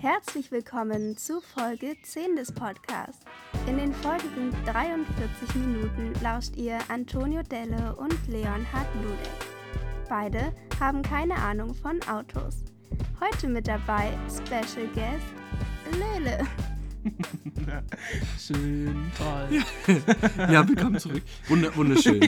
Herzlich 0.00 0.52
willkommen 0.52 1.16
zu 1.16 1.40
Folge 1.40 1.96
10 2.02 2.36
des 2.36 2.52
Podcasts. 2.52 3.24
In 3.66 3.78
den 3.78 3.94
folgenden 3.94 4.52
43 4.66 5.54
Minuten 5.54 6.12
lauscht 6.22 6.54
ihr 6.56 6.78
Antonio 6.88 7.42
Delle 7.42 7.96
und 7.96 8.14
Leonhard 8.28 8.86
Ludek. 9.02 9.30
Beide 10.08 10.52
haben 10.78 11.02
keine 11.02 11.34
Ahnung 11.36 11.74
von 11.74 11.98
Autos. 12.08 12.64
Heute 13.20 13.48
mit 13.48 13.66
dabei 13.68 14.12
Special 14.28 14.86
Guest 14.88 15.26
Lele. 15.92 16.46
Schön, 18.38 19.10
toll. 19.16 19.62
Ja, 20.38 20.66
willkommen 20.68 20.98
zurück. 20.98 21.22
Wunder, 21.48 21.74
wunderschön. 21.76 22.20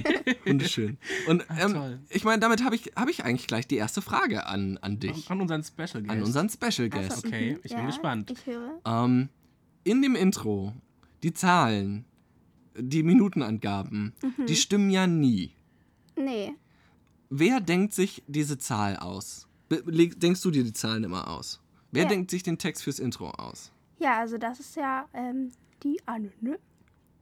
Wunderschön. 0.44 0.98
Und 1.28 1.44
Ach, 1.48 1.58
ähm, 1.64 1.72
toll. 1.74 1.98
ich 2.10 2.24
meine, 2.24 2.40
damit 2.40 2.64
habe 2.64 2.74
ich, 2.74 2.92
hab 2.96 3.08
ich 3.08 3.24
eigentlich 3.24 3.46
gleich 3.46 3.66
die 3.66 3.76
erste 3.76 4.02
Frage 4.02 4.46
an, 4.46 4.78
an 4.78 4.98
dich, 4.98 5.30
An 5.30 5.40
unseren 5.40 5.62
Special 5.62 6.02
Guest. 6.02 6.10
an 6.10 6.22
unseren 6.22 6.48
Special 6.50 6.88
Guest. 6.88 7.12
Achso, 7.12 7.28
Okay, 7.28 7.58
ich 7.62 7.74
bin 7.74 7.86
gespannt. 7.86 8.30
Ich 8.32 8.46
höre. 8.46 8.80
Ähm, 8.84 9.28
in 9.84 10.02
dem 10.02 10.16
Intro, 10.16 10.72
die 11.22 11.32
Zahlen, 11.32 12.04
die 12.76 13.02
Minutenangaben, 13.02 14.14
Mhm. 14.22 14.46
die 14.46 14.56
stimmen 14.56 14.90
ja 14.90 15.06
nie. 15.06 15.52
Nee, 16.16 16.54
Wer 17.30 17.60
denkt 17.60 17.92
sich 17.92 18.22
diese 18.26 18.56
Zahl 18.56 18.96
aus? 18.96 19.46
Denkst 19.70 20.40
du 20.40 20.50
dir 20.50 20.64
die 20.64 20.72
Zahlen 20.72 21.04
immer 21.04 21.28
aus? 21.28 21.60
Wer 21.92 22.04
Ja. 22.04 22.08
denkt 22.08 22.30
sich 22.30 22.42
den 22.42 22.56
Text 22.56 22.84
fürs 22.84 22.98
Intro 22.98 23.28
aus? 23.32 23.70
Ja, 23.98 24.18
also 24.18 24.38
das 24.38 24.60
ist 24.60 24.76
ja 24.76 25.06
ähm, 25.14 25.50
die 25.82 26.00
Anne, 26.06 26.30
ne? 26.40 26.58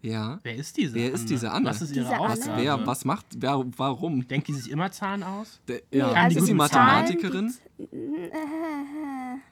Ja. 0.03 0.39
Wer 0.43 0.55
ist 0.57 0.77
diese 0.77 0.95
Wer 0.95 1.12
ist 1.12 1.29
diese 1.29 1.51
Anne? 1.51 1.69
Was 1.69 1.83
ist 1.83 1.91
ihre 1.97 2.05
Diese 2.05 2.16
Anne? 2.16 2.33
Aufgabe? 2.33 2.62
Wer, 2.62 2.87
was 2.87 3.05
macht, 3.05 3.27
wer, 3.39 3.65
warum? 3.77 4.27
Denkt 4.29 4.47
die 4.49 4.52
sich 4.52 4.71
immer 4.71 4.93
Zahlen 4.93 5.23
aus? 5.23 5.61
Der, 5.66 5.80
Nee, 5.91 5.99
ja. 5.99 6.12
Kann 6.12 6.30
die 6.30 6.37
ist 6.37 6.43
sie 6.43 6.52
guten 6.52 6.59
Mathematikerin? 6.59 7.51
Zahlen, 7.51 9.43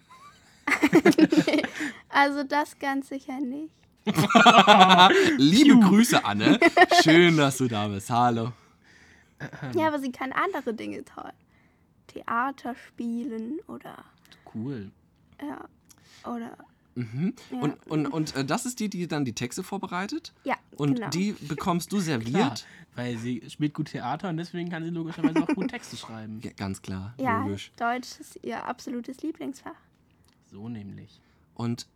also 2.09 2.45
das 2.45 2.79
ganz 2.79 3.09
sicher 3.09 3.41
nicht. 3.41 3.73
Liebe 5.39 5.79
Grüße, 5.81 6.25
Anne. 6.25 6.59
Schön, 7.03 7.37
dass 7.37 7.57
du 7.59 7.69
da 7.69 7.89
bist. 7.89 8.11
Hallo. 8.11 8.53
Ja, 9.75 9.89
aber 9.89 9.99
sie 9.99 10.13
kann 10.13 10.33
andere 10.33 10.75
Dinge 10.75 11.05
toll. 11.05 11.33
Theater 12.07 12.75
spielen 12.75 13.59
oder 13.67 14.05
Cool. 14.55 14.91
ja, 15.43 15.65
oder 16.31 16.57
Mhm. 16.95 17.35
Ja. 17.51 17.59
Und, 17.59 17.87
und, 17.87 18.07
und 18.07 18.37
äh, 18.37 18.45
das 18.45 18.67
ist 18.67 18.79
die, 18.81 18.89
die 18.89 19.09
dann 19.09 19.25
die 19.25 19.33
Texte 19.33 19.63
vorbereitet? 19.63 20.33
ja, 20.45 20.55
Und 20.77 20.95
genau. 20.95 21.09
die 21.11 21.33
bekommst 21.33 21.93
du 21.93 21.97
Klar, 22.03 22.07
serviert? 22.21 22.67
weil 22.95 23.17
sie 23.19 23.43
spielt 23.49 23.75
gut 23.75 23.89
Theater 23.89 24.29
und 24.29 24.37
deswegen 24.37 24.71
kann 24.71 24.85
sie 24.85 24.91
logischerweise 24.91 25.43
auch 25.43 25.55
gut 25.55 25.69
Texte 25.71 25.97
schreiben. 25.97 26.41
Ja, 26.43 26.53
ganz 26.57 26.83
klar, 26.83 27.15
ja, 27.19 27.43
logisch. 27.43 27.73
Deutsch 27.77 28.21
ist 28.21 28.39
ihr 28.43 28.65
absolutes 28.65 29.23
Lieblingsfach. 29.23 29.75
So 30.51 30.69
nämlich. 30.69 31.21
Und 31.55 31.89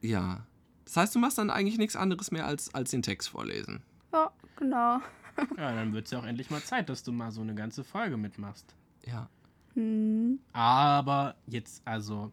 ja, 0.00 0.46
das 0.84 0.96
heißt, 0.96 1.14
du 1.14 1.18
machst 1.18 1.38
dann 1.38 1.50
eigentlich 1.50 1.78
nichts 1.78 1.96
anderes 1.96 2.30
mehr 2.30 2.46
als, 2.46 2.72
als 2.74 2.90
den 2.90 3.02
Text 3.02 3.28
vorlesen. 3.28 3.82
Ja, 4.12 4.30
genau. 4.56 5.00
Ja, 5.56 5.74
dann 5.74 5.94
wird 5.94 6.04
es 6.04 6.10
ja 6.10 6.18
auch 6.18 6.26
endlich 6.26 6.50
mal 6.50 6.60
Zeit, 6.62 6.90
dass 6.90 7.02
du 7.02 7.12
mal 7.12 7.30
so 7.30 7.40
eine 7.40 7.54
ganze 7.54 7.82
Folge 7.82 8.18
mitmachst. 8.18 8.74
Ja. 9.06 9.30
Hm. 9.74 10.38
Aber 10.52 11.36
jetzt, 11.46 11.80
also, 11.86 12.30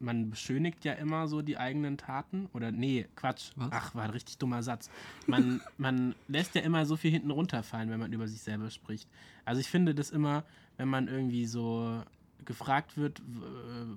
man 0.00 0.30
beschönigt 0.30 0.84
ja 0.84 0.92
immer 0.94 1.26
so 1.28 1.42
die 1.42 1.56
eigenen 1.58 1.96
Taten. 1.98 2.48
Oder 2.52 2.70
nee, 2.72 3.06
Quatsch. 3.16 3.50
Was? 3.56 3.68
Ach, 3.72 3.94
war 3.94 4.04
ein 4.04 4.10
richtig 4.10 4.38
dummer 4.38 4.62
Satz. 4.62 4.90
Man, 5.26 5.60
man 5.78 6.14
lässt 6.28 6.54
ja 6.54 6.60
immer 6.62 6.86
so 6.86 6.96
viel 6.96 7.10
hinten 7.10 7.30
runterfallen, 7.30 7.90
wenn 7.90 8.00
man 8.00 8.12
über 8.12 8.28
sich 8.28 8.40
selber 8.40 8.70
spricht. 8.70 9.08
Also 9.44 9.60
ich 9.60 9.68
finde 9.68 9.94
das 9.94 10.10
immer, 10.10 10.44
wenn 10.76 10.88
man 10.88 11.08
irgendwie 11.08 11.46
so 11.46 12.02
gefragt 12.44 12.96
wird, 12.96 13.20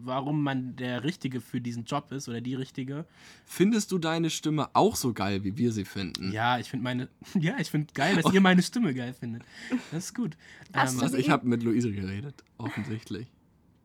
warum 0.03 0.44
man 0.44 0.75
der 0.75 1.03
Richtige 1.05 1.39
für 1.39 1.61
diesen 1.61 1.85
Job 1.85 2.11
ist 2.11 2.27
oder 2.27 2.41
die 2.41 2.56
Richtige. 2.56 3.06
Findest 3.45 3.91
du 3.94 3.97
deine 3.97 4.29
Stimme 4.29 4.69
auch 4.73 4.95
so 4.97 5.13
geil, 5.13 5.44
wie 5.45 5.56
wir 5.57 5.72
sie 5.72 5.85
finden? 5.85 6.31
Ja, 6.33 6.57
ich 6.59 6.68
finde 6.69 6.83
meine, 6.83 7.07
ja, 7.39 7.56
ich 7.59 7.69
finde 7.69 7.94
geil, 7.94 8.16
dass 8.19 8.33
ihr 8.33 8.41
meine 8.41 8.62
Stimme 8.63 8.94
geil 8.94 9.13
findet. 9.13 9.44
Das 9.91 10.06
ist 10.06 10.16
gut. 10.16 10.35
Hast 10.73 11.01
Ähm, 11.01 11.07
sie- 11.07 11.18
Ich 11.18 11.29
habe 11.29 11.47
mit 11.47 11.63
Luise 11.63 11.91
geredet, 11.94 12.44
offensichtlich. 12.57 13.28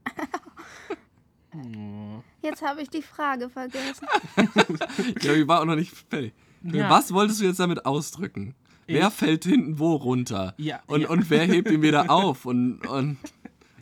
Jetzt 2.43 2.63
habe 2.63 2.83
ich 2.83 2.91
die 2.91 3.03
Frage 3.03 3.49
vergessen. 3.49 4.07
Ja, 5.23 5.33
ich 5.33 5.47
war 5.49 5.61
auch 5.61 5.65
noch 5.65 5.77
nicht 5.77 5.93
fertig. 6.09 6.33
Ja. 6.63 6.91
Was 6.91 7.13
wolltest 7.13 7.41
du 7.41 7.45
jetzt 7.45 7.61
damit 7.61 7.87
ausdrücken? 7.87 8.55
Wer 8.87 9.09
Ich- 9.09 9.15
fällt 9.15 9.45
hinten 9.45 9.79
wo 9.79 9.95
runter? 9.97 10.55
Ja, 10.59 10.81
und, 10.87 11.03
ja. 11.03 11.09
und 11.09 11.29
wer 11.31 11.45
hebt 11.47 11.71
ihn 11.71 11.83
wieder 11.83 12.11
auf? 12.11 12.45
Und, 12.47 12.87
und 12.87 13.19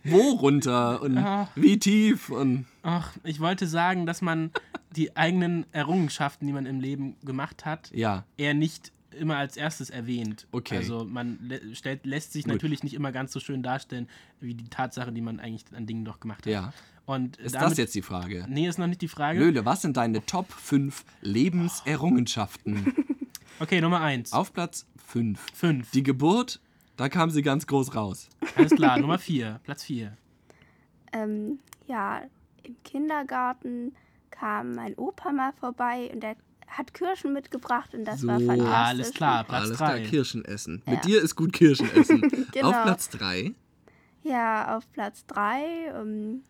wo 0.05 0.31
runter? 0.33 1.01
Und 1.03 1.19
Ah. 1.19 1.49
wie 1.55 1.79
tief? 1.79 2.31
Und 2.31 2.67
Ach, 2.83 3.13
ich 3.25 3.41
wollte 3.41 3.67
sagen, 3.67 4.07
dass 4.07 4.23
man 4.23 4.51
die 4.97 5.17
eigenen 5.17 5.67
Errungenschaften, 5.73 6.47
die 6.47 6.53
man 6.53 6.67
im 6.67 6.81
Leben 6.81 7.17
gemacht 7.25 7.65
hat, 7.65 7.91
ja, 7.93 8.25
eher 8.37 8.55
nicht 8.55 8.93
immer 9.19 9.37
als 9.37 9.57
erstes 9.57 9.91
erwähnt. 9.91 10.47
Okay. 10.53 10.77
Also 10.77 11.05
man 11.05 11.39
lä 11.43 11.61
stellt, 11.75 12.05
lässt 12.05 12.33
sich 12.33 12.45
Gut. 12.45 12.53
natürlich 12.55 12.83
nicht 12.83 12.95
immer 12.95 13.13
ganz 13.13 13.33
so 13.33 13.39
schön 13.41 13.63
darstellen, 13.63 14.09
wie 14.41 14.55
die 14.55 14.69
Tatsache, 14.69 15.13
die 15.13 15.21
man 15.21 15.39
eigentlich 15.41 15.65
an 15.77 15.87
Dingen 15.87 16.05
doch 16.05 16.19
gemacht 16.21 16.47
hat. 16.47 16.53
ja. 16.53 16.73
Und 17.07 17.37
Ist 17.37 17.55
damit, 17.55 17.71
das 17.73 17.79
jetzt 17.79 17.95
die 17.95 18.03
Frage? 18.03 18.47
Nee, 18.49 18.67
ist 18.67 18.79
noch 18.79 18.87
nicht 18.87 19.03
die 19.03 19.09
Frage. 19.09 19.39
Löhle, 19.39 19.65
was 19.67 19.83
sind 19.83 19.97
deine 19.97 20.25
Top 20.25 20.51
5 20.53 21.05
Lebenserrungenschaften? 21.21 22.95
Okay, 23.61 23.81
Nummer 23.81 24.01
eins. 24.01 24.33
Auf 24.33 24.53
Platz 24.53 24.85
5. 25.07 25.39
Fünf. 25.55 25.91
Die 25.93 26.03
Geburt, 26.03 26.61
da 26.97 27.09
kam 27.09 27.31
sie 27.31 27.41
ganz 27.41 27.69
groß 27.69 27.95
raus. 27.95 28.29
Alles 28.57 28.73
klar, 28.75 28.99
Nummer 29.01 29.17
vier. 29.17 29.61
Platz 29.63 29.85
vier. 29.85 30.17
Ähm, 31.13 31.61
ja, 31.87 32.23
im 32.65 32.75
Kindergarten 32.83 33.95
kam 34.33 34.73
mein 34.73 34.97
Opa 34.97 35.31
mal 35.31 35.53
vorbei 35.53 36.11
und 36.13 36.21
der 36.25 36.35
hat 36.67 36.93
Kirschen 36.95 37.33
mitgebracht 37.33 37.95
und 37.95 38.05
das 38.07 38.23
So. 38.23 38.27
war 38.27 38.41
fantastisch. 38.41 38.75
Alles 38.75 39.15
klar, 39.15 39.45
Platz 39.45 39.63
Alles 39.63 39.79
drei. 39.79 39.99
klar, 40.01 40.11
Kirschen 40.11 40.45
essen. 40.45 40.83
Ja. 40.87 40.93
Mit 40.95 41.05
dir 41.05 41.23
ist 41.23 41.37
gut 41.37 41.53
Kirschen 41.53 41.89
essen. 41.95 42.23
Genau. 42.53 42.71
Auf 42.71 42.83
Platz 42.83 43.09
3. 43.11 43.53
Ja, 44.25 44.77
auf 44.77 44.91
Platz 44.93 45.25
3, 45.27 45.63
ähm, 45.95 46.43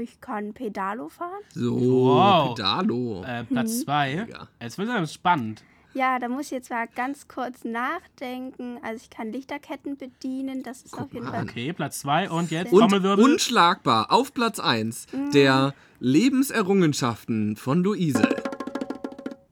ich 0.00 0.20
kann 0.20 0.52
Pedalo 0.54 1.08
fahren. 1.08 1.30
So, 1.50 1.74
Wow. 1.80 2.54
Pedalo. 2.54 3.22
Äh, 3.24 3.44
Platz 3.44 3.80
zwei. 3.82 4.26
Ja. 4.30 4.48
Jetzt 4.60 4.78
wird 4.78 4.88
es 4.88 5.12
spannend. 5.14 5.62
Ja, 5.94 6.18
da 6.18 6.28
muss 6.28 6.46
ich 6.46 6.50
jetzt 6.50 6.70
mal 6.70 6.88
ganz 6.88 7.28
kurz 7.28 7.62
nachdenken. 7.62 8.78
Also 8.82 9.00
ich 9.04 9.10
kann 9.10 9.30
Lichterketten 9.32 9.96
bedienen, 9.96 10.64
das 10.64 10.82
ist 10.82 10.98
auf 10.98 11.12
jeden 11.12 11.26
Fall. 11.26 11.36
an. 11.40 11.48
Okay, 11.48 11.72
Platz 11.72 12.00
zwei 12.00 12.28
und 12.28 12.50
jetzt 12.50 12.72
Und 12.72 12.80
Trommelwirbel. 12.80 13.24
unschlagbar 13.24 14.10
auf 14.10 14.34
Platz 14.34 14.58
1 14.58 15.06
Mhm. 15.12 15.30
der 15.30 15.72
Lebenserrungenschaften 16.00 17.56
von 17.56 17.82
Luise. 17.84 18.28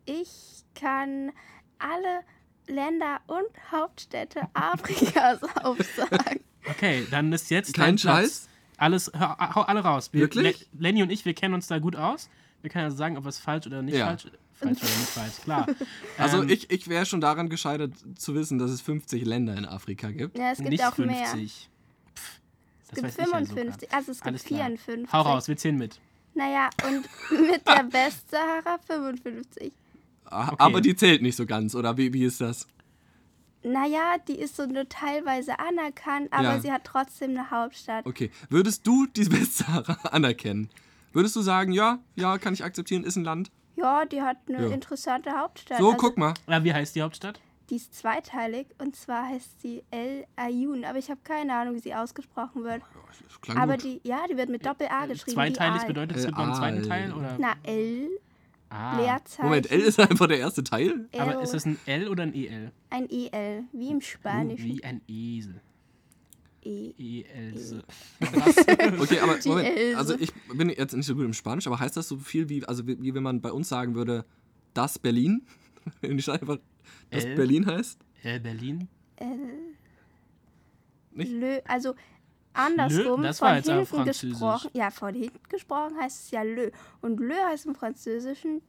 Ich 0.04 0.64
kann 0.74 1.30
alle 1.78 2.20
Länder 2.66 3.20
und 3.26 3.46
Hauptstädte 3.70 4.40
Afrikas 4.54 5.40
aufsagen. 5.62 6.40
Okay, 6.68 7.06
dann 7.10 7.32
ist 7.32 7.50
jetzt 7.50 7.74
Kein 7.74 7.96
dein 7.96 7.96
Platz. 7.96 8.02
Scheiß? 8.22 8.48
Alles, 8.82 9.10
hör, 9.14 9.36
hau 9.54 9.60
alle 9.62 9.80
raus. 9.80 10.10
Wir, 10.12 10.22
Wirklich? 10.22 10.66
Le 10.72 10.80
Lenny 10.82 11.02
und 11.02 11.10
ich, 11.10 11.24
wir 11.24 11.34
kennen 11.34 11.54
uns 11.54 11.68
da 11.68 11.78
gut 11.78 11.94
aus. 11.96 12.28
Wir 12.62 12.70
können 12.70 12.84
also 12.86 12.96
sagen, 12.96 13.16
ob 13.16 13.26
es 13.26 13.38
falsch 13.38 13.66
oder 13.66 13.80
nicht 13.82 13.94
Ja. 13.96 14.06
falsch 14.06 14.26
Falsch 14.54 14.78
oder 14.82 14.90
nicht 14.90 15.08
falsch, 15.08 15.36
klar. 15.42 15.66
Also 16.18 16.42
Ähm, 16.42 16.48
ich, 16.48 16.70
ich 16.70 16.88
wäre 16.88 17.06
schon 17.06 17.20
daran 17.20 17.48
gescheitert 17.48 17.92
zu 18.16 18.34
wissen, 18.34 18.58
dass 18.58 18.70
es 18.70 18.80
50 18.80 19.24
Länder 19.24 19.56
in 19.56 19.64
Afrika 19.66 20.10
gibt. 20.10 20.36
Ja, 20.38 20.50
es 20.52 20.58
gibt 20.58 20.70
nicht 20.70 20.84
auch 20.84 20.94
50. 20.94 21.06
mehr. 21.06 21.26
Pff, 21.34 22.40
Es 22.82 22.88
gibt 22.90 23.02
weiß 23.04 23.12
ich 23.12 23.18
ja 23.18 23.24
sogar. 23.26 23.38
55, 23.46 23.92
also 23.92 24.10
es 24.12 24.18
gibt 24.18 24.26
Alles 24.28 24.44
klar. 24.44 24.66
54. 24.66 25.12
Hau 25.12 25.22
raus, 25.22 25.48
wir 25.48 25.56
zählen 25.56 25.76
mit. 25.78 26.00
Naja, 26.34 26.70
und 26.88 27.40
mit 27.50 27.66
der 27.66 27.92
Westsahara 27.92 28.78
55. 28.86 29.72
Ah, 30.24 30.48
Okay. 30.48 30.56
Aber 30.58 30.80
die 30.80 30.96
zählt 30.96 31.22
nicht 31.22 31.36
so 31.36 31.44
ganz, 31.46 31.74
oder 31.74 31.96
wie, 31.98 32.12
wie 32.12 32.24
ist 32.24 32.40
das? 32.40 32.66
Naja, 33.64 34.16
die 34.26 34.38
ist 34.38 34.56
so 34.56 34.66
nur 34.66 34.88
teilweise 34.88 35.58
anerkannt, 35.58 36.28
aber 36.32 36.42
Ja. 36.54 36.60
sie 36.60 36.72
hat 36.72 36.84
trotzdem 36.84 37.30
eine 37.30 37.50
Hauptstadt. 37.50 38.06
Okay. 38.06 38.30
Würdest 38.50 38.86
du 38.86 39.06
die 39.16 39.30
Westsahara 39.30 39.98
anerkennen? 40.10 40.68
Würdest 41.12 41.36
du 41.36 41.42
sagen, 41.42 41.72
ja, 41.72 41.98
ja, 42.16 42.38
kann 42.38 42.54
ich 42.54 42.64
akzeptieren, 42.64 43.04
ist 43.04 43.16
ein 43.16 43.24
Land? 43.24 43.50
Ja, 43.76 44.04
die 44.04 44.22
hat 44.22 44.38
eine 44.48 44.68
Ja. 44.68 44.74
interessante 44.74 45.30
Hauptstadt. 45.38 45.78
So, 45.78 45.86
also, 45.92 45.96
guck 45.98 46.16
mal. 46.18 46.34
Ja, 46.48 46.62
wie 46.64 46.72
heißt 46.74 46.94
die 46.96 47.02
Hauptstadt? 47.02 47.40
Die 47.70 47.76
ist 47.76 47.94
zweiteilig 47.94 48.66
und 48.78 48.96
zwar 48.96 49.28
heißt 49.28 49.62
sie 49.62 49.82
El 49.90 50.26
Ayun, 50.36 50.84
aber 50.84 50.98
ich 50.98 51.08
habe 51.10 51.20
keine 51.24 51.54
Ahnung, 51.54 51.74
wie 51.74 51.78
sie 51.80 51.94
ausgesprochen 51.94 52.64
wird. 52.64 52.82
Das 53.28 53.40
klang 53.40 53.56
Aber 53.56 53.74
gut. 53.74 53.84
die, 53.84 54.00
ja, 54.04 54.26
die 54.28 54.36
wird 54.36 54.48
mit 54.50 54.66
Doppel-A 54.66 55.06
geschrieben. 55.06 55.34
Zweiteilig 55.36 55.74
wie 55.76 55.78
Aal. 55.80 55.86
bedeutet, 55.86 56.16
es 56.18 56.24
Äh, 56.24 56.26
gibt 56.26 56.38
noch 56.38 56.44
einen 56.60 56.82
zweiten. 56.84 56.88
Teil? 56.88 57.12
Oder? 57.14 57.36
Na, 57.38 57.54
El, 57.62 58.10
ah. 58.72 59.00
Leerzeichen. 59.00 59.44
Moment, 59.44 59.70
L 59.70 59.80
ist 59.80 60.00
einfach 60.00 60.26
der 60.26 60.38
erste 60.38 60.64
Teil? 60.64 61.08
Aber 61.16 61.36
El, 61.36 61.42
ist 61.42 61.54
das 61.54 61.66
ein 61.66 61.78
L 61.86 62.08
oder 62.08 62.22
ein 62.24 62.34
EL? 62.34 62.72
ein 62.90 63.08
EL, 63.10 63.64
wie 63.72 63.90
im 63.90 64.00
Spanischen. 64.00 64.64
Wie 64.64 64.84
ein 64.84 65.00
Esel. 65.08 65.60
E. 66.64 66.92
EL. 66.98 67.82
Okay, 69.00 69.18
aber 69.18 69.36
Moment, 69.44 69.68
Else. 69.68 69.98
also 69.98 70.14
ich 70.18 70.32
bin 70.54 70.68
jetzt 70.70 70.94
nicht 70.94 71.06
so 71.06 71.14
gut 71.14 71.24
im 71.24 71.32
Spanisch, 71.32 71.66
aber 71.66 71.80
heißt 71.80 71.96
das 71.96 72.06
so 72.08 72.16
viel 72.18 72.48
wie, 72.48 72.64
also 72.64 72.86
wie, 72.86 73.00
wie 73.02 73.14
wenn 73.14 73.22
man 73.22 73.40
bei 73.40 73.50
uns 73.50 73.68
sagen 73.68 73.94
würde, 73.94 74.24
das 74.74 74.98
Berlin? 74.98 75.42
Wenn 76.00 76.16
die 76.16 76.22
Stadt 76.22 76.40
einfach 76.40 76.58
das 77.10 77.24
El? 77.24 77.34
Berlin 77.34 77.66
heißt? 77.66 77.98
El 78.22 78.38
Berlin? 78.38 78.88
El, 79.16 79.36
Nicht? 81.10 81.32
Lö, 81.32 81.58
also 81.66 81.94
andersrum, 82.54 83.22
das 83.22 83.40
war 83.40 83.62
von 83.62 83.74
hinten 83.74 84.04
gesprochen. 84.04 84.70
Ja, 84.74 84.90
von 84.90 85.14
hinten 85.14 85.48
gesprochen 85.48 85.96
heißt 85.98 86.24
es 86.24 86.30
ja 86.30 86.42
le. 86.42 86.72
Und 87.00 87.20
le 87.20 87.34
heißt 87.34 87.66
im 87.66 87.74
Französischen 87.74 88.62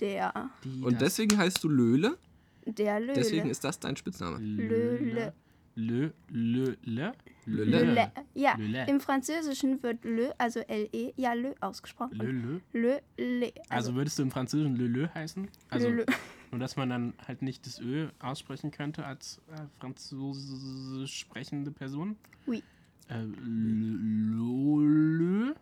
der. 0.00 0.50
Die, 0.64 0.82
Und 0.82 1.00
deswegen 1.00 1.36
heißt 1.36 1.62
du 1.62 1.68
Löhle. 1.68 2.18
Der 2.66 3.00
Löle. 3.00 3.14
Deswegen 3.14 3.50
ist 3.50 3.64
das 3.64 3.78
dein 3.80 3.96
Spitzname. 3.96 4.38
Löle. 4.38 5.32
Lö, 5.74 6.10
lö, 6.28 6.74
lö, 6.82 7.12
Löle. 7.46 7.94
Le. 7.94 8.12
Ja, 8.34 8.56
Le. 8.58 8.86
im 8.88 9.00
Französischen 9.00 9.82
wird 9.82 10.04
le, 10.04 10.38
also 10.38 10.60
le, 10.68 11.14
ja 11.16 11.32
le 11.32 11.54
ausgesprochen. 11.60 12.18
lö, 12.18 12.30
lö. 12.30 12.60
Le, 12.72 13.02
le. 13.16 13.52
Also 13.70 13.94
würdest 13.94 14.18
du 14.18 14.22
im 14.22 14.30
Französischen 14.30 14.76
le, 14.76 14.86
lö 14.86 15.08
heißen? 15.14 15.48
Also, 15.70 15.88
le, 15.88 15.94
le. 15.94 16.06
nur 16.50 16.60
dass 16.60 16.76
man 16.76 16.90
dann 16.90 17.14
halt 17.26 17.40
nicht 17.40 17.66
das 17.66 17.80
Ö 17.80 18.08
aussprechen 18.20 18.70
könnte 18.70 19.06
als 19.06 19.40
äh, 19.50 19.62
französisch 19.80 21.20
sprechende 21.20 21.70
Person? 21.70 22.16
Oui. 22.46 22.62
Äh, 23.08 23.24
lö, 23.44 25.52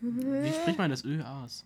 Wie 0.00 0.52
spricht 0.52 0.78
man 0.78 0.90
das 0.90 1.04
Ö 1.04 1.22
aus? 1.22 1.64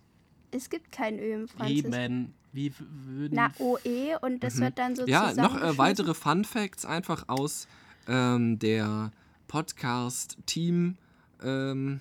Es 0.51 0.69
gibt 0.69 0.91
kein 0.91 1.19
Ö 1.19 1.33
im 1.33 1.47
Französischen. 1.47 1.93
Eben. 1.93 2.33
Wie 2.53 2.73
würden. 2.79 3.35
Na, 3.35 3.51
OE 3.59 4.17
und 4.21 4.43
das 4.43 4.59
wird 4.59 4.79
dann 4.79 4.95
so 4.95 5.03
Mhm. 5.03 5.09
Ja, 5.09 5.33
noch 5.33 5.61
äh, 5.61 5.77
weitere 5.77 6.13
Fun 6.13 6.43
Facts 6.45 6.85
einfach 6.85 7.25
aus 7.27 7.67
ähm, 8.07 8.57
der 8.57 9.11
Podcast-Team 9.47 10.95
ähm, 11.43 11.99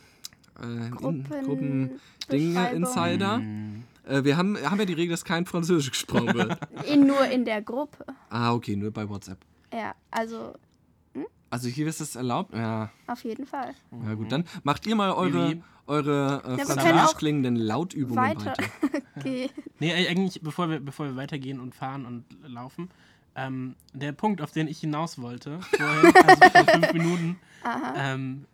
äh, 0.58 0.90
Gruppen, 0.90 1.24
Gruppen 1.44 1.90
Dinge. 2.30 2.70
Insider. 2.70 3.36
Hm, 3.36 3.82
Äh, 4.08 4.22
wir 4.22 4.36
haben, 4.36 4.56
haben 4.58 4.78
ja 4.78 4.84
die 4.84 4.92
Regel, 4.92 5.10
dass 5.10 5.24
kein 5.24 5.46
Französisch 5.46 5.90
gesprochen 5.90 6.28
wird. 6.34 6.56
In, 6.88 7.08
nur 7.08 7.26
in 7.26 7.44
der 7.44 7.60
Gruppe. 7.60 8.04
ah, 8.30 8.54
okay, 8.54 8.76
nur 8.76 8.92
bei 8.92 9.08
WhatsApp. 9.08 9.38
Ja, 9.72 9.96
also 10.12 10.54
Also 11.50 11.68
hier 11.68 11.86
ist 11.86 12.00
das 12.00 12.16
erlaubt? 12.16 12.54
Ja, 12.54 12.90
auf 13.06 13.24
jeden 13.24 13.46
Fall. 13.46 13.74
ja 14.04 14.14
gut, 14.14 14.32
dann 14.32 14.44
macht 14.64 14.86
ihr 14.86 14.96
mal 14.96 15.12
eure, 15.12 15.62
eure 15.86 16.42
äh, 16.44 16.64
französisch 16.64 17.16
klingenden 17.16 17.56
Lautübungen 17.56 18.16
Weiter. 18.16 18.46
weiter. 18.46 18.64
Okay. 19.16 19.48
Nee, 19.78 19.94
eigentlich, 19.94 20.42
bevor 20.42 20.68
wir, 20.68 20.78
bevor 20.78 21.06
wir 21.06 21.16
weitergehen 21.16 21.58
und 21.58 21.74
fahren 21.74 22.04
und 22.04 22.24
laufen, 22.46 22.90
ähm, 23.34 23.74
der 23.94 24.12
Punkt, 24.12 24.42
auf 24.42 24.50
den 24.50 24.68
ich 24.68 24.78
hinaus 24.80 25.18
wollte, 25.18 25.58
vorhin, 25.60 26.12
also 26.26 26.50
vor 26.50 26.64
fünf 26.74 26.92
Minuten, 26.92 27.38
ähm, 27.96 28.44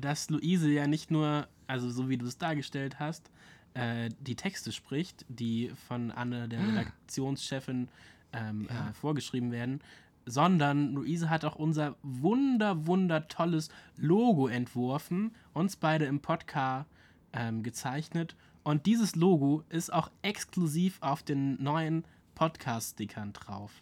dass 0.00 0.30
Luise 0.30 0.70
ja 0.70 0.86
nicht 0.86 1.10
nur, 1.10 1.48
also 1.66 1.90
so 1.90 2.08
wie 2.08 2.18
du 2.18 2.26
es 2.26 2.38
dargestellt 2.38 3.00
hast, 3.00 3.30
äh, 3.74 4.10
die 4.20 4.36
Texte 4.36 4.70
spricht, 4.70 5.24
die 5.28 5.72
von 5.88 6.10
Anne, 6.12 6.48
der 6.48 6.60
Redaktionschefin, 6.68 7.88
ähm, 8.32 8.68
äh, 8.68 8.92
vorgeschrieben 8.94 9.52
werden, 9.52 9.80
sondern 10.26 10.92
Luise 10.94 11.28
hat 11.30 11.44
auch 11.44 11.56
unser 11.56 11.96
wunder, 12.02 12.86
wunder 12.86 13.28
tolles 13.28 13.68
Logo 13.96 14.46
entworfen, 14.48 15.34
uns 15.52 15.76
beide 15.76 16.04
im 16.06 16.20
Podcast 16.20 16.86
ähm, 17.32 17.62
gezeichnet. 17.62 18.36
Und 18.64 18.86
dieses 18.86 19.16
Logo 19.16 19.64
ist 19.68 19.92
auch 19.92 20.10
exklusiv 20.22 20.98
auf 21.00 21.22
den 21.22 21.60
neuen 21.62 22.04
Podcast-Stickern 22.34 23.32
drauf. 23.32 23.72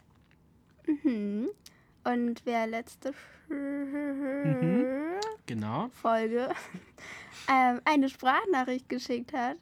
Und 1.05 1.51
wer 2.45 2.67
letzte 2.67 3.13
Genau. 5.47 5.89
Folge 5.91 6.49
ähm, 7.49 7.81
eine 7.85 8.09
Sprachnachricht 8.09 8.89
geschickt 8.89 9.33
hat, 9.33 9.57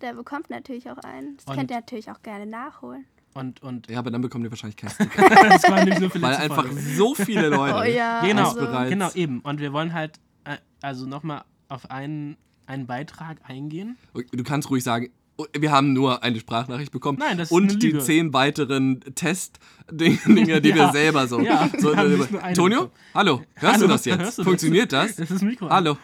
der 0.00 0.14
bekommt 0.14 0.50
natürlich 0.50 0.90
auch 0.90 0.98
einen. 0.98 1.36
Das 1.36 1.46
Und- 1.46 1.56
könnt 1.56 1.70
ihr 1.70 1.76
natürlich 1.76 2.10
auch 2.10 2.22
gerne 2.22 2.46
nachholen. 2.46 3.06
Und, 3.34 3.62
und 3.62 3.88
Ja, 3.88 3.98
aber 4.00 4.10
dann 4.10 4.20
bekommt 4.22 4.44
ihr 4.44 4.50
wahrscheinlich 4.50 4.76
keinen 4.76 4.90
Sticker, 4.94 5.28
das 5.48 5.62
war 5.64 5.78
nämlich 5.84 6.00
nur 6.00 6.10
für 6.10 6.20
weil 6.20 6.34
einfach 6.36 6.64
Folge. 6.66 6.80
so 6.80 7.14
viele 7.14 7.48
Leute. 7.56 7.76
Oh 7.78 7.82
ja. 7.84 8.22
Genau, 8.26 8.48
also, 8.48 8.60
bereit. 8.60 8.88
genau, 8.90 9.10
eben. 9.14 9.40
Und 9.40 9.60
wir 9.60 9.72
wollen 9.72 9.92
halt 9.92 10.18
äh, 10.44 10.56
also 10.82 11.06
nochmal 11.06 11.44
auf 11.68 11.90
einen, 11.90 12.36
einen 12.66 12.86
Beitrag 12.86 13.38
eingehen. 13.48 13.96
Du 14.32 14.42
kannst 14.42 14.68
ruhig 14.70 14.82
sagen, 14.82 15.10
oh, 15.36 15.44
wir 15.56 15.70
haben 15.70 15.92
nur 15.92 16.24
eine 16.24 16.40
Sprachnachricht 16.40 16.90
bekommen. 16.90 17.18
Nein, 17.20 17.38
das 17.38 17.50
ist 17.52 17.56
eine 17.56 17.70
Und 17.70 17.82
die 17.82 17.96
zehn 17.98 18.32
weiteren 18.32 19.00
Testdinge, 19.14 20.60
die 20.60 20.70
wir 20.74 20.76
Ja. 20.76 20.92
selber 20.92 21.28
so. 21.28 21.40
Ja, 21.40 21.70
so 21.78 21.90
wir 21.92 21.96
haben 21.98 22.16
nicht 22.18 22.30
nur 22.32 22.42
eine 22.42 22.56
Tonio? 22.56 22.78
bekommen. 22.80 22.94
Hallo, 23.14 23.42
hörst 23.54 23.74
Hallo, 23.76 23.86
du 23.86 23.92
das 23.92 24.04
jetzt? 24.06 24.18
hörst 24.18 24.38
du? 24.38 24.44
Funktioniert 24.44 24.92
das? 24.92 25.10
Das 25.16 25.18
ist 25.20 25.30
das 25.30 25.42
Mikro. 25.42 25.70
Hallo. 25.70 25.96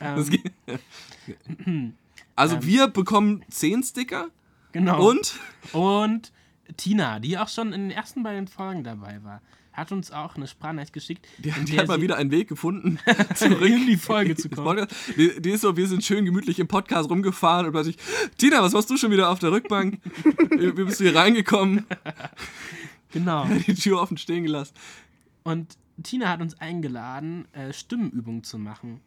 Ähm. 0.00 1.94
Also 2.36 2.62
wir 2.62 2.86
bekommen 2.88 3.42
zehn 3.50 3.82
Sticker 3.82 4.28
genau. 4.72 5.10
und 5.10 5.34
Und 5.72 6.32
Tina, 6.76 7.18
die 7.18 7.38
auch 7.38 7.48
schon 7.48 7.72
in 7.72 7.88
den 7.88 7.90
ersten 7.90 8.22
beiden 8.22 8.48
Folgen 8.48 8.84
dabei 8.84 9.22
war, 9.22 9.42
hat 9.72 9.92
uns 9.92 10.10
auch 10.10 10.36
eine 10.36 10.46
Sprachnachricht 10.46 10.92
geschickt. 10.92 11.26
die, 11.38 11.52
die 11.52 11.78
hat 11.78 11.88
mal 11.88 12.00
wieder 12.02 12.16
einen 12.16 12.30
Weg 12.30 12.48
gefunden, 12.48 12.98
zurück 13.34 13.62
in 13.62 13.86
die 13.86 13.96
Folge 13.96 14.36
zu 14.36 14.48
kommen. 14.50 14.86
Die, 15.16 15.40
die 15.40 15.50
ist 15.50 15.62
so, 15.62 15.76
wir 15.76 15.86
sind 15.86 16.04
schön 16.04 16.24
gemütlich 16.24 16.58
im 16.58 16.68
Podcast 16.68 17.10
rumgefahren 17.10 17.66
und 17.66 17.72
plötzlich, 17.72 17.96
Tina, 18.36 18.62
was 18.62 18.72
machst 18.72 18.90
du 18.90 18.96
schon 18.96 19.10
wieder 19.10 19.30
auf 19.30 19.38
der 19.38 19.52
Rückbank? 19.52 20.00
wie 20.50 20.76
wie 20.76 20.84
bist 20.84 21.00
du 21.00 21.04
hier 21.04 21.14
reingekommen? 21.14 21.86
Genau. 23.12 23.46
Die 23.66 23.74
Tür 23.74 24.00
offen 24.00 24.16
stehen 24.16 24.44
gelassen. 24.44 24.74
Und 25.42 25.76
Tina 26.02 26.28
hat 26.28 26.40
uns 26.40 26.60
eingeladen, 26.60 27.46
äh, 27.52 27.72
Stimmenübungen 27.72 28.44
zu 28.44 28.58
machen. 28.58 29.00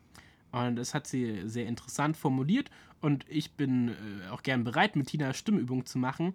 Und 0.51 0.75
das 0.75 0.93
hat 0.93 1.07
sie 1.07 1.41
sehr 1.45 1.67
interessant 1.67 2.15
formuliert. 2.17 2.69
Und 3.01 3.25
ich 3.27 3.51
bin 3.51 3.89
äh, 3.89 4.29
auch 4.29 4.43
gern 4.43 4.63
bereit, 4.63 4.95
mit 4.95 5.07
Tina 5.07 5.33
Stimmübungen 5.33 5.85
zu 5.85 5.97
machen. 5.97 6.33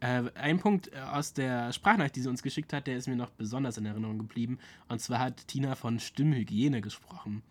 Äh, 0.00 0.24
ein 0.34 0.58
Punkt 0.58 0.92
äh, 0.92 0.98
aus 0.98 1.32
der 1.32 1.72
Sprachnachricht, 1.72 2.16
die 2.16 2.20
sie 2.20 2.28
uns 2.28 2.42
geschickt 2.42 2.72
hat, 2.72 2.86
der 2.86 2.96
ist 2.96 3.08
mir 3.08 3.16
noch 3.16 3.30
besonders 3.30 3.78
in 3.78 3.86
Erinnerung 3.86 4.18
geblieben. 4.18 4.58
Und 4.88 5.00
zwar 5.00 5.20
hat 5.20 5.48
Tina 5.48 5.74
von 5.74 6.00
Stimmhygiene 6.00 6.80
gesprochen. 6.80 7.42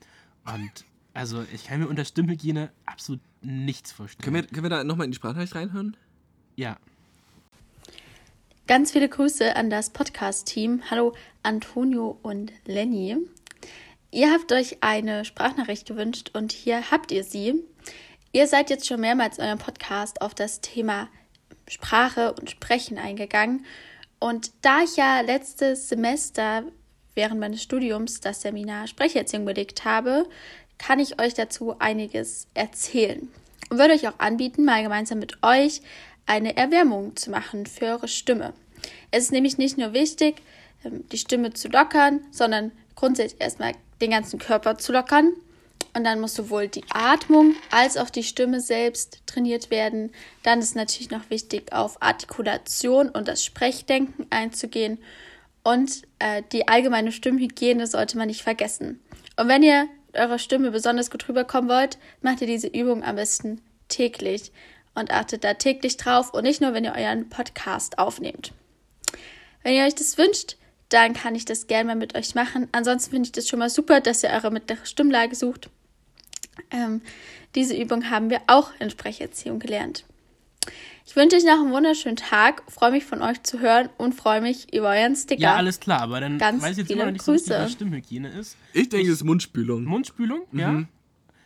Und 0.46 0.86
also 1.14 1.44
ich 1.54 1.66
kann 1.66 1.80
mir 1.80 1.88
unter 1.88 2.06
Stimmhygiene 2.06 2.72
absolut 2.86 3.22
nichts 3.42 3.92
vorstellen. 3.92 4.24
Können 4.24 4.36
wir, 4.36 4.44
können 4.44 4.64
wir 4.64 4.70
da 4.70 4.84
nochmal 4.84 5.06
in 5.06 5.12
die 5.12 5.16
Sprachnachricht 5.16 5.56
reinhören? 5.56 5.98
ja. 6.56 6.78
Ganz 8.68 8.92
viele 8.92 9.08
Grüße 9.08 9.56
an 9.56 9.70
das 9.70 9.92
Podcast-Team. 9.92 10.84
Hallo 10.90 11.14
Antonio 11.44 12.18
und 12.24 12.52
Lenny. 12.66 13.18
Ihr 14.10 14.32
habt 14.32 14.52
euch 14.52 14.78
eine 14.82 15.24
Sprachnachricht 15.24 15.88
gewünscht 15.88 16.32
und 16.34 16.52
hier 16.52 16.90
habt 16.90 17.12
ihr 17.12 17.24
sie. 17.24 17.64
Ihr 18.32 18.48
seid 18.48 18.72
jetzt 18.72 18.88
schon 18.88 19.02
mehrmals 19.02 19.38
in 19.38 19.44
eurem 19.44 19.60
Podcast 19.60 20.20
auf 20.22 20.34
das 20.34 20.62
Thema 20.62 21.10
Sprache 21.68 22.34
und 22.34 22.50
Sprechen 22.50 22.98
eingegangen. 22.98 23.66
Und 24.20 24.52
da 24.62 24.84
ich 24.84 24.96
ja 24.96 25.22
letztes 25.22 25.90
Semester 25.90 26.64
während 27.16 27.40
meines 27.40 27.64
Studiums 27.64 28.20
das 28.20 28.42
Seminar 28.42 28.88
Sprecherziehung 28.88 29.46
belegt 29.46 29.86
habe, 29.86 30.28
kann 30.78 31.00
ich 31.00 31.20
euch 31.22 31.34
dazu 31.34 31.80
einiges 31.80 32.48
erzählen. 32.54 33.30
Und 33.70 33.80
würde 33.80 33.94
euch 33.94 34.08
auch 34.08 34.20
anbieten, 34.20 34.66
mal 34.66 34.84
gemeinsam 34.84 35.20
mit 35.20 35.42
euch 35.42 35.82
eine 36.26 36.58
Erwärmung 36.58 37.16
zu 37.16 37.32
machen 37.32 37.66
für 37.66 37.86
eure 37.86 38.08
Stimme. 38.08 38.54
Es 39.12 39.26
ist 39.26 39.32
nämlich 39.32 39.58
nicht 39.58 39.78
nur 39.78 39.94
wichtig, 39.94 40.42
ähm, 40.84 41.08
die 41.12 41.18
Stimme 41.18 41.54
zu 41.54 41.70
lockern, 41.70 42.22
sondern 42.32 42.72
grundsätzlich 42.96 43.42
erstmal 43.42 43.74
den 44.02 44.12
ganzen 44.12 44.40
Körper 44.40 44.78
zu 44.78 44.92
lockern. 44.92 45.34
Und 45.96 46.04
dann 46.04 46.20
muss 46.20 46.36
sowohl 46.36 46.68
die 46.68 46.84
Atmung 46.90 47.56
als 47.72 47.96
auch 47.96 48.10
die 48.10 48.24
Stimme 48.24 48.60
selbst 48.60 49.22
trainiert 49.26 49.72
werden. 49.72 50.12
Dann 50.44 50.60
ist 50.60 50.76
natürlich 50.76 51.10
noch 51.10 51.30
wichtig, 51.30 51.72
auf 51.72 52.02
Artikulation 52.02 53.08
und 53.08 53.30
das 53.30 53.46
Sprechdenken 53.46 54.28
einzugehen. 54.30 55.00
Und 55.64 56.02
äh, 56.20 56.44
die 56.52 56.68
allgemeine 56.68 57.14
Stimmhygiene 57.14 57.88
sollte 57.88 58.18
man 58.18 58.28
nicht 58.28 58.42
vergessen. 58.42 59.00
Und 59.38 59.48
wenn 59.48 59.64
ihr 59.64 59.88
eurer 60.12 60.38
Stimme 60.38 60.70
besonders 60.70 61.10
gut 61.10 61.30
rüberkommen 61.30 61.70
wollt, 61.70 61.98
macht 62.22 62.42
ihr 62.42 62.48
diese 62.48 62.68
Übung 62.68 63.02
am 63.02 63.16
besten 63.16 63.62
täglich 63.88 64.52
und 64.96 65.12
achtet 65.12 65.46
da 65.46 65.54
täglich 65.54 65.96
drauf 65.96 66.34
und 66.34 66.44
nicht 66.44 66.60
nur, 66.60 66.74
wenn 66.74 66.84
ihr 66.84 66.94
euren 66.94 67.30
Podcast 67.30 68.00
aufnehmt. 68.00 68.52
Wenn 69.64 69.76
ihr 69.76 69.86
euch 69.86 69.96
das 69.96 70.18
wünscht, 70.18 70.58
dann 70.90 71.14
kann 71.14 71.36
ich 71.36 71.46
das 71.46 71.68
gerne 71.68 71.88
mal 71.88 71.96
mit 71.96 72.16
euch 72.18 72.36
machen. 72.36 72.68
Ansonsten 72.74 73.12
finde 73.12 73.28
ich 73.28 73.32
das 73.32 73.48
schon 73.48 73.60
mal 73.60 73.70
super, 73.70 74.02
dass 74.02 74.24
ihr 74.24 74.30
eure 74.32 74.52
mittlere 74.52 74.86
Stimmlage 74.86 75.36
sucht. 75.36 75.70
Ähm, 76.72 77.02
diese 77.56 77.76
Übung 77.76 78.10
haben 78.10 78.30
wir 78.30 78.42
auch 78.48 78.72
in 78.80 78.90
Sprecherziehung 78.90 79.60
gelernt. 79.60 80.06
Ich 81.06 81.16
wünsche 81.16 81.36
euch 81.36 81.44
noch 81.44 81.60
einen 81.60 81.72
wunderschönen 81.72 82.16
Tag, 82.16 82.64
freue 82.68 82.92
mich 82.92 83.06
von 83.06 83.22
euch 83.22 83.44
zu 83.44 83.60
hören 83.60 83.90
und 83.98 84.16
freue 84.16 84.42
mich 84.42 84.74
über 84.74 84.90
euren 84.90 85.16
Sticker. 85.16 85.42
Ja, 85.42 85.56
alles 85.56 85.80
klar, 85.80 86.02
aber 86.02 86.20
dann 86.20 86.40
Ganz 86.40 86.64
weiß 86.64 86.72
ich 86.72 86.78
jetzt 86.80 86.92
immer 86.92 87.06
noch 87.06 87.12
nicht 87.12 87.24
Grüße. 87.24 87.52
was 87.52 87.74
Stimmhygiene 87.74 88.30
ist. 88.30 88.58
Ich 88.74 88.90
denke, 88.90 89.10
das 89.10 89.18
ist 89.18 89.24
Mundspülung. 89.24 89.84
Mundspülung, 89.84 90.42
ja. 90.52 90.84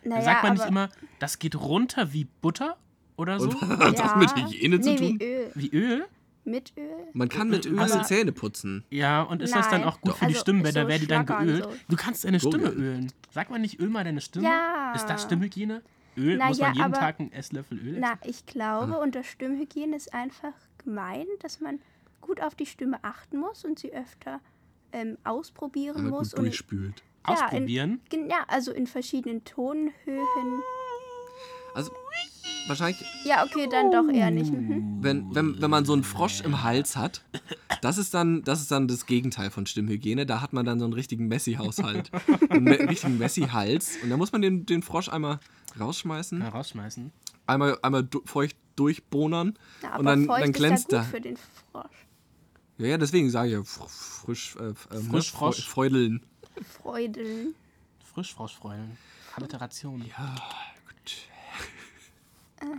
Naja, 0.04 0.22
Sagt 0.22 0.44
man 0.44 0.54
nicht 0.54 0.66
immer, 0.66 0.90
das 1.20 1.40
geht 1.40 1.56
runter 1.56 2.14
wie 2.14 2.26
Butter 2.42 2.78
oder 3.18 3.40
so? 3.40 3.52
Hat 3.62 4.00
das 4.00 4.12
ja, 4.12 4.16
mit 4.16 4.34
Hygiene 4.34 4.80
zu 4.80 4.92
nee, 4.92 4.98
tun? 4.98 5.20
Wie 5.20 5.26
Öl. 5.26 5.52
wie 5.56 5.70
Öl? 5.76 6.06
Mit 6.50 6.74
Öl. 6.78 6.90
Man 7.14 7.30
kann 7.30 7.50
mit 7.50 7.66
Öl 7.66 7.80
Aber- 7.80 8.04
Zähne 8.04 8.32
putzen. 8.32 8.84
Ja, 8.90 9.22
und 9.24 9.42
ist 9.42 9.56
das 9.56 9.70
dann 9.70 9.82
Nein. 9.82 9.90
auch 9.90 10.02
gut 10.02 10.12
Doch. 10.12 10.18
für 10.18 10.26
die 10.26 10.34
Also, 10.34 10.42
Stimmbänder, 10.42 10.82
so 10.84 10.88
wer 10.88 11.00
die 11.00 11.08
dann 11.08 11.26
geölt? 11.26 11.64
so. 11.64 11.72
Du 11.90 11.96
kannst 11.96 12.26
deine 12.26 12.40
Stimme 12.40 12.58
geölt. 12.64 12.78
ölen. 12.78 13.12
Sagt 13.32 13.52
man 13.52 13.62
nicht, 13.62 13.80
öl 13.80 13.90
mal 13.90 14.04
deine 14.04 14.22
Stimme? 14.22 14.46
Ja. 14.46 14.94
Ist 14.96 15.06
das 15.08 15.24
Stimmhygiene? 15.24 15.82
Öl? 16.18 16.38
Na 16.38 16.48
Muss 16.48 16.58
ja, 16.58 16.68
man 16.68 16.74
jeden 16.76 16.86
aber- 16.86 17.00
Tag 17.00 17.20
einen 17.20 17.32
Esslöffel 17.32 17.78
Öl 17.80 17.90
essen? 17.98 18.00
Na, 18.02 18.14
ich 18.24 18.46
glaube, 18.46 18.96
Ah. 18.96 19.02
unter 19.04 19.24
Stimmhygiene 19.24 19.96
ist 19.96 20.14
einfach 20.14 20.54
gemeint, 20.84 21.28
dass 21.42 21.60
man 21.62 21.80
gut 22.22 22.42
auf 22.42 22.56
die 22.56 22.66
Stimme 22.66 22.98
achten 23.04 23.38
muss 23.40 23.64
und 23.64 23.80
sie 23.80 23.94
öfter 23.94 24.40
ähm, 24.92 25.18
ausprobieren 25.24 25.98
Einmal 25.98 26.12
muss. 26.20 26.32
gut 26.32 26.40
Und 26.40 26.46
durchspült. 26.46 27.04
Ausprobieren? 27.24 28.02
Ja, 28.12 28.18
in, 28.18 28.30
ja, 28.30 28.44
also 28.48 28.72
in 28.72 28.88
verschiedenen 28.88 29.44
Tonhöhen. 29.44 29.92
Also 31.76 31.92
wahrscheinlich, 32.68 33.04
Ja, 33.26 33.44
okay, 33.44 33.68
dann 33.72 33.92
doch 33.92 34.08
eher 34.14 34.32
nicht. 34.32 34.52
Mhm. 34.52 34.98
wenn, 35.02 35.34
wenn, 35.36 35.62
wenn 35.62 35.70
man 35.72 35.86
so 35.86 35.94
einen 35.94 36.04
Frosch 36.04 36.42
im 36.42 36.64
Hals 36.64 36.96
hat, 36.96 37.24
das 37.82 37.98
ist 37.98 38.14
dann 38.14 38.44
das, 38.44 38.62
ist 38.62 38.72
dann 38.72 38.88
das 38.88 39.06
Gegenteil 39.06 39.50
von 39.52 39.66
Stimmhygiene. 39.66 40.26
Da 40.26 40.42
hat 40.42 40.54
man 40.54 40.66
dann 40.66 40.80
so 40.80 40.86
einen 40.86 40.94
richtigen 40.94 41.28
Messi-Haushalt. 41.28 42.12
einen 42.50 42.64
me 42.64 42.80
richtigen 42.80 43.18
Messi-Hals. 43.18 43.98
Und 44.04 44.10
da 44.10 44.18
muss 44.18 44.32
man 44.32 44.42
den, 44.42 44.66
den 44.66 44.82
Frosch 44.84 45.10
einmal 45.10 45.40
rausschmeißen, 45.80 46.40
Na, 46.40 46.50
rausschmeißen. 46.50 47.12
einmal, 47.48 47.78
einmal 47.82 48.04
du 48.04 48.22
feucht 48.26 48.56
durchbohnern 48.76 49.58
Ja, 49.84 49.90
aber 49.92 50.00
und 50.00 50.06
dann, 50.06 50.26
feucht 50.26 50.44
dann 50.44 50.52
glänzt 50.54 50.86
ist 50.88 50.92
ja 50.94 50.98
da. 51.00 51.04
für 51.06 51.22
den 51.22 51.38
Frosch. 51.72 52.06
Ja, 52.78 52.88
ja, 52.88 52.98
deswegen 52.98 53.30
sage 53.30 53.50
ich 53.50 53.54
ja 53.56 53.60
fr- 53.60 53.90
frisch, 54.26 54.56
äh, 54.56 54.64
ähm, 54.70 54.74
ne, 55.04 55.10
Frischfrosch. 55.12 55.58
Freu- 55.68 55.90
Freudeln. 55.90 56.22
Freudeln. 56.82 57.54
Frischfroschfreulen. 58.14 58.98
Alliteration. 59.36 60.04
Ja. 60.18 60.36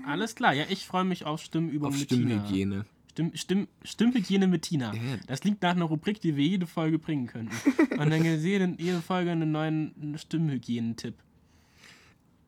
Alles 0.06 0.34
klar, 0.34 0.52
ja, 0.54 0.64
ich 0.68 0.86
freue 0.86 1.04
mich 1.04 1.24
auf 1.24 1.40
Stimmübung 1.42 1.88
Auf 1.88 1.98
mit 1.98 2.08
Tina. 2.08 2.44
Stimmhygiene. 2.44 2.84
Stimm, 3.12 3.32
Stimm, 3.34 3.68
Stimmhygiene 3.82 4.46
mit 4.46 4.62
Tina. 4.62 4.92
Das 5.26 5.40
klingt 5.40 5.60
nach 5.62 5.72
einer 5.74 5.84
Rubrik, 5.86 6.20
die 6.20 6.36
wir 6.36 6.44
jede 6.46 6.66
Folge 6.66 6.98
bringen 6.98 7.26
könnten. 7.26 7.54
Und 7.98 8.10
dann 8.10 8.22
gibt 8.22 8.36
es 8.38 8.44
jede, 8.44 9.00
Folge 9.02 9.32
einen 9.32 9.50
neuen 9.50 10.16
Stimmhygienentipp. 10.16 11.14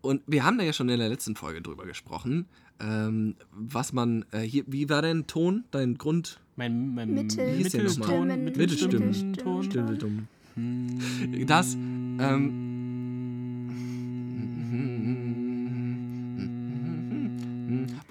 Und 0.03 0.23
wir 0.27 0.45
haben 0.45 0.59
da 0.59 0.65
ja 0.65 0.73
schon 0.73 0.89
in 0.89 0.99
der 0.99 1.09
letzten 1.09 1.37
Folge 1.37 1.63
drüber 1.63 1.85
gesprochen, 1.87 2.47
ähm, 2.81 3.37
was 3.53 3.93
man, 3.93 4.25
äh, 4.33 4.41
hier, 4.41 4.65
wie 4.67 4.89
war 4.89 5.03
dein 5.03 5.27
Ton, 5.27 5.65
dein 5.71 5.97
Grund, 5.97 6.41
Mein, 6.57 6.95
mein 6.95 7.13
Mittel- 7.15 7.37
nochmal? 7.39 7.57
Mittelston, 7.63 8.19
Mittelstimmen. 8.19 8.45
Mittelstimmenton. 8.45 9.63
Stimmeldumm. 9.65 10.29
Hm. 10.55 11.47
Das, 11.47 11.75
ähm, 11.75 12.62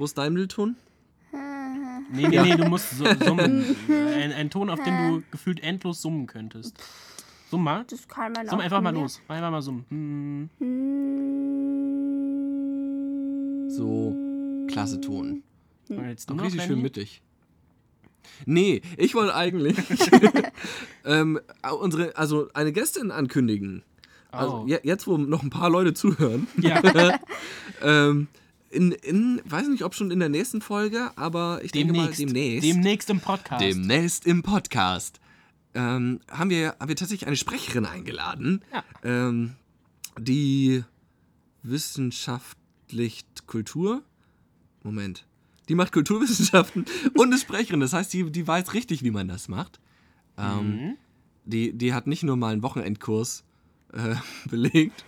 wo 0.02 0.06
ist 0.06 0.18
dein 0.18 0.34
Mittelton? 0.34 0.76
Nee, 2.12 2.28
nee, 2.28 2.42
nee, 2.42 2.56
du 2.58 2.66
musst 2.66 2.90
so, 2.98 3.06
summen. 3.24 3.64
ein, 3.88 4.34
ein 4.34 4.50
Ton, 4.50 4.72
auf 4.72 4.82
den 4.84 4.98
du 4.98 5.24
gefühlt 5.30 5.62
endlos 5.62 6.02
summen 6.02 6.26
könntest. 6.26 6.76
Summ 7.52 7.64
mal. 7.64 7.86
Das 7.88 8.08
kann 8.08 8.32
man 8.34 8.48
Summ 8.48 8.60
auch. 8.60 8.64
einfach 8.64 8.82
mal 8.82 8.94
los. 8.96 9.22
Einfach 9.28 9.52
mal 9.52 9.62
summen. 9.62 9.86
Hm. 9.90 10.50
So, 13.70 14.16
klasse 14.72 15.00
Ton. 15.02 15.44
Und 15.90 16.10
jetzt 16.10 16.30
Auch 16.32 16.36
noch, 16.36 16.46
richtig 16.46 16.64
schön 16.64 16.82
mittig. 16.82 17.22
Nee, 18.48 18.82
ich 18.98 19.14
wollte 19.14 19.36
eigentlich 19.36 19.78
ähm, 21.06 21.40
unsere, 21.80 22.16
also 22.18 22.50
eine 22.56 22.72
Gästin 22.72 23.12
ankündigen. 23.12 23.84
Also 24.32 24.62
Oh. 24.64 24.66
je- 24.68 24.80
jetzt, 24.84 25.06
wo 25.08 25.18
noch 25.18 25.44
ein 25.44 25.50
paar 25.52 25.70
Leute 25.70 25.94
zuhören. 25.94 26.48
Ja, 26.58 26.82
Ähm, 27.84 28.28
in, 28.72 28.92
in, 28.92 29.42
weiß 29.46 29.68
nicht, 29.68 29.84
ob 29.84 29.94
schon 29.96 30.12
in 30.12 30.20
der 30.20 30.30
nächsten 30.30 30.62
Folge, 30.62 31.12
aber 31.18 31.62
ich 31.64 31.72
denke 31.72 31.94
mal 31.94 32.04
demnächst. 32.12 32.20
demnächst. 32.20 32.64
Demnächst 32.68 33.10
im 33.10 33.20
Podcast. 33.20 33.62
Demnächst 33.62 34.26
im 34.26 34.44
Podcast 34.44 35.20
ähm, 35.74 36.20
haben, 36.30 36.50
wir, 36.50 36.76
haben 36.80 36.88
wir 36.90 36.96
tatsächlich 36.96 37.28
eine 37.28 37.36
Sprecherin 37.38 37.86
eingeladen, 37.86 38.62
Ja. 38.74 38.84
ähm, 39.04 39.56
die 40.20 40.84
wissenschaftlich 41.64 43.26
Kultur. 43.48 44.04
Moment. 44.84 45.26
Die 45.70 45.76
macht 45.76 45.92
Kulturwissenschaften 45.94 46.86
und 47.16 47.34
ist 47.34 47.42
Sprecherin. 47.42 47.80
Das 47.80 47.94
heißt, 47.94 48.12
die, 48.14 48.30
die 48.32 48.48
weiß 48.48 48.74
richtig, 48.74 49.04
wie 49.04 49.12
man 49.12 49.28
das 49.28 49.48
macht. 49.48 49.80
Ähm, 50.38 50.68
Mhm. 50.70 50.98
die, 51.46 51.74
die 51.74 51.94
hat 51.94 52.08
nicht 52.08 52.24
nur 52.24 52.36
mal 52.38 52.54
einen 52.54 52.64
Wochenendkurs 52.64 53.44
äh, 53.94 54.16
belegt. 54.50 55.06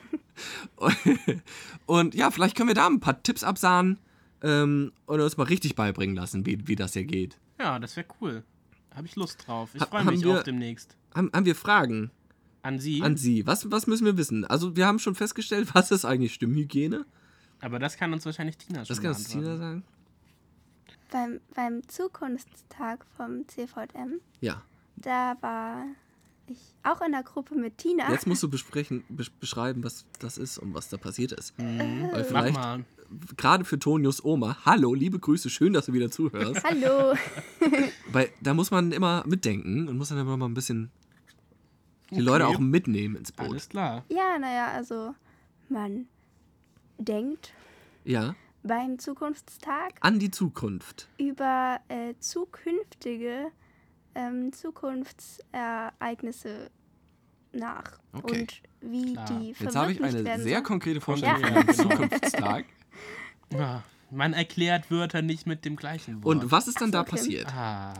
und 1.85 2.15
ja, 2.15 2.31
vielleicht 2.31 2.55
können 2.55 2.69
wir 2.69 2.75
da 2.75 2.87
ein 2.87 2.99
paar 2.99 3.21
Tipps 3.23 3.43
absahen 3.43 3.99
ähm, 4.41 4.91
und 5.05 5.19
uns 5.21 5.37
mal 5.37 5.43
richtig 5.43 5.75
beibringen 5.75 6.15
lassen, 6.15 6.45
wie, 6.45 6.67
wie 6.67 6.75
das 6.75 6.93
hier 6.93 7.05
geht. 7.05 7.37
Ja, 7.59 7.79
das 7.79 7.95
wäre 7.95 8.07
cool. 8.21 8.43
Habe 8.95 9.07
ich 9.07 9.15
Lust 9.15 9.47
drauf. 9.47 9.71
Ich 9.73 9.81
Ha- 9.81 9.85
freue 9.87 10.05
mich 10.05 10.23
wir- 10.23 10.37
auf 10.37 10.43
demnächst. 10.43 10.95
Haben, 11.15 11.31
haben 11.33 11.45
wir 11.45 11.55
Fragen 11.55 12.11
An 12.63 12.79
Sie. 12.79 13.01
an 13.01 13.17
Sie? 13.17 13.45
Was, 13.45 13.69
was 13.71 13.87
müssen 13.87 14.05
wir 14.05 14.17
wissen? 14.17 14.45
Also, 14.45 14.75
wir 14.75 14.85
haben 14.87 14.99
schon 14.99 15.15
festgestellt, 15.15 15.69
was 15.73 15.91
ist 15.91 16.05
eigentlich 16.05 16.33
Stimmhygiene? 16.33 17.05
Aber 17.61 17.79
das 17.79 17.95
kann 17.97 18.11
uns 18.13 18.25
wahrscheinlich 18.25 18.57
Tina 18.57 18.79
schon 18.85 18.95
Das 18.95 19.01
kann 19.01 19.11
uns 19.11 19.23
Tina 19.27 19.55
sagen. 19.57 19.83
Beim, 21.11 21.39
beim 21.55 21.87
Zukunftstag 21.87 23.05
vom 23.15 23.47
CVM, 23.47 24.19
Ja. 24.41 24.63
da 24.95 25.35
war 25.41 25.85
ich 26.47 26.57
auch 26.83 27.01
in 27.01 27.11
der 27.13 27.23
Gruppe 27.23 27.55
mit 27.55 27.77
Tina. 27.77 28.11
Jetzt 28.11 28.27
musst 28.27 28.43
du 28.43 28.49
besprechen, 28.49 29.03
besch 29.09 29.31
beschreiben, 29.39 29.83
was 29.83 30.05
das 30.19 30.37
ist 30.37 30.57
und 30.57 30.73
was 30.73 30.89
da 30.89 30.97
passiert 30.97 31.31
ist. 31.31 31.53
Weil 31.57 32.09
Mach 32.11 32.25
vielleicht, 32.25 32.55
mal. 32.55 32.83
gerade 33.37 33.63
für 33.65 33.79
Tonius 33.79 34.23
Oma, 34.23 34.57
hallo, 34.65 34.93
liebe 34.93 35.19
Grüße, 35.19 35.49
schön, 35.49 35.73
dass 35.73 35.85
du 35.85 35.93
wieder 35.93 36.11
zuhörst. 36.11 36.63
Hallo. 36.69 37.15
Weil 38.11 38.29
da 38.41 38.53
muss 38.53 38.71
man 38.71 38.91
immer 38.91 39.23
mitdenken 39.27 39.87
und 39.87 39.97
muss 39.97 40.09
dann 40.09 40.17
immer 40.17 40.35
mal 40.37 40.47
ein 40.47 40.53
bisschen 40.53 40.91
die 42.11 42.15
Okay. 42.15 42.21
Leute 42.23 42.47
auch 42.47 42.59
mitnehmen 42.59 43.15
ins 43.15 43.31
Boot. 43.31 43.49
Alles 43.49 43.69
klar. 43.69 44.03
Ja, 44.09 44.37
naja, 44.37 44.67
also 44.67 45.15
man 45.69 46.07
denkt 46.99 47.53
Ja, 48.03 48.35
beim 48.61 48.99
Zukunftstag 48.99 49.93
an 50.01 50.19
die 50.19 50.29
Zukunft. 50.29 51.07
über 51.17 51.79
äh, 51.87 52.13
zukünftige 52.19 53.51
ähm, 54.15 54.51
Zukunftsereignisse 54.53 56.69
nach 57.51 57.99
Okay. 58.13 58.41
und 58.41 58.61
wie 58.81 59.13
Klar. 59.13 59.25
die 59.29 59.55
Jetzt 59.59 59.75
habe 59.75 59.91
ich 59.91 60.03
eine 60.03 60.23
werden 60.25 60.41
sehr 60.43 60.53
sollen. 60.55 60.63
konkrete 60.63 61.01
Vorstellung 61.01 61.39
Ja. 61.41 61.47
von 61.47 61.57
einem 61.57 61.73
Zukunftstag. 61.73 62.65
Ja, 63.51 63.83
man 64.11 64.33
erklärt 64.33 64.89
Wörter 64.91 65.21
nicht 65.21 65.45
mit 65.47 65.65
dem 65.65 65.75
gleichen 65.75 66.23
Wort. 66.23 66.43
Und 66.43 66.51
was 66.51 66.67
ist 66.67 66.79
dann 66.81 66.89
so, 66.89 66.93
da 66.93 67.01
okay. 67.01 67.11
passiert? 67.11 67.47
Ah. 67.55 67.93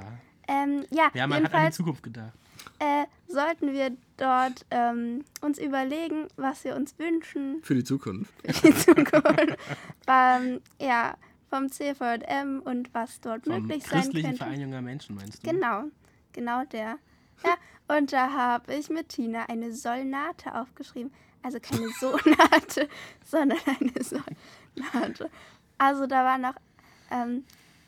Ähm, 0.48 0.86
ja, 0.91 1.10
Ja, 1.13 1.27
man 1.27 1.43
hat 1.46 1.53
an 1.53 1.65
die 1.67 1.72
Zukunft 1.72 2.03
gedacht. 2.03 2.34
äh, 2.79 3.05
sollten 3.27 3.72
wir 3.74 3.91
dort 4.17 4.65
ähm, 4.72 5.24
uns 5.41 5.58
überlegen, 5.60 6.27
was 6.36 6.63
wir 6.63 6.75
uns 6.75 6.98
wünschen 7.00 7.60
Für 7.63 7.75
die 7.75 7.84
Zukunft. 7.84 8.34
für 8.46 8.67
die 8.67 8.75
Zukunft. 8.75 9.58
beim, 10.05 10.60
ja, 10.79 11.15
vom 11.50 11.72
CVM 11.72 12.62
und 12.65 12.93
was 12.93 13.22
dort 13.22 13.46
Vom 13.46 13.67
möglich 13.67 13.84
sein 13.84 14.01
christlichen 14.01 14.29
könnte. 14.32 14.43
Verein 14.43 14.62
junger 14.62 14.82
Menschen, 14.82 15.15
meinst 15.15 15.46
du? 15.46 15.50
Genau, 15.51 15.84
genau 16.33 16.65
der. 16.65 16.97
Ja, 17.43 17.57
und 17.97 18.13
da 18.13 18.31
habe 18.31 18.73
ich 18.75 18.89
mit 18.89 19.09
Tina 19.09 19.45
eine 19.45 19.73
Solnate 19.73 20.55
aufgeschrieben. 20.55 21.11
Also 21.41 21.59
keine 21.59 21.89
Sonate, 21.99 22.89
sondern 23.25 23.59
eine 23.65 24.03
Solnate. 24.03 25.29
Also 25.77 26.07
da 26.07 26.23
waren 26.23 26.41
noch 26.41 26.55
ähm, 27.11 27.43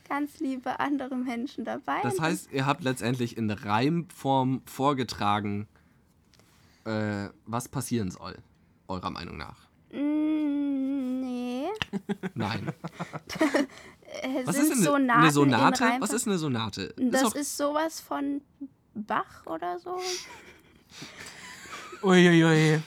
ganz 0.07 0.39
liebe 0.39 0.79
andere 0.79 1.15
Menschen 1.15 1.65
dabei. 1.65 2.01
Das 2.03 2.19
heißt, 2.19 2.51
ihr 2.51 2.65
habt 2.65 2.83
letztendlich 2.83 3.37
in 3.37 3.49
Reimform 3.49 4.61
vorgetragen, 4.65 5.67
äh, 6.85 7.29
was 7.45 7.69
passieren 7.69 8.11
soll, 8.11 8.37
eurer 8.87 9.09
Meinung 9.09 9.37
nach. 9.37 9.67
Mm, 9.91 11.21
nee. 11.21 11.67
Nein. 12.35 12.73
Was 14.45 14.55
sind 14.55 14.65
ist 14.65 14.75
denn 14.77 14.83
Sonaten 14.83 15.19
eine 15.19 15.27
in 15.27 15.33
Sonate? 15.33 15.83
Was 15.99 16.13
ist 16.13 16.27
eine 16.27 16.37
Sonate? 16.37 16.93
Das 16.97 17.21
doch- 17.23 17.35
ist 17.35 17.57
sowas 17.57 17.99
von 17.99 18.41
Bach 18.93 19.45
oder 19.45 19.77
so. 19.79 19.97
Uiuiui. 22.03 22.81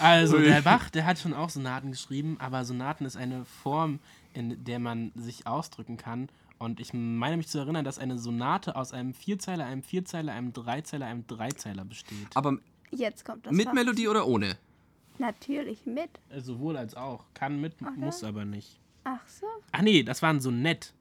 Also, 0.00 0.38
der 0.38 0.62
Bach, 0.62 0.90
der 0.90 1.04
hat 1.06 1.18
schon 1.18 1.32
auch 1.34 1.50
Sonaten 1.50 1.90
geschrieben, 1.92 2.36
aber 2.40 2.64
Sonaten 2.64 3.04
ist 3.04 3.16
eine 3.16 3.44
Form, 3.44 4.00
in 4.32 4.64
der 4.64 4.78
man 4.78 5.12
sich 5.14 5.46
ausdrücken 5.46 5.96
kann. 5.96 6.28
Und 6.58 6.80
ich 6.80 6.92
meine 6.94 7.36
mich 7.36 7.48
zu 7.48 7.58
erinnern, 7.58 7.84
dass 7.84 7.98
eine 7.98 8.18
Sonate 8.18 8.76
aus 8.76 8.92
einem 8.92 9.12
Vierzeiler, 9.14 9.66
einem 9.66 9.82
Vierzeiler, 9.82 10.32
einem 10.32 10.52
Dreizeiler, 10.52 11.06
einem 11.06 11.26
Dreizeiler 11.26 11.84
besteht. 11.84 12.28
Aber 12.34 12.56
Jetzt 12.90 13.24
kommt 13.24 13.46
das. 13.46 13.52
mit 13.52 13.66
Fach. 13.66 13.74
Melodie 13.74 14.08
oder 14.08 14.26
ohne? 14.26 14.56
Natürlich 15.18 15.84
mit. 15.86 16.10
Sowohl 16.38 16.76
als 16.76 16.94
auch. 16.94 17.24
Kann 17.34 17.60
mit, 17.60 17.74
muss 17.96 18.24
aber 18.24 18.44
nicht. 18.44 18.80
Ach 19.08 19.20
so. 19.28 19.46
Ach 19.70 19.82
nee, 19.82 20.02
das 20.02 20.20
war 20.20 20.30
ein 20.30 20.40
Sonett. 20.40 20.92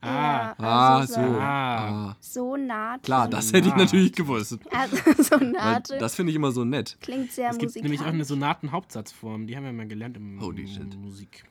Ah, 0.00 0.06
Ja, 0.08 0.54
Ah, 0.58 0.98
also 0.98 1.14
so. 1.14 1.20
Ah. 1.20 2.08
Ah. 2.10 2.16
Sonate. 2.18 3.02
Klar, 3.02 3.28
das 3.28 3.52
hätte 3.52 3.68
ich 3.68 3.76
natürlich 3.76 4.12
gewusst. 4.12 4.58
Also 4.72 4.96
Weil 5.04 5.22
Sonate 5.24 5.98
das 5.98 6.16
finde 6.16 6.30
ich 6.30 6.36
immer 6.36 6.50
so 6.50 6.64
nett. 6.64 6.98
klingt 7.00 7.30
sehr 7.30 7.50
es 7.50 7.58
gibt 7.58 7.68
musikalisch. 7.68 7.82
nämlich 7.84 8.00
auch 8.00 8.12
eine 8.12 8.24
Sonatenhauptsatzform. 8.24 9.46
Die 9.46 9.56
haben 9.56 9.62
wir 9.64 9.72
mal 9.72 9.86
gelernt 9.86 10.16
im 10.16 10.40
Holy 10.40 10.66
shit. 10.66 10.92
Musik. 10.98 11.44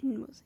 in 0.00 0.18
Musik. 0.20 0.45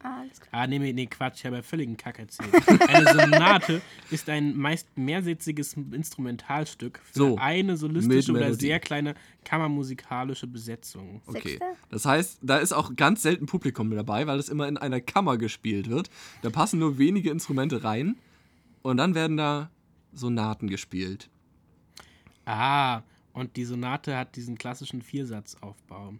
Ah, 0.00 0.20
alles 0.20 0.40
klar. 0.40 0.62
Ah, 0.62 0.66
nee, 0.66 0.78
nee, 0.78 0.92
nee, 0.92 1.06
Quatsch, 1.06 1.38
ich 1.38 1.46
habe 1.46 1.56
ja 1.56 1.62
völligen 1.62 1.96
Kack 1.96 2.18
erzählt. 2.20 2.54
Eine 2.88 3.12
Sonate 3.12 3.82
ist 4.10 4.28
ein 4.28 4.56
meist 4.56 4.86
mehrsätziges 4.96 5.74
Instrumentalstück 5.74 7.00
für 7.04 7.18
So, 7.18 7.36
eine 7.36 7.76
solistische 7.76 8.32
oder 8.32 8.54
sehr 8.54 8.78
kleine 8.78 9.14
kammermusikalische 9.44 10.46
Besetzung. 10.46 11.20
Okay. 11.26 11.58
Das 11.90 12.04
heißt, 12.04 12.38
da 12.42 12.58
ist 12.58 12.72
auch 12.72 12.94
ganz 12.94 13.22
selten 13.22 13.46
Publikum 13.46 13.88
mit 13.88 13.98
dabei, 13.98 14.26
weil 14.26 14.38
es 14.38 14.48
immer 14.48 14.68
in 14.68 14.76
einer 14.76 15.00
Kammer 15.00 15.36
gespielt 15.36 15.90
wird. 15.90 16.10
Da 16.42 16.50
passen 16.50 16.78
nur 16.78 16.98
wenige 16.98 17.30
Instrumente 17.30 17.82
rein 17.82 18.16
und 18.82 18.98
dann 18.98 19.14
werden 19.16 19.36
da 19.36 19.70
Sonaten 20.12 20.68
gespielt. 20.68 21.28
Ah, 22.44 23.02
Und 23.32 23.56
die 23.56 23.64
Sonate 23.64 24.16
hat 24.16 24.36
diesen 24.36 24.56
klassischen 24.56 25.02
Viersatzaufbau. 25.02 26.14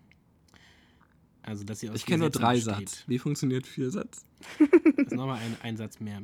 Also, 1.49 1.64
dass 1.64 1.81
sie 1.81 1.88
aus 1.88 1.97
Ich 1.97 2.05
vier 2.05 2.14
kenne 2.14 2.25
nur 2.25 2.31
drei 2.31 2.57
besteht. 2.57 2.90
Satz. 2.90 3.05
Wie 3.07 3.19
funktioniert 3.19 3.67
Viersatz? 3.67 4.26
Das 4.59 5.07
ist 5.07 5.14
nochmal 5.14 5.38
ein, 5.38 5.57
ein 5.62 5.76
Satz 5.78 5.99
mehr. 5.99 6.21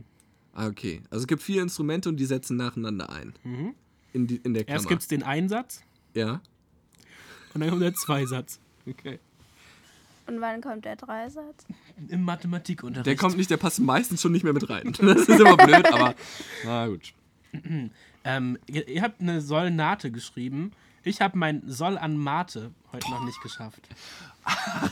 Ah, 0.52 0.66
okay. 0.66 1.00
Also 1.08 1.22
es 1.22 1.26
gibt 1.26 1.42
vier 1.42 1.62
Instrumente 1.62 2.10
und 2.10 2.18
die 2.18 2.26
setzen 2.26 2.58
nacheinander 2.58 3.08
ein. 3.08 3.32
In, 4.12 4.26
die, 4.26 4.36
in 4.36 4.52
der 4.52 4.64
Kammer. 4.64 4.76
Erst 4.76 4.88
gibt 4.88 5.00
es 5.00 5.08
den 5.08 5.22
Einsatz 5.22 5.82
ja. 6.14 6.42
und 7.54 7.60
dann 7.62 7.70
kommt 7.70 7.80
der 7.80 7.94
Zweisatz. 7.94 8.60
Okay. 8.86 9.18
Und 10.26 10.42
wann 10.42 10.60
kommt 10.60 10.84
der 10.84 10.96
Dreisatz? 10.96 11.66
Im 12.08 12.22
Mathematikunterricht. 12.22 13.06
Der 13.06 13.16
kommt 13.16 13.38
nicht, 13.38 13.50
der 13.50 13.56
passt 13.56 13.80
meistens 13.80 14.20
schon 14.20 14.32
nicht 14.32 14.44
mehr 14.44 14.52
mit 14.52 14.68
rein. 14.68 14.92
Das 14.98 15.22
ist 15.22 15.40
immer 15.40 15.56
blöd, 15.56 15.86
aber 15.90 16.14
na 16.64 16.86
gut. 16.86 17.14
Ähm, 18.26 18.56
ihr, 18.66 18.88
ihr 18.88 19.02
habt 19.02 19.20
eine 19.20 19.42
Soll-Nate 19.42 20.10
geschrieben. 20.10 20.72
Ich 21.04 21.20
habe 21.20 21.36
mein 21.38 21.62
Soll 21.66 21.98
an 21.98 22.16
Mate 22.16 22.72
heute 22.92 23.10
noch 23.10 23.24
nicht 23.24 23.40
geschafft. 23.42 23.88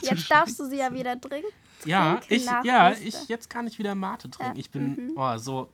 Jetzt 0.02 0.30
darfst 0.30 0.58
du 0.60 0.66
sie 0.66 0.76
ja 0.76 0.92
wieder 0.92 1.20
trinken. 1.20 1.48
Ja, 1.84 2.20
ich, 2.28 2.46
ja, 2.64 2.92
ich, 2.92 3.28
jetzt 3.28 3.50
kann 3.50 3.66
ich 3.66 3.78
wieder 3.78 3.94
Mate 3.94 4.30
trinken. 4.30 4.54
Ja, 4.54 4.60
Ich 4.60 4.70
bin 4.70 5.12
oh, 5.16 5.36
so 5.38 5.70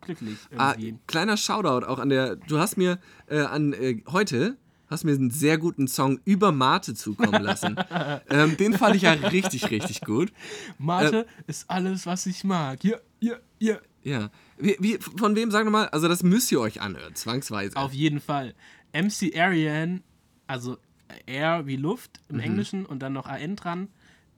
glücklich 0.00 0.38
Ah, 0.56 0.72
irgendwie. 0.72 0.98
kleiner 1.06 1.36
Shoutout 1.36 1.86
auch 1.86 1.98
an 1.98 2.10
der. 2.10 2.36
Du 2.36 2.58
hast 2.58 2.76
mir 2.76 2.98
äh, 3.26 3.40
an 3.40 3.72
äh, 3.72 4.02
heute 4.08 4.56
hast 4.90 5.04
mir 5.04 5.12
einen 5.12 5.30
sehr 5.30 5.58
guten 5.58 5.86
Song 5.86 6.20
über 6.24 6.52
Mate 6.52 6.94
zukommen 6.94 7.42
lassen. 7.42 7.76
ähm, 8.30 8.56
den 8.56 8.72
fand 8.74 8.96
ich 8.96 9.02
ja 9.02 9.12
richtig, 9.12 9.70
richtig 9.70 10.00
gut. 10.00 10.32
Mate 10.78 11.26
ist 11.46 11.68
alles, 11.68 12.06
was 12.06 12.26
ich 12.26 12.44
mag. 12.44 12.82
Ja, 12.84 12.96
ja, 13.20 13.36
ja. 13.58 13.78
Ja. 14.02 14.30
Wie, 14.56 14.76
wie, 14.78 14.98
von 14.98 15.36
wem, 15.36 15.50
sagen 15.50 15.66
wir 15.66 15.70
mal, 15.70 15.88
also 15.88 16.08
das 16.08 16.22
müsst 16.22 16.50
ihr 16.50 16.60
euch 16.60 16.80
anhören, 16.80 17.14
zwangsweise. 17.14 17.76
Auf 17.76 17.92
jeden 17.92 18.20
Fall. 18.20 18.54
MC 18.92 19.36
Arian, 19.38 20.02
also 20.46 20.78
Air 21.26 21.66
wie 21.66 21.76
Luft 21.76 22.20
im 22.28 22.40
Englischen 22.40 22.84
und 22.86 23.00
dann 23.00 23.12
noch 23.12 23.26
AN 23.26 23.56
dran. 23.56 23.88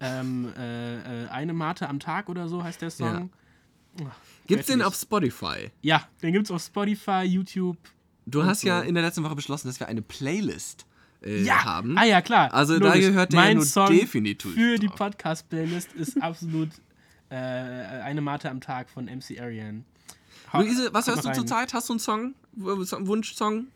Ähm, 0.01 0.53
äh, 0.57 1.25
äh, 1.25 1.29
eine 1.29 1.53
Mate 1.53 1.89
am 1.89 2.01
Tag 2.01 2.29
oder 2.29 2.49
so 2.49 2.63
heißt 2.65 2.81
der 2.81 2.91
Song. 2.91 3.31
Gibt's 4.47 4.67
den 4.67 4.79
göttlich. 4.79 4.85
auf 4.87 4.95
Spotify? 4.95 5.71
Ja, 5.83 6.09
den 6.23 6.33
gibt's 6.33 6.51
auf 6.51 6.63
Spotify, 6.63 7.23
YouTube. 7.23 7.77
Du 8.27 8.45
hast 8.45 8.63
ja 8.63 8.81
so. 8.81 8.87
in 8.89 8.95
der 8.95 9.03
letzten 9.03 9.25
Woche 9.25 9.35
beschlossen, 9.35 9.69
dass 9.69 9.81
wir 9.81 9.89
eine 9.89 10.01
Playlist 10.03 10.87
äh, 11.23 11.43
Ja, 11.43 11.65
haben. 11.65 11.99
ah 11.99 12.05
ja, 12.05 12.23
klar. 12.23 12.55
Also 12.55 12.79
da 12.79 12.89
Logisch. 12.95 13.07
gehört 13.09 13.33
der 13.33 13.41
ja 13.41 13.47
mein 13.47 13.57
nur 13.59 13.67
Song 13.67 13.89
definitiv 13.89 14.55
Für 14.55 14.79
die 14.79 14.87
drauf. 14.87 14.97
Podcast-Playlist 14.97 15.93
ist 15.95 16.23
absolut 16.23 16.71
äh, 17.29 17.35
eine 17.35 18.21
Mate 18.21 18.49
am 18.49 18.61
Tag 18.61 18.89
von 18.89 19.05
MC 19.07 19.41
Arian. 19.41 19.85
Luise, 20.53 20.89
was 20.93 21.07
hörst 21.09 21.25
du 21.25 21.33
zurzeit? 21.33 21.75
Hast 21.75 21.89
du 21.89 21.95
einen 21.95 22.01
Song- 22.01 22.35
Wunschsong? 22.57 23.67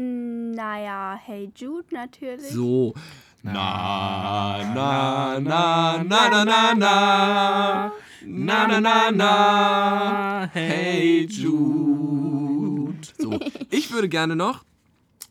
Naja, 0.00 1.18
Hey 1.22 1.50
Jude 1.54 1.86
natürlich. 1.92 2.50
So. 2.52 2.94
Na, 3.42 4.62
na, 4.74 5.40
na, 5.40 6.02
na, 6.02 6.28
na, 6.28 6.44
na, 6.44 6.74
na. 6.74 7.92
Na, 8.24 8.66
na, 8.66 8.80
na, 8.80 9.10
na. 9.10 10.50
Hey 10.52 11.26
Jude. 11.26 13.06
So. 13.18 13.38
Ich 13.70 13.92
würde 13.92 14.08
gerne 14.08 14.36
noch 14.36 14.64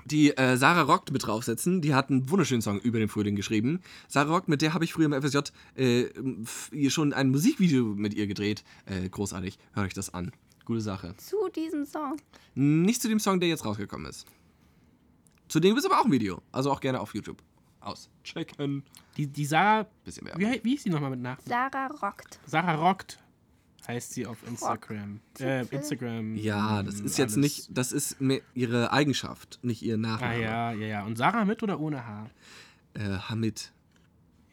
die 0.06 0.36
äh, 0.38 0.56
Sarah 0.58 0.82
Rockt 0.82 1.12
mit 1.12 1.26
draufsetzen. 1.26 1.82
Die 1.82 1.94
hat 1.94 2.10
einen 2.10 2.30
wunderschönen 2.30 2.62
Song 2.62 2.80
über 2.80 3.00
den 3.00 3.10
Frühling 3.10 3.36
geschrieben. 3.36 3.82
Sarah 4.08 4.32
Rockt, 4.32 4.50
mit 4.50 4.62
der 4.62 4.74
habe 4.74 4.86
ich 4.86 4.94
früher 4.94 5.06
im 5.06 5.22
FSJ 5.22 5.40
äh, 5.76 6.90
schon 6.90 7.14
ein 7.14 7.30
Musikvideo 7.30 7.84
mit 7.96 8.14
ihr 8.14 8.28
gedreht. 8.28 8.64
Äh, 8.86 9.10
großartig. 9.10 9.58
Hört 9.74 9.88
euch 9.88 9.94
das 9.94 10.14
an. 10.14 10.32
Gute 10.66 10.82
Sache. 10.82 11.16
Zu 11.18 11.50
diesem 11.56 11.86
Song. 11.86 12.18
Nicht 12.56 13.02
zu 13.02 13.08
dem 13.08 13.20
Song, 13.20 13.40
der 13.40 13.50
jetzt 13.50 13.66
rausgekommen 13.66 14.08
ist. 14.10 14.26
Zu 15.50 15.60
dem 15.60 15.72
gibt 15.76 15.86
es 15.86 15.92
aber 15.92 16.00
auch 16.00 16.06
ein 16.06 16.12
Video. 16.12 16.42
Also 16.54 16.72
auch 16.72 16.80
gerne 16.80 17.00
auf 17.02 17.14
YouTube. 17.14 17.44
Auschecken. 17.82 18.84
Die, 19.18 19.28
die 19.28 19.46
Sarah, 19.46 19.86
Bisschen 20.06 20.28
wie, 20.36 20.38
mehr. 20.44 20.52
he- 20.54 20.60
wie 20.64 20.72
hieß 20.72 20.84
die 20.84 20.90
nochmal 20.90 21.10
mit 21.12 21.20
Nachnamen? 21.22 21.48
Sarah 21.72 21.88
rockt. 21.88 22.40
Sarah 22.46 22.76
Rockt 22.76 23.20
heißt 23.88 24.14
sie 24.14 24.26
auf 24.28 24.38
Instagram. 24.48 25.20
Äh. 25.40 25.66
Instagram. 25.68 26.36
Ja, 26.36 26.84
das 26.84 26.96
ist 27.00 27.18
jetzt 27.18 27.36
alles. 27.36 27.38
nicht, 27.38 27.70
das 27.78 27.92
ist 27.92 28.22
mehr 28.22 28.42
ihre 28.54 28.92
Eigenschaft, 28.92 29.60
nicht 29.64 29.82
ihr 29.82 29.96
Ah 29.96 29.98
Nachname. 29.98 30.42
ja, 30.42 30.72
ja, 30.74 30.88
ja. 30.88 31.06
Und 31.06 31.18
Sarah 31.18 31.46
mit 31.46 31.64
oder 31.64 31.80
ohne 31.80 32.06
Haar? 32.06 32.30
Äh, 32.94 33.18
Hamid. 33.18 33.72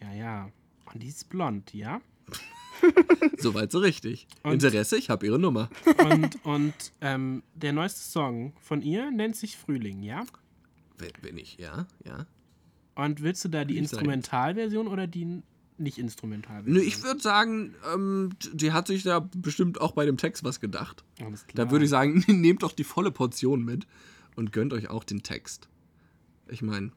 Ja, 0.01 0.13
ja. 0.13 0.51
Und 0.93 1.03
die 1.03 1.09
ist 1.09 1.29
blond, 1.29 1.75
ja? 1.75 2.01
Soweit 3.39 3.73
so 3.73 3.79
richtig. 3.79 4.27
Und- 4.43 4.53
Interesse, 4.55 4.97
ich 4.97 5.11
habe 5.11 5.27
ihre 5.27 5.39
Nummer. 5.39 5.69
Und, 6.11 6.45
und 6.45 6.75
ähm, 7.01 7.43
der 7.55 7.73
neueste 7.73 8.01
Song 8.01 8.53
von 8.61 8.83
ihr 8.83 9.11
nennt 9.11 9.37
sich 9.37 9.57
Frühling, 9.57 10.03
ja? 10.03 10.25
Bin 11.23 11.37
ich? 11.39 11.59
Ja, 11.59 11.87
ja. 12.05 12.27
Und 12.95 13.23
willst 13.23 13.45
du 13.45 13.49
da 13.49 13.65
die. 13.65 13.77
Instrumentalversion 13.77 14.89
oder 14.89 15.07
die 15.07 15.43
nicht 15.79 15.99
Instrumentalversion? 15.99 16.75
Nö, 16.75 16.81
ich 16.81 17.03
würde 17.03 17.21
sagen, 17.21 17.75
ähm, 17.93 18.31
die 18.53 18.73
hat 18.73 18.87
sich 18.87 19.03
da 19.03 19.29
bestimmt 19.37 19.81
auch 19.81 19.93
bei 19.93 20.07
dem 20.07 20.17
Text 20.17 20.45
was 20.45 20.61
gedacht. 20.61 21.05
Da 21.55 21.71
würde 21.71 21.85
ich 21.85 21.91
sagen, 21.91 22.25
nehmt 22.29 22.63
doch 22.63 22.73
die 22.73 22.85
volle 22.85 23.11
Portion 23.11 23.65
mit 23.65 23.87
und 24.35 24.53
gönnt 24.53 24.73
euch 24.73 24.89
auch 24.89 25.05
den 25.05 25.23
Text. 25.23 25.69
Ich 26.49 26.63
meine, 26.63 26.93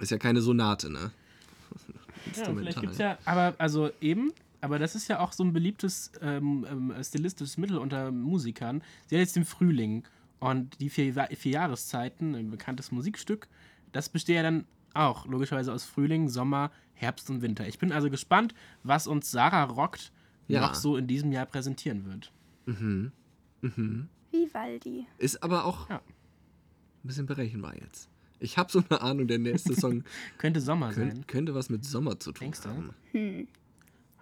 ist 0.00 0.10
ja 0.10 0.18
keine 0.18 0.40
Sonate, 0.40 0.90
ne? 0.90 1.10
Ja, 2.36 2.52
vielleicht 2.52 2.80
gibt's 2.80 2.98
ja, 2.98 3.18
aber 3.24 3.54
also 3.58 3.90
eben, 4.00 4.32
aber 4.60 4.80
das 4.80 4.96
ist 4.96 5.06
ja 5.06 5.20
auch 5.20 5.32
so 5.32 5.44
ein 5.44 5.52
beliebtes 5.52 6.10
ähm, 6.20 6.66
ähm, 6.68 6.92
stilistisches 7.00 7.56
Mittel 7.56 7.78
unter 7.78 8.10
Musikern. 8.10 8.82
Sie 9.06 9.14
hat 9.14 9.20
jetzt 9.20 9.36
den 9.36 9.44
Frühling 9.44 10.02
und 10.40 10.80
die 10.80 10.90
vier, 10.90 11.12
vier 11.36 11.52
Jahreszeiten, 11.52 12.34
ein 12.34 12.50
bekanntes 12.50 12.92
Musikstück, 12.92 13.48
das 13.92 14.08
besteht 14.08 14.36
ja 14.36 14.42
dann 14.42 14.64
auch 14.94 15.26
logischerweise 15.26 15.72
aus 15.72 15.84
Frühling, 15.84 16.28
Sommer, 16.28 16.70
Herbst 16.94 17.28
und 17.30 17.42
Winter. 17.42 17.66
Ich 17.68 17.78
bin 17.78 17.92
also 17.92 18.10
gespannt, 18.10 18.54
was 18.82 19.06
uns 19.06 19.30
Sarah 19.30 19.64
Rockt 19.64 20.12
Ja. 20.48 20.60
noch 20.62 20.74
so 20.74 20.96
in 20.96 21.06
diesem 21.06 21.32
Jahr 21.32 21.46
präsentieren 21.46 22.04
wird. 22.06 22.32
Vivaldi. 24.30 25.06
Ist 25.18 25.42
aber 25.42 25.64
auch 25.64 25.88
Ja. 25.90 25.96
ein 25.96 26.02
bisschen 27.02 27.26
berechenbar 27.26 27.74
jetzt. 27.76 28.08
Ich 28.38 28.58
habe 28.58 28.70
so 28.70 28.82
eine 28.88 29.00
Ahnung, 29.00 29.26
der 29.28 29.38
nächste 29.38 29.74
Song 29.80 30.04
Könnte 30.38 30.60
Sommer 30.60 30.92
könnt, 30.92 31.12
sein. 31.14 31.26
könnte 31.26 31.54
was 31.54 31.70
mit 31.70 31.84
Sommer 31.84 32.18
zu 32.20 32.32
tun 32.32 32.40
Denkst 32.40 32.60
du? 32.62 32.68
haben. 32.68 32.94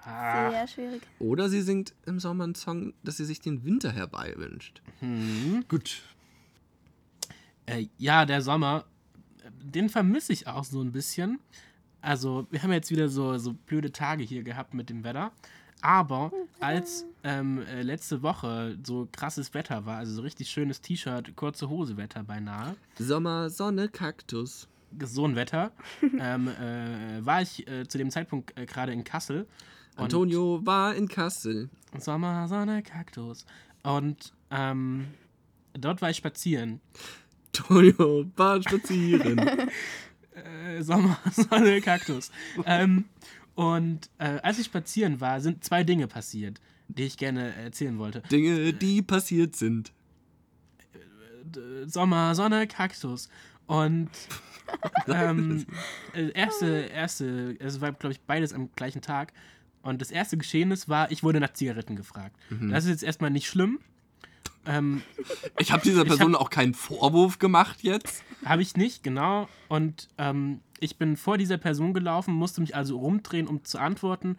Ah, 0.05 0.51
Sehr 0.51 0.67
schwierig. 0.69 1.03
Oder 1.19 1.49
sie 1.49 1.62
singt 1.62 1.95
im 2.07 2.21
Sommer 2.21 2.45
einen 2.45 2.55
Song, 2.55 2.93
dass 3.03 3.17
sie 3.17 3.25
sich 3.25 3.40
den 3.40 3.64
Winter 3.64 3.93
herbei 3.93 4.35
wünscht. 4.37 4.83
hm. 5.01 5.64
Gut. 5.69 6.03
Äh, 7.67 7.87
ja, 7.99 8.27
der 8.27 8.43
Sommer, 8.43 8.85
den 9.62 9.88
vermisse 9.88 10.33
ich 10.33 10.47
auch 10.47 10.64
so 10.64 10.83
ein 10.83 10.93
bisschen. 10.93 11.38
Also, 12.01 12.47
wir 12.51 12.62
haben 12.62 12.73
jetzt 12.73 12.90
wieder 12.90 13.09
so, 13.09 13.38
so 13.38 13.55
blöde 13.55 13.90
Tage 13.90 14.23
hier 14.23 14.43
gehabt 14.43 14.75
mit 14.75 14.90
dem 14.90 15.05
Wetter. 15.05 15.33
Aber 15.81 16.31
als 16.61 17.05
ähm, 17.25 17.62
äh, 17.67 17.83
letzte 17.83 18.23
Woche 18.23 18.79
so 18.83 19.09
krasses 19.12 19.53
Wetter 19.55 19.85
war, 19.87 19.99
also 19.99 20.14
so 20.14 20.23
richtig 20.23 20.49
schönes 20.49 20.81
T-Shirt, 20.81 21.35
kurze 21.37 21.69
Hose 21.69 21.97
Wetter 21.97 22.23
beinahe, 22.25 22.77
Sommer, 22.99 23.51
Sonne, 23.51 23.88
Kaktus. 23.88 24.67
so 25.03 25.27
ein 25.27 25.37
Wetter, 25.37 25.73
ähm, 26.21 26.49
äh, 26.49 27.25
war 27.25 27.43
ich 27.43 27.67
äh, 27.69 27.87
zu 27.87 27.99
dem 27.99 28.11
Zeitpunkt 28.11 28.57
äh, 28.59 28.64
gerade 28.67 28.93
in 28.93 29.05
Kassel. 29.05 29.47
Und 29.96 30.04
Antonio 30.04 30.61
war 30.64 30.94
in 30.94 31.09
Kassel. 31.09 31.68
Sommer, 31.98 32.48
Sonne, 32.48 32.83
Kaktus. 32.83 33.46
Und 33.83 34.33
ähm, 34.50 35.07
dort 35.74 36.02
war 36.02 36.11
ich 36.11 36.16
spazieren. 36.16 36.80
Antonio 37.46 38.26
war 38.37 38.62
spazieren. 38.62 39.68
Äh, 40.35 40.83
Sommer, 40.83 41.16
Sonne, 41.30 41.80
Kaktus. 41.80 42.33
ähm, 42.66 43.04
und 43.54 44.11
äh, 44.18 44.40
als 44.42 44.59
ich 44.59 44.66
spazieren 44.66 45.20
war, 45.20 45.40
sind 45.40 45.62
zwei 45.62 45.85
Dinge 45.85 46.09
passiert, 46.09 46.61
die 46.88 47.04
ich 47.04 47.16
gerne 47.16 47.54
erzählen 47.54 47.98
wollte. 47.98 48.20
Dinge, 48.33 48.72
die 48.72 49.00
passiert 49.00 49.54
sind. 49.54 49.92
Äh, 50.92 51.87
Sommer, 51.87 52.35
Sonne, 52.35 52.66
Kaktus. 52.66 53.28
Und 53.66 54.11
ähm, 55.07 55.66
äh, 56.14 56.30
erste, 56.33 56.66
erste, 56.66 57.57
es 57.61 57.80
war, 57.80 57.92
glaube 57.92 58.12
ich, 58.14 58.20
beides 58.20 58.52
am 58.52 58.70
gleichen 58.74 59.02
Tag. 59.02 59.33
Und 59.85 60.01
das 60.01 60.11
erste 60.11 60.37
Geschehnis 60.37 60.88
war, 60.88 61.11
ich 61.12 61.23
wurde 61.23 61.40
nach 61.40 61.53
Zigaretten 61.53 61.94
gefragt. 61.94 62.35
Das 62.70 62.85
ist 62.85 62.90
jetzt 62.90 63.03
erstmal 63.03 63.31
nicht 63.31 63.47
schlimm. 63.47 63.79
Ähm, 64.66 65.03
Ich 65.59 65.73
habe 65.73 65.83
dieser 65.83 66.05
Person 66.07 66.35
auch 66.35 66.49
keinen 66.49 66.73
Vorwurf 66.75 67.38
gemacht 67.38 67.83
jetzt. 67.83 68.25
Habe 68.47 68.62
ich 68.62 68.77
nicht, 68.77 69.03
genau. 69.03 69.47
Und 69.68 70.09
ähm, 70.16 70.61
ich 70.81 70.97
bin 70.97 71.16
vor 71.18 71.37
dieser 71.37 71.59
Person 71.59 71.92
gelaufen, 71.92 72.33
musste 72.35 72.62
mich 72.62 72.75
also 72.75 72.99
rumdrehen, 72.99 73.47
um 73.47 73.62
zu 73.64 73.79
antworten, 73.79 74.38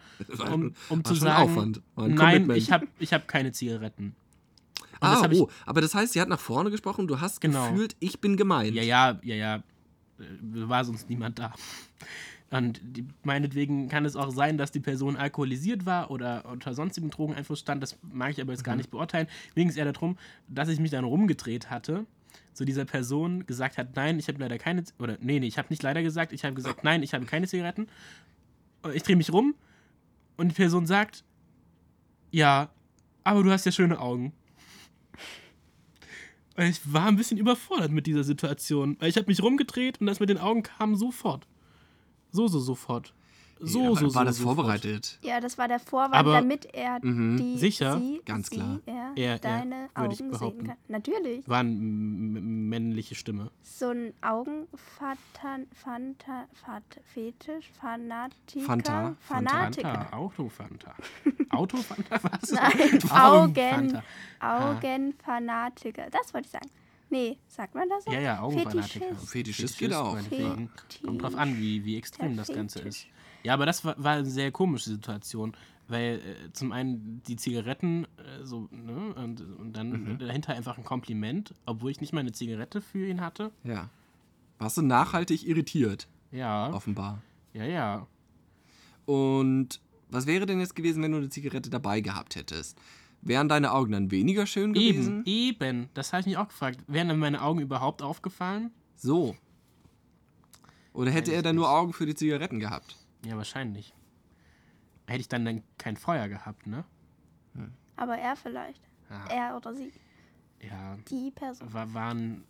um, 0.51 0.73
um 0.89 1.03
zu 1.03 1.13
sagen, 1.13 1.75
nein, 1.95 2.49
ich 2.51 2.71
habe 2.71 2.87
ich 2.99 3.13
hab 3.13 3.27
keine 3.27 3.51
Zigaretten. 3.51 4.15
Und 4.99 5.09
das 5.11 5.19
Ah, 5.19 5.23
hab 5.23 5.33
oh, 5.33 5.49
aber 5.67 5.81
das 5.81 5.93
heißt, 5.93 6.13
sie 6.13 6.21
hat 6.21 6.29
nach 6.29 6.39
vorne 6.39 6.71
gesprochen, 6.71 7.07
du 7.07 7.19
hast 7.19 7.39
Genau. 7.41 7.69
gefühlt, 7.69 7.95
ich 7.99 8.19
bin 8.19 8.35
gemeint. 8.37 8.73
Ja, 8.73 8.81
ja, 8.81 9.19
ja, 9.23 9.35
ja, 9.35 9.55
äh, 9.57 9.61
war 10.41 10.83
sonst 10.85 11.07
niemand 11.09 11.37
da. 11.37 11.53
Und 12.51 12.79
die, 12.83 13.05
meinetwegen 13.23 13.89
kann 13.89 14.05
es 14.05 14.15
auch 14.15 14.29
sein, 14.29 14.57
dass 14.57 14.71
die 14.71 14.79
Person 14.79 15.17
alkoholisiert 15.17 15.85
war 15.85 16.11
oder 16.11 16.45
unter 16.45 16.73
sonstigen 16.73 17.09
Drogeneinfluss 17.09 17.59
stand. 17.59 17.81
Das 17.81 17.97
mag 18.03 18.31
ich 18.31 18.41
aber 18.41 18.51
jetzt 18.51 18.61
Mhm. 18.61 18.65
gar 18.65 18.75
nicht 18.75 18.91
beurteilen. 18.91 19.27
Mir 19.55 19.61
ging 19.63 19.69
es 19.69 19.77
eher 19.77 19.91
darum, 19.91 20.17
dass 20.47 20.69
ich 20.69 20.79
mich 20.79 20.91
dann 20.91 21.05
rumgedreht 21.05 21.69
hatte, 21.69 22.05
so 22.53 22.63
dieser 22.63 22.85
Person 22.85 23.45
gesagt 23.45 23.77
hat, 23.77 23.95
nein, 23.95 24.19
ich 24.19 24.27
habe 24.27 24.39
leider 24.39 24.57
keine, 24.57 24.83
oder 24.99 25.17
nee, 25.21 25.39
nee, 25.39 25.47
ich 25.47 25.57
habe 25.57 25.69
nicht 25.69 25.81
leider 25.83 26.03
gesagt, 26.03 26.31
ich 26.33 26.45
habe 26.45 26.53
gesagt, 26.53 26.83
nein, 26.83 27.01
ich 27.03 27.13
habe 27.13 27.25
keine 27.25 27.47
Zigaretten. 27.47 27.87
Ich 28.93 29.03
drehe 29.03 29.15
mich 29.15 29.33
rum 29.33 29.55
und 30.37 30.49
die 30.49 30.55
Person 30.55 30.85
sagt, 30.85 31.23
ja, 32.31 32.69
aber 33.23 33.43
du 33.43 33.51
hast 33.51 33.65
ja 33.65 33.71
schöne 33.71 33.99
Augen. 33.99 34.33
Und 36.57 36.63
ich 36.65 36.81
war 36.93 37.07
ein 37.07 37.15
bisschen 37.17 37.37
überfordert 37.37 37.91
mit 37.91 38.05
dieser 38.07 38.23
Situation, 38.23 38.95
weil 38.99 39.09
ich 39.09 39.17
habe 39.17 39.27
mich 39.27 39.41
rumgedreht 39.41 39.99
und 39.99 40.07
das 40.07 40.19
mit 40.19 40.29
den 40.29 40.37
Augen 40.37 40.63
kam 40.63 40.95
sofort. 40.95 41.47
So, 42.35 42.47
so, 42.47 42.59
sofort. 42.59 43.13
So, 43.61 43.79
Ja, 43.81 43.95
so, 43.95 44.09
so. 44.09 44.15
War 44.15 44.25
das 44.25 44.37
sofort. 44.37 44.55
vorbereitet? 44.57 45.17
Ja, 45.21 45.39
das 45.39 45.57
war 45.57 45.69
der 45.69 45.79
Vorwand, 45.79 46.13
Aber- 46.15 46.33
damit 46.33 46.65
er 46.73 46.99
die 46.99 47.57
Sicher? 47.57 47.97
sie, 47.97 48.21
Ganz 48.25 48.49
sie, 48.49 48.57
klar. 48.57 48.79
Er, 48.85 49.13
Er- 49.15 49.31
er, 49.31 49.39
deine 49.39 49.85
ich 49.85 49.97
Augen 49.97 50.33
sehen 50.37 50.63
kann. 50.67 50.75
Natürlich. 50.89 51.47
War 51.47 51.59
eine 51.59 51.71
männliche 51.71 53.15
Stimme. 53.15 53.51
So 53.63 53.91
ein 53.91 54.13
Augenfatan, 54.21 55.67
Fanta, 55.73 56.47
Fetisch, 57.13 57.71
Fanatiker, 57.79 58.65
Fanta, 58.65 59.15
Fanatiker. 59.21 59.93
Fanta, 59.93 60.17
Autofanta. 60.17 60.95
Autofanta, 61.51 62.19
was? 62.23 62.51
Nein, 62.51 63.09
Augen. 63.09 64.01
Augenfanatiker. 64.41 66.07
Das 66.11 66.33
wollte 66.33 66.47
ich 66.47 66.51
sagen. 66.51 66.69
Nee, 67.09 67.37
sagt 67.47 67.75
man 67.75 67.87
das 67.89 68.03
so? 68.05 68.11
Ja, 68.11 68.19
ja, 68.19 68.39
Augenfanatiker. 68.41 69.05
Fetischist. 69.05 69.29
Fetischist 69.31 69.77
geht 69.77 69.93
auch. 69.93 70.17
Fetisch. 70.17 71.01
Kommt 71.03 71.21
drauf 71.21 71.35
an, 71.35 71.57
wie, 71.57 71.85
wie 71.85 71.97
extrem 71.97 72.35
das 72.35 72.47
Ganze 72.47 72.79
ist. 72.79 73.07
Ja, 73.43 73.53
aber 73.53 73.65
das 73.65 73.85
war, 73.85 73.95
war 74.03 74.13
eine 74.13 74.25
sehr 74.25 74.51
komische 74.51 74.89
Situation, 74.89 75.55
weil 75.87 76.19
äh, 76.47 76.51
zum 76.53 76.71
einen 76.71 77.21
die 77.27 77.35
Zigaretten 77.35 78.05
äh, 78.17 78.43
so, 78.43 78.67
ne, 78.71 79.13
und, 79.15 79.41
und 79.41 79.73
dann 79.73 79.91
Mhm. 79.91 80.17
dahinter 80.17 80.53
einfach 80.55 80.77
ein 80.79 80.83
Kompliment, 80.83 81.53
obwohl 81.67 81.91
ich 81.91 82.01
nicht 82.01 82.11
mal 82.11 82.21
eine 82.21 82.31
Zigarette 82.31 82.81
für 82.81 83.07
ihn 83.07 83.21
hatte. 83.21 83.51
Ja. 83.63 83.89
Warst 84.57 84.77
du 84.77 84.81
nachhaltig 84.81 85.45
irritiert, 85.47 86.07
Ja, 86.31 86.73
offenbar. 86.73 87.21
ja, 87.53 87.65
ja. 87.65 88.07
Und 89.05 89.79
was 90.09 90.25
wäre 90.27 90.45
denn 90.45 90.59
jetzt 90.59 90.75
gewesen, 90.75 91.03
wenn 91.03 91.11
du 91.11 91.17
eine 91.17 91.29
Zigarette 91.29 91.69
dabei 91.69 92.01
gehabt 92.01 92.35
hättest? 92.35 92.77
Wären 93.25 93.49
deine 93.49 93.73
Augen 93.73 93.91
dann 93.91 94.11
weniger 94.11 94.45
schön 94.45 94.71
gewesen? 94.71 95.23
Eben, 95.25 95.59
eben. 95.65 95.89
Das 95.95 96.13
habe 96.13 96.21
ich 96.21 96.27
mich 96.27 96.37
auch 96.37 96.47
gefragt. 96.47 96.79
Wären 96.87 97.09
dann 97.09 97.17
meine 97.19 97.41
Augen 97.41 97.59
überhaupt 97.59 98.01
aufgefallen? 98.03 98.71
So. 98.95 99.35
Oder 100.93 101.09
hätte 101.11 101.31
Weiß 101.31 101.37
er 101.37 101.41
dann 101.41 101.55
nur. 101.55 101.69
Augen 101.69 101.91
für 101.91 102.05
die 102.05 102.13
Zigaretten 102.15 102.59
gehabt? 102.59 102.95
Ja, 103.25 103.35
wahrscheinlich. 103.35 103.93
Hätte 105.07 105.21
ich 105.21 105.27
dann, 105.27 105.43
dann 105.43 105.63
kein 105.77 105.97
Feuer 105.97 106.29
gehabt, 106.29 106.67
ne? 106.67 106.85
Aber 107.97 108.17
er 108.17 108.35
vielleicht. 108.35 108.81
Ja. 109.09 109.25
Er 109.25 109.57
oder 109.57 109.73
sie. 109.73 109.91
Ja, 110.61 110.97
Die 111.09 111.31
Person. 111.31 111.73
war, 111.73 111.93
waren, 111.93 112.43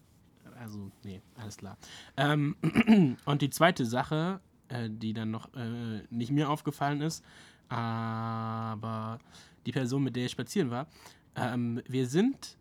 also, 0.59 0.91
nee, 1.03 1.21
alles 1.37 1.57
klar. 1.57 1.77
Ähm, 2.17 2.55
und 3.25 3.41
die 3.41 3.49
zweite 3.49 3.85
Sache, 3.85 4.41
äh, 4.67 4.89
die 4.89 5.13
dann 5.13 5.31
noch 5.31 5.53
äh, 5.53 6.03
nicht 6.09 6.31
mir 6.31 6.49
aufgefallen 6.49 7.01
ist, 7.01 7.23
aber 7.69 9.19
die 9.65 9.71
Person, 9.71 10.03
mit 10.03 10.15
der 10.15 10.25
ich 10.25 10.31
spazieren 10.31 10.69
war, 10.71 10.87
ähm, 11.35 11.81
wir 11.87 12.07
sind 12.07 12.57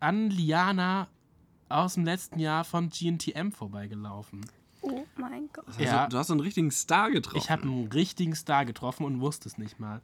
an 0.00 0.30
Liana 0.30 1.08
aus 1.68 1.94
dem 1.94 2.04
letzten 2.04 2.38
Jahr 2.38 2.64
von 2.64 2.88
GNTM 2.90 3.50
vorbeigelaufen. 3.50 4.46
Oh 4.82 5.04
mein 5.16 5.48
Gott. 5.52 5.64
Also, 5.66 5.80
Ja. 5.82 6.06
Du 6.06 6.16
hast 6.16 6.30
einen 6.30 6.40
richtigen 6.40 6.70
Star 6.70 7.10
getroffen. 7.10 7.38
Ich 7.38 7.50
habe 7.50 7.62
einen 7.62 7.88
richtigen 7.88 8.34
Star 8.36 8.64
getroffen 8.64 9.04
und 9.04 9.20
wusste 9.20 9.48
es 9.48 9.58
nicht 9.58 9.80
mal. 9.80 10.00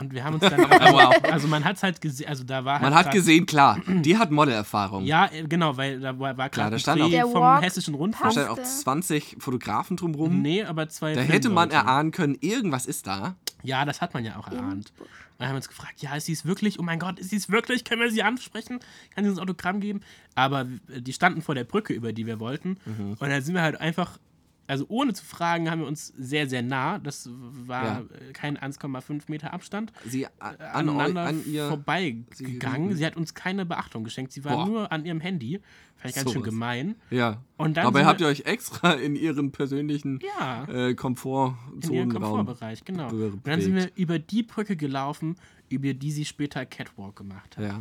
Und 0.00 0.12
wir 0.12 0.24
haben 0.24 0.34
uns 0.34 0.42
dann, 0.50 0.64
also, 0.64 0.96
also 1.30 1.46
man 1.46 1.64
hat 1.64 1.76
es 1.76 1.84
halt 1.84 2.00
gesehen, 2.00 2.26
also 2.28 2.42
da 2.42 2.64
war 2.64 2.74
halt 2.80 2.82
Man 2.82 2.94
hat 2.96 3.12
gesehen, 3.12 3.46
klar, 3.46 3.78
die 3.86 4.18
hat 4.18 4.32
Modelerfahrung. 4.32 5.04
Ja, 5.04 5.26
äh, 5.26 5.44
genau, 5.44 5.76
weil 5.76 6.00
da 6.00 6.18
war, 6.18 6.36
war 6.36 6.48
Klar, 6.48 6.72
da 6.72 6.78
stand 6.80 7.00
auch- 7.00 7.10
vom 7.30 7.34
Walk 7.40 7.62
Hessischen 7.62 7.94
Da 7.94 7.98
Rundfunk. 7.98 8.32
standen 8.32 8.50
auch 8.50 8.56
Passte. 8.56 8.82
20 8.82 9.36
Fotografen 9.38 9.96
drumrum. 9.96 10.42
Nee, 10.42 10.64
aber 10.64 10.88
zwei 10.88 11.14
Da 11.14 11.20
hätte 11.20 11.48
man 11.48 11.70
erahnen 11.70 12.10
können, 12.10 12.36
irgendwas 12.40 12.86
ist 12.86 13.06
da. 13.06 13.36
Ja, 13.64 13.84
das 13.84 14.00
hat 14.00 14.14
man 14.14 14.24
ja 14.24 14.36
auch 14.36 14.46
erahnt. 14.46 14.92
Dann 15.38 15.48
haben 15.48 15.54
wir 15.54 15.56
uns 15.56 15.68
gefragt, 15.68 16.00
ja, 16.00 16.14
ist 16.14 16.26
sie 16.26 16.32
es 16.32 16.44
wirklich? 16.44 16.78
Oh 16.78 16.82
mein 16.82 16.98
Gott, 16.98 17.18
ist 17.18 17.30
sie 17.30 17.36
es 17.36 17.50
wirklich? 17.50 17.84
Können 17.84 18.02
wir 18.02 18.10
sie 18.10 18.22
ansprechen? 18.22 18.78
Kann 19.14 19.24
sie 19.24 19.30
uns 19.30 19.38
Autogramm 19.40 19.80
geben? 19.80 20.02
Aber 20.34 20.66
die 20.88 21.12
standen 21.12 21.42
vor 21.42 21.54
der 21.54 21.64
Brücke, 21.64 21.92
über 21.92 22.12
die 22.12 22.26
wir 22.26 22.38
wollten. 22.38 22.78
Mhm. 22.84 23.16
Und 23.18 23.28
dann 23.28 23.42
sind 23.42 23.54
wir 23.54 23.62
halt 23.62 23.80
einfach, 23.80 24.18
also 24.66 24.86
ohne 24.88 25.12
zu 25.12 25.24
fragen, 25.24 25.70
haben 25.70 25.80
wir 25.80 25.86
uns 25.86 26.06
sehr, 26.16 26.48
sehr 26.48 26.62
nah, 26.62 26.98
das 26.98 27.28
war 27.30 27.84
Ja. 27.84 27.98
äh, 28.00 28.32
kein 28.32 28.56
1,5 28.56 29.24
Meter 29.28 29.52
Abstand, 29.52 29.92
Sie 30.06 30.26
an, 30.38 30.56
eu- 30.58 30.64
aneinander 30.72 31.22
an 31.26 31.44
ihr. 31.46 31.68
vorbeigegangen. 31.68 32.90
Sie- 32.92 32.96
Sie 32.98 33.06
hat 33.06 33.16
uns 33.16 33.34
keine 33.34 33.66
Beachtung 33.66 34.04
geschenkt. 34.04 34.32
Sie 34.32 34.44
war 34.44 34.56
Boah. 34.56 34.66
nur 34.66 34.92
an 34.92 35.04
ihrem 35.04 35.20
Handy. 35.20 35.60
Fand 35.96 36.10
ich 36.10 36.14
ganz 36.16 36.32
schön 36.32 36.40
Sowas. 36.42 36.50
gemein. 36.50 36.94
Ja. 37.10 37.42
Und 37.56 37.76
dann 37.76 37.84
Dabei 37.84 38.04
habt 38.04 38.20
ihr 38.20 38.26
euch 38.26 38.40
extra 38.46 38.92
in 38.94 39.16
ihren 39.16 39.52
persönlichen 39.52 40.18
Ja. 40.38 40.64
äh, 40.64 40.70
In 40.70 40.76
ihrem 40.78 40.96
Komfortzonenraum. 40.96 42.36
Komfortbereich, 42.46 42.84
genau. 42.84 43.08
Und 43.10 43.46
dann 43.46 43.60
sind 43.60 43.74
wir 43.74 43.90
über 43.96 44.18
die 44.18 44.42
Brücke 44.42 44.76
gelaufen, 44.76 45.36
über 45.68 45.94
die 45.94 46.10
sie 46.12 46.24
später 46.24 46.64
Catwalk 46.66 47.16
gemacht 47.16 47.56
hat. 47.56 47.64
Ja. 47.64 47.80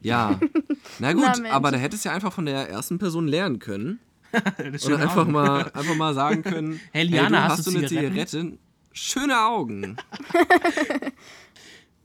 Ja. 0.00 0.38
Na 0.98 1.12
gut, 1.12 1.24
Na 1.42 1.50
aber 1.50 1.70
da 1.72 1.78
hättest 1.78 2.04
du 2.04 2.08
ja 2.08 2.14
einfach 2.14 2.32
von 2.32 2.46
der 2.46 2.68
ersten 2.68 2.98
Person 2.98 3.26
lernen 3.26 3.58
können. 3.58 3.98
Und 4.58 4.92
einfach 4.92 5.16
Augen. 5.18 5.32
mal, 5.32 5.70
einfach 5.72 5.94
mal 5.96 6.14
sagen 6.14 6.42
können: 6.42 6.80
Hey, 6.92 7.04
Liana, 7.04 7.28
du 7.28 7.42
hast 7.44 7.58
hast 7.58 7.66
du 7.66 7.78
eine 7.78 7.86
Zigaretten? 7.86 8.26
Zigarette? 8.26 8.58
Schöne 8.92 9.38
Augen. 9.40 9.96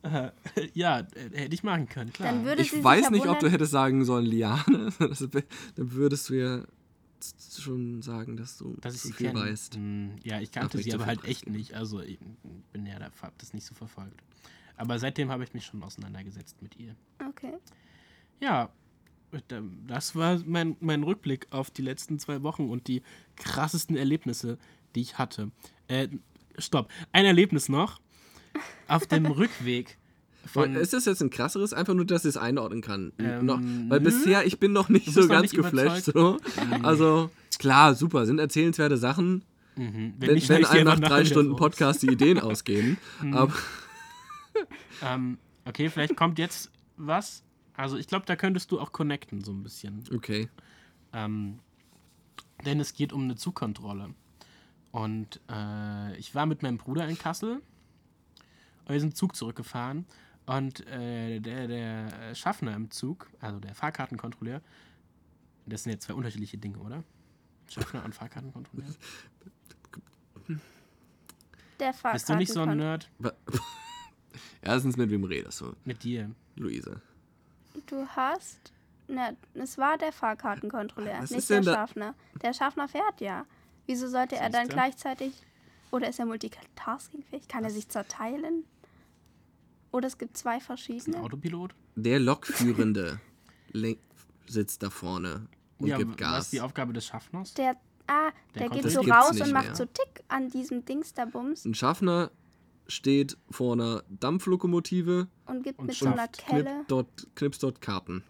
ja, 0.74 1.08
hätte 1.32 1.54
ich 1.56 1.64
machen 1.64 1.88
können, 1.88 2.12
klar. 2.14 2.32
Dann 2.32 2.46
würde 2.46 2.64
sie 2.64 2.76
Ich 2.78 2.84
weiß 2.84 3.10
nicht, 3.10 3.26
ob 3.26 3.40
du 3.40 3.50
hättest 3.50 3.72
sagen 3.72 4.04
sollen, 4.06 4.26
Liane. 4.26 4.92
Dann 5.00 5.92
würdest 5.94 6.30
du 6.30 6.34
ja 6.36 6.64
schon 7.58 8.02
sagen, 8.02 8.36
dass 8.36 8.58
du 8.58 8.76
dass 8.82 8.96
ich 8.96 9.02
zu 9.02 9.08
sie 9.08 9.14
viel 9.14 9.28
kenne. 9.28 9.42
weißt. 9.42 9.76
Hm, 9.76 10.16
Ja, 10.24 10.42
ich 10.42 10.52
kannte 10.52 10.78
sie 10.78 10.94
aber 10.94 11.06
halt 11.06 11.24
echt 11.24 11.48
nicht. 11.48 11.74
Also 11.74 12.02
ich 12.02 12.20
bin 12.74 12.86
ja 12.86 13.00
da, 13.00 13.10
hab 13.22 13.38
das 13.40 13.54
nicht 13.54 13.66
so 13.66 13.74
verfolgt. 13.74 14.22
Aber 14.76 15.00
seitdem 15.00 15.30
habe 15.30 15.44
ich 15.44 15.54
mich 15.54 15.66
schon 15.66 15.82
auseinandergesetzt 15.84 16.62
mit 16.62 16.78
ihr. 16.78 16.96
Okay. 17.30 17.54
Ja, 18.42 18.70
das 19.88 20.16
war 20.16 20.40
mein, 20.46 20.76
mein 20.80 21.04
Rückblick 21.04 21.48
auf 21.50 21.72
die 21.72 21.82
letzten 21.82 22.20
zwei 22.20 22.44
Wochen 22.44 22.70
und 22.70 22.88
die 22.88 23.02
krassesten 23.36 23.96
Erlebnisse, 23.96 24.58
die 24.96 25.02
ich 25.02 25.18
hatte. 25.18 25.52
Äh, 25.88 26.08
stopp, 26.58 26.90
ein 27.12 27.26
Erlebnis 27.26 27.70
noch. 27.70 28.00
Auf 28.88 29.08
dem 29.08 29.26
Rückweg 29.32 29.98
von. 30.46 30.76
ist 30.76 30.94
das 30.94 31.06
jetzt 31.06 31.22
ein 31.22 31.30
krasseres? 31.30 31.74
Einfach 31.74 31.94
nur, 31.94 32.06
dass 32.06 32.26
ich 32.26 32.30
es 32.30 32.38
einordnen 32.38 32.82
kann. 32.82 33.14
Ähm, 33.18 33.46
noch, 33.46 33.60
weil 33.90 34.00
bisher, 34.00 34.46
ich 34.46 34.60
bin 34.60 34.72
noch 34.74 34.90
nicht 34.90 35.12
so 35.12 35.28
ganz 35.28 35.54
nicht 35.54 35.56
geflasht. 35.56 36.06
So. 36.06 36.38
Also, 36.84 37.32
klar, 37.60 37.96
super, 37.96 38.26
sind 38.26 38.40
erzählenswerte 38.40 38.98
Sachen. 38.98 39.44
Mhm, 39.76 40.14
Wenn, 40.20 40.30
wenn 40.30 40.40
sie 40.40 40.66
einem 40.66 40.86
nach 40.86 41.00
drei 41.00 41.26
Stunden. 41.26 41.56
Podcast 41.56 42.04
die 42.04 42.08
Ideen 42.12 42.40
ausgehen. 42.42 42.98
Aber 43.32 43.54
Ähm, 45.02 45.38
okay, 45.66 45.90
vielleicht 45.90 46.16
kommt 46.16 46.40
jetzt 46.40 46.72
was. 46.98 47.44
Also 47.76 47.98
ich 47.98 48.08
glaube, 48.08 48.26
da 48.26 48.36
könntest 48.36 48.72
du 48.72 48.80
auch 48.80 48.92
connecten 48.92 49.44
so 49.44 49.52
ein 49.52 49.64
bisschen. 49.64 50.04
okay. 50.14 50.50
Ähm, 51.12 51.60
denn 52.66 52.80
es 52.80 52.94
geht 52.94 53.14
um 53.14 53.24
eine 53.24 53.36
Zugkontrolle. 53.36 54.14
Und 54.92 55.42
äh, 55.50 56.16
ich 56.18 56.36
war 56.36 56.46
mit 56.46 56.62
meinem 56.62 56.78
Bruder 56.78 57.08
in 57.08 57.18
Kassel. 57.18 57.62
Und 58.86 58.90
wir 58.90 59.00
sind 59.00 59.18
Zug 59.18 59.36
zurückgefahren. 59.36 60.06
Und 60.46 60.86
äh, 60.88 61.40
der, 61.40 61.68
der 61.68 62.36
Schaffner 62.36 62.76
im 62.76 62.92
Zug, 62.92 63.30
also 63.40 63.60
der 63.60 63.76
Fahrkartenkontrolleur, 63.76 64.62
das 65.66 65.84
sind 65.84 65.94
jetzt 65.94 66.06
zwei 66.06 66.14
unterschiedliche 66.14 66.58
Dinge, 66.58 66.78
oder? 66.80 67.04
Schaffner 67.70 68.04
und 68.04 68.14
Fahrkartenkontrolleur. 68.14 68.90
Der 71.80 71.94
Bist 72.12 72.30
du 72.30 72.36
nicht 72.36 72.52
so 72.52 72.62
ein 72.62 72.78
Nerd 72.78 73.10
Erstens, 74.62 74.96
mit 74.96 75.10
wem 75.10 75.24
redest 75.24 75.62
du, 75.62 75.74
mit 75.86 76.04
dir? 76.04 76.32
Luise? 76.56 77.02
Du 77.88 78.08
hast. 78.08 78.74
Ne, 79.08 79.36
es 79.54 79.78
war 79.78 79.98
der 79.98 80.12
Fahrkartenkontrolleur, 80.14 81.20
Was 81.22 81.32
nicht 81.32 81.50
der 81.50 81.62
Schaffner. 81.64 82.16
Der 82.42 82.54
Schaffner 82.54 82.88
fährt 82.88 83.20
ja. 83.20 83.46
Wieso 83.86 84.08
sollte 84.08 84.38
er 84.38 84.50
dann 84.50 84.68
gleichzeitig. 84.70 85.34
Oder 85.92 86.08
ist 86.10 86.20
er 86.20 86.26
multitaskingfähig? 86.26 87.48
Kann 87.48 87.64
er 87.64 87.70
sich 87.70 87.88
zerteilen? 87.90 88.64
Oder 89.92 90.08
es 90.08 90.18
gibt 90.18 90.38
zwei 90.38 90.58
Ist 90.58 90.64
ein 90.64 90.66
verschiedene? 90.66 91.20
Autopilot? 91.20 91.76
Der 91.96 92.20
Lokführende 92.20 93.20
sitzt 94.48 94.82
da 94.82 94.90
vorne 94.90 95.48
und 95.78 95.88
ja, 95.88 95.98
gibt 95.98 96.12
was 96.12 96.18
Gas. 96.18 96.44
ist 96.46 96.54
die 96.54 96.62
Aufgabe 96.62 96.94
des 96.94 97.06
Schaffners? 97.06 97.54
Der, 97.54 97.76
ah, 98.08 98.32
Der 98.56 98.70
der, 98.70 98.82
geht 98.82 98.92
so 98.92 99.02
raus 99.02 99.40
und 99.40 99.52
macht 99.52 99.66
mehr. 99.66 99.76
so 99.76 99.86
Tick 99.86 100.24
an 100.30 100.50
diesem 100.50 100.86
Dings 100.86 101.14
da 101.14 101.26
Bums 101.26 101.66
Ein 101.66 101.76
Schaffner 101.76 102.32
steht 102.88 103.38
vor 103.50 103.74
einer 103.74 104.04
Dampflokomotive 104.10 105.28
und 105.46 105.64
gibt 105.64 105.80
Und 105.80 105.88
mit 105.88 105.96
so 105.96 106.08
einer 106.08 106.28
Kelle. 106.28 106.64
knippt 106.64 106.92
dort, 106.92 107.28
knipst 107.36 107.64
dort 107.64 107.82
Karten. 107.82 108.24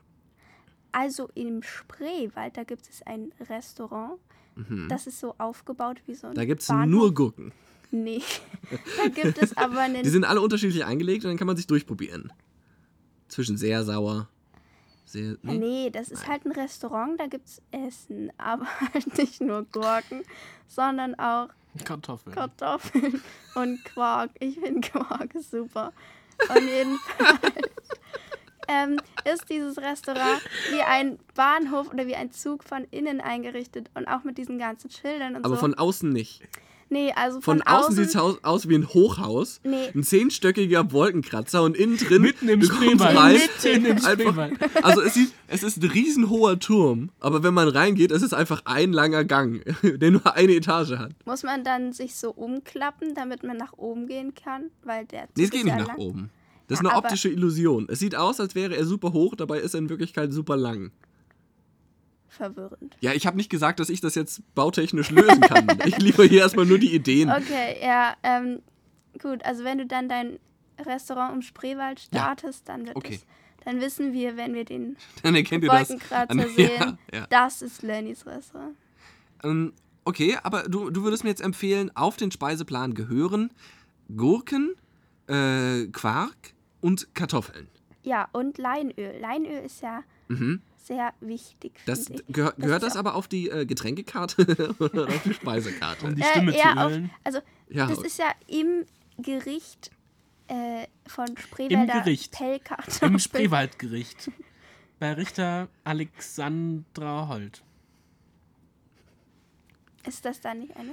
Also 0.92 1.30
im 1.34 1.64
Spreewald, 1.64 2.56
da 2.56 2.64
gibt 2.64 2.88
es 2.88 3.02
ein 3.04 3.32
Restaurant. 3.50 4.20
Das 4.88 5.08
ist 5.08 5.20
so 5.20 5.34
aufgebaut 5.40 6.02
wie 6.06 6.14
so 6.14 6.28
ein. 6.28 6.34
Mhm. 6.34 6.36
Da 6.36 6.46
gibt 6.46 6.62
es 6.62 6.70
nur 6.70 7.14
Gurken. 7.14 7.52
Nee. 7.90 8.22
da 8.98 9.08
gibt 9.10 9.42
es 9.42 9.58
aber 9.58 9.80
einen. 9.82 10.04
Die 10.04 10.10
sind 10.10 10.26
alle 10.26 10.42
unterschiedlich 10.42 10.86
eingelegt 10.86 11.24
und 11.26 11.32
dann 11.32 11.38
kann 11.38 11.48
man 11.48 11.56
sich 11.56 11.68
durchprobieren. 11.68 12.32
Zwischen 13.28 13.58
sehr 13.58 13.84
sauer 13.84 14.30
Sehr, 15.06 15.38
Nee, 15.42 15.58
nee 15.58 15.90
das 15.90 16.10
ist 16.10 16.28
halt 16.28 16.46
ein 16.46 16.52
Restaurant, 16.52 17.20
da 17.20 17.26
gibt 17.28 17.48
es 17.48 17.62
Essen, 17.72 18.32
aber 18.38 18.68
halt 18.94 19.18
nicht 19.18 19.42
nur 19.42 19.64
Gurken, 19.72 20.22
sondern 20.68 21.16
auch 21.16 21.50
Kartoffeln. 21.86 22.36
Kartoffeln 22.36 23.22
und 23.56 23.84
Quark. 23.86 24.32
Ich 24.40 24.60
finde 24.60 24.82
Quark 24.82 25.34
super. 25.50 25.94
Und 26.50 26.68
jedenfalls 26.68 27.70
ähm, 28.68 29.00
ist 29.32 29.50
dieses 29.50 29.78
Restaurant 29.78 30.42
wie 30.72 30.82
ein 30.82 31.20
Bahnhof 31.36 31.92
oder 31.92 32.08
wie 32.08 32.16
ein 32.16 32.32
Zug 32.32 32.64
von 32.64 32.86
innen 32.92 33.22
eingerichtet 33.22 33.90
und 33.94 34.08
auch 34.08 34.24
mit 34.24 34.38
diesen 34.38 34.58
ganzen 34.60 34.90
Schildern 34.90 35.36
und 35.36 35.46
Aber 35.46 35.56
so. 35.56 35.62
von 35.62 35.74
außen 35.74 36.10
nicht. 36.10 36.42
Nee, 36.90 37.12
also 37.16 37.42
Von, 37.42 37.60
von, 37.60 37.68
außen 37.68 37.96
sieht 37.96 38.06
es 38.10 38.16
aus, 38.16 38.38
aus 38.44 38.70
wie 38.70 38.76
ein 38.76 38.88
Hochhaus. 38.88 39.60
Nee. 39.64 39.90
Ein 39.94 40.04
zehnstöckiger 40.04 40.92
Wolkenkratzer 40.92 41.64
und 41.64 41.76
innen 41.78 41.98
drin. 41.98 42.22
Mitten 42.22 42.50
im 42.50 42.62
Spreewald. 42.64 43.18
rein, 43.18 43.40
Mitten 43.64 43.86
im 43.86 43.98
Spreewald. 44.00 44.54
Also 44.84 45.02
es, 45.02 45.14
sieht, 45.14 45.32
es 45.48 45.64
ist 45.64 45.82
ein 45.82 45.90
riesenhoher 45.90 46.60
Turm, 46.60 47.10
aber 47.20 47.44
wenn 47.44 47.54
man 47.54 47.68
reingeht, 47.68 48.12
ist 48.12 48.22
es 48.22 48.34
einfach 48.34 48.62
ein 48.66 48.94
langer 48.94 49.24
Gang, 49.26 49.64
der 49.84 50.12
nur 50.12 50.36
eine 50.36 50.54
Etage 50.54 50.92
hat. 50.98 51.12
Muss 51.26 51.44
man 51.44 51.64
dann 51.64 51.94
sich 51.94 52.16
so 52.16 52.32
umklappen, 52.32 53.14
damit 53.16 53.44
man 53.44 53.58
nach 53.58 53.74
oben 53.78 54.08
gehen 54.08 54.34
kann? 54.34 54.72
Weil 54.84 55.06
der 55.06 55.24
Zug 55.28 55.38
Nee, 55.38 55.44
es 55.44 55.50
geht 55.52 55.60
ist 55.62 55.66
nicht 55.66 55.78
nach 55.78 55.88
lang. 55.88 55.98
oben. 55.98 56.30
Das 56.68 56.80
ist 56.80 56.86
eine 56.86 56.96
optische 56.96 57.30
Illusion. 57.30 57.88
Es 57.90 58.00
sieht 58.00 58.16
aus, 58.16 58.40
als 58.40 58.56
wäre 58.56 58.76
er 58.76 58.86
super 58.86 59.14
hoch, 59.14 59.36
dabei 59.36 59.60
ist 59.60 59.74
er 59.74 59.80
in 59.80 59.90
Wirklichkeit 59.90 60.32
super 60.32 60.56
lang. 60.56 60.92
Verwirrend. 62.34 62.98
Ja, 63.02 63.14
ich 63.14 63.26
habe 63.28 63.38
nicht 63.38 63.50
gesagt, 63.50 63.80
dass 63.80 63.90
ich 63.90 64.02
das 64.02 64.16
jetzt 64.16 64.42
bautechnisch 64.56 65.10
lösen 65.12 65.42
kann. 65.42 65.68
ich 65.86 65.98
liefere 66.00 66.28
hier 66.28 66.42
erstmal 66.42 66.66
nur 66.66 66.80
die 66.80 66.94
Ideen. 66.94 67.30
Okay, 67.30 67.78
ja, 67.82 68.16
ähm, 68.24 68.62
gut. 69.22 69.44
Also 69.46 69.64
wenn 69.64 69.78
du 69.78 69.86
dann 69.86 70.10
dein 70.10 70.40
Restaurant 70.80 71.36
im 71.36 71.42
Spreewald 71.42 72.00
startest, 72.00 72.68
dann 72.68 72.86
wird 72.88 72.96
okay. 72.96 73.16
es, 73.16 73.26
dann 73.66 73.80
wissen 73.82 74.14
wir, 74.14 74.36
wenn 74.38 74.54
wir 74.54 74.66
den 74.66 74.98
Dann 75.24 75.36
erkennt 75.36 75.64
das. 75.64 75.90
Wolkenkratzer 75.90 76.32
an- 76.32 76.50
sehen, 76.56 76.72
Ja, 77.12 77.20
ja. 77.20 77.28
das 77.30 77.62
ist 77.62 77.84
Lennys 77.84 78.26
Restaurant. 78.26 78.76
Ähm, 79.44 79.74
okay, 80.06 80.38
aber 80.42 80.64
du, 80.64 80.90
du 80.90 81.04
würdest 81.04 81.24
mir 81.24 81.30
jetzt 81.30 81.42
empfehlen, 81.42 81.92
auf 81.96 82.18
den 82.18 82.32
Speiseplan 82.32 82.94
gehören 82.94 83.52
Gurken, 84.16 84.74
äh, 85.28 85.86
Quark 85.88 86.54
und 86.82 87.14
Kartoffeln. 87.14 87.68
Ja, 88.04 88.28
und 88.34 88.58
Leinöl. 88.58 89.18
Leinöl 89.22 89.64
ist 89.64 89.82
ja 89.82 90.04
sehr 90.86 91.14
wichtig. 91.22 91.74
Das, 91.86 92.12
gehör, 92.30 92.54
gehört 92.58 92.84
das 92.84 92.96
aber 92.98 93.16
auf 93.16 93.28
die 93.28 93.50
äh, 93.50 93.66
Getränkekarte 93.66 94.76
oder 94.80 95.08
auf 95.08 95.24
die 95.24 95.34
Speisekarte? 95.34 96.06
Um 96.06 96.16
die 96.16 96.22
Äh, 96.22 96.26
Stimme 96.26 96.56
eher 96.56 96.74
zu 96.74 96.78
auf, 96.78 96.92
ölen. 96.92 97.10
also 97.24 97.40
Ja. 97.70 97.88
das 97.88 98.00
ist 98.02 98.18
ja 98.20 98.32
im 98.48 98.86
Gericht 99.18 99.92
äh, 100.48 100.88
von 101.08 101.28
Im 101.28 101.38
Spreewälder 101.38 101.94
Gericht. 102.02 102.32
Pellkartoffeln. 102.34 103.14
Im 103.14 103.20
Spreewaldgericht. 103.20 104.30
Bei 105.00 105.14
Richter 105.14 105.68
Alexandra 105.84 107.28
Holt. 107.30 107.64
Ist 110.06 110.26
das 110.26 110.42
dann 110.42 110.60
nicht 110.60 110.76
eine 110.76 110.92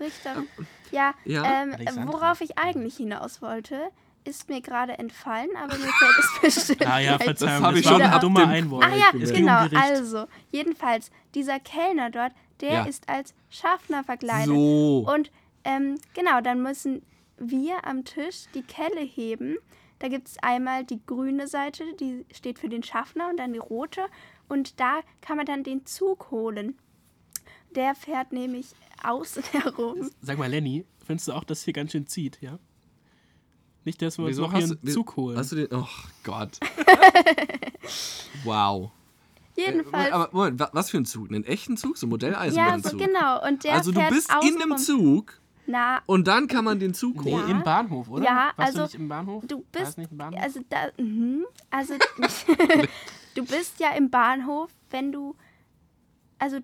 Richterin? 0.00 0.46
Ja, 0.90 1.14
Ja. 1.24 1.62
Ähm, 1.62 1.74
worauf 2.06 2.40
ich 2.40 2.58
eigentlich 2.58 2.96
hinaus 2.96 3.40
wollte, 3.40 3.90
ist 4.24 4.48
mir 4.48 4.60
gerade 4.60 4.98
entfallen, 4.98 5.50
aber 5.56 5.76
mir 5.76 5.88
fällt 5.92 6.18
es 6.18 6.40
bestimmt 6.66 6.86
Ah 6.86 6.98
ja, 7.00 7.18
Verzeihung, 7.18 7.64
hab 7.64 7.70
das 7.72 7.80
ich 7.80 7.86
war 7.86 7.92
schon 7.92 8.02
ein 8.02 8.10
ab 8.12 8.20
dummer 8.20 8.40
dem- 8.40 8.50
Einwurf. 8.50 8.84
Ach 8.86 8.96
ja, 8.96 9.10
genau. 9.12 9.66
Also, 9.80 10.26
jedenfalls, 10.50 11.10
dieser 11.34 11.58
Kellner 11.60 12.10
dort, 12.10 12.32
der 12.60 12.72
Ja. 12.72 12.84
ist 12.84 13.08
als 13.08 13.34
Schaffner 13.48 14.04
verkleidet. 14.04 14.46
So. 14.54 15.06
Und 15.12 15.30
ähm, 15.64 15.98
genau, 16.14 16.40
dann 16.40 16.62
müssen 16.62 17.02
wir 17.38 17.84
am 17.86 18.04
Tisch 18.04 18.44
die 18.54 18.62
Kelle 18.62 19.00
heben. 19.00 19.56
Da 19.98 20.08
gibt 20.08 20.28
es 20.28 20.36
einmal 20.42 20.84
die 20.84 21.00
grüne 21.04 21.46
Seite, 21.46 21.84
die 21.98 22.24
steht 22.32 22.58
für 22.58 22.68
den 22.68 22.82
Schaffner, 22.82 23.28
und 23.30 23.38
dann 23.38 23.52
die 23.52 23.58
rote. 23.58 24.02
Und 24.48 24.80
da 24.80 25.00
kann 25.20 25.36
man 25.36 25.46
dann 25.46 25.62
den 25.64 25.84
Zug 25.86 26.30
holen. 26.30 26.78
Der 27.74 27.94
fährt 27.94 28.32
nämlich 28.32 28.68
außen 29.02 29.42
herum. 29.52 30.10
Sag 30.20 30.38
mal, 30.38 30.50
Lenny, 30.50 30.84
findest 31.06 31.28
du 31.28 31.32
auch, 31.32 31.44
dass 31.44 31.62
hier 31.62 31.72
ganz 31.74 31.92
schön 31.92 32.06
zieht, 32.06 32.38
ja? 32.40 32.58
Nicht, 33.84 34.02
dass 34.02 34.18
wir 34.18 34.24
uns 34.24 34.32
Wieso 34.32 34.42
noch 34.42 34.52
hier 34.54 34.64
einen 34.64 34.78
du- 34.82 34.92
Zug 34.92 35.16
holen. 35.16 35.38
Hast 35.38 35.52
du 35.52 35.56
den? 35.56 35.68
Oh 35.72 35.86
Gott. 36.22 36.58
wow. 38.44 38.90
Jedenfalls. 39.56 40.12
Aber 40.12 40.28
Moment, 40.32 40.60
wa- 40.60 40.70
was 40.72 40.90
für 40.90 40.98
ein 40.98 41.04
Zug? 41.06 41.28
Einen 41.28 41.44
echten 41.44 41.76
Zug? 41.76 41.96
So 41.98 42.06
ein 42.06 42.08
ja, 42.08 42.12
Modelleisenbahnzug? 42.12 42.92
so 42.92 42.96
genau. 42.98 43.46
Und 43.46 43.64
der 43.64 43.74
also 43.74 43.92
du 43.92 44.00
bist 44.08 44.30
in 44.42 44.60
einem. 44.62 44.76
Zug 44.78 45.40
Na, 45.66 46.00
und 46.06 46.28
dann 46.28 46.46
kann 46.46 46.64
man 46.64 46.78
den 46.78 46.94
Zug 46.94 47.24
nee, 47.24 47.32
holen. 47.32 47.48
Ja. 47.48 47.54
im 47.56 47.62
Bahnhof, 47.62 48.08
oder? 48.08 48.24
Ja, 48.24 48.52
Warst 48.56 48.58
also, 48.58 48.78
du 48.78 48.84
nicht 48.84 48.94
im 48.96 49.08
Bahnhof? 49.08 49.44
du 49.46 49.64
bist, 49.72 49.98
nicht 49.98 50.10
im 50.12 50.18
Bahnhof? 50.18 50.40
also 50.42 50.60
da, 50.68 50.78
mhm, 51.02 51.46
also 51.70 51.94
du 53.34 53.44
bist 53.44 53.80
ja 53.80 53.90
im 53.92 54.10
Bahnhof, 54.10 54.70
wenn 54.90 55.10
du, 55.12 55.36
also 56.38 56.58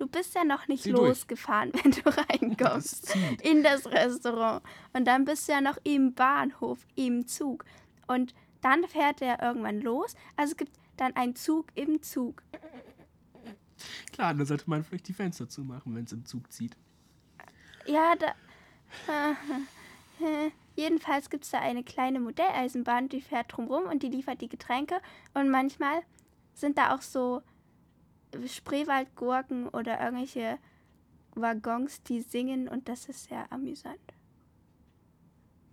du 0.00 0.06
bist 0.06 0.34
ja 0.34 0.44
noch 0.44 0.66
nicht 0.66 0.82
Zieh 0.82 0.92
durch. 0.92 1.08
losgefahren, 1.08 1.72
wenn 1.82 1.92
du 1.92 2.00
reinkommst 2.04 3.10
Das 3.10 3.16
in 3.42 3.62
das 3.62 3.86
Restaurant 3.86 4.62
und 4.94 5.04
dann 5.04 5.24
bist 5.24 5.46
du 5.48 5.52
ja 5.52 5.60
noch 5.60 5.78
im 5.84 6.14
Bahnhof, 6.14 6.86
im 6.96 7.26
Zug 7.26 7.64
und 8.06 8.34
dann 8.62 8.84
fährt 8.88 9.20
der 9.20 9.42
irgendwann 9.42 9.80
los, 9.80 10.14
also 10.36 10.52
es 10.52 10.56
gibt 10.56 10.72
dann 10.96 11.14
einen 11.16 11.36
Zug 11.36 11.66
im 11.74 12.02
Zug. 12.02 12.42
Klar, 14.12 14.34
dann 14.34 14.44
sollte 14.44 14.68
man 14.68 14.84
vielleicht 14.84 15.08
die 15.08 15.14
Fenster 15.14 15.48
zumachen, 15.48 15.94
wenn 15.94 16.04
es 16.04 16.12
im 16.12 16.24
Zug 16.24 16.52
zieht. 16.52 16.76
Ja, 17.86 18.14
da. 18.16 18.34
Jedenfalls 20.76 21.30
gibt 21.30 21.44
es 21.44 21.50
da 21.50 21.60
eine 21.60 21.82
kleine 21.82 22.20
Modelleisenbahn, 22.20 23.08
die 23.08 23.22
fährt 23.22 23.56
drumrum 23.56 23.84
und 23.84 24.02
die 24.02 24.08
liefert 24.08 24.42
die 24.42 24.48
Getränke. 24.48 25.00
Und 25.32 25.48
manchmal 25.50 26.02
sind 26.52 26.76
da 26.76 26.94
auch 26.94 27.00
so 27.00 27.42
Spreewaldgurken 28.46 29.68
oder 29.68 30.00
irgendwelche 30.00 30.58
Waggons, 31.34 32.02
die 32.02 32.20
singen 32.20 32.68
und 32.68 32.88
das 32.88 33.08
ist 33.08 33.24
sehr 33.28 33.50
amüsant. 33.52 33.98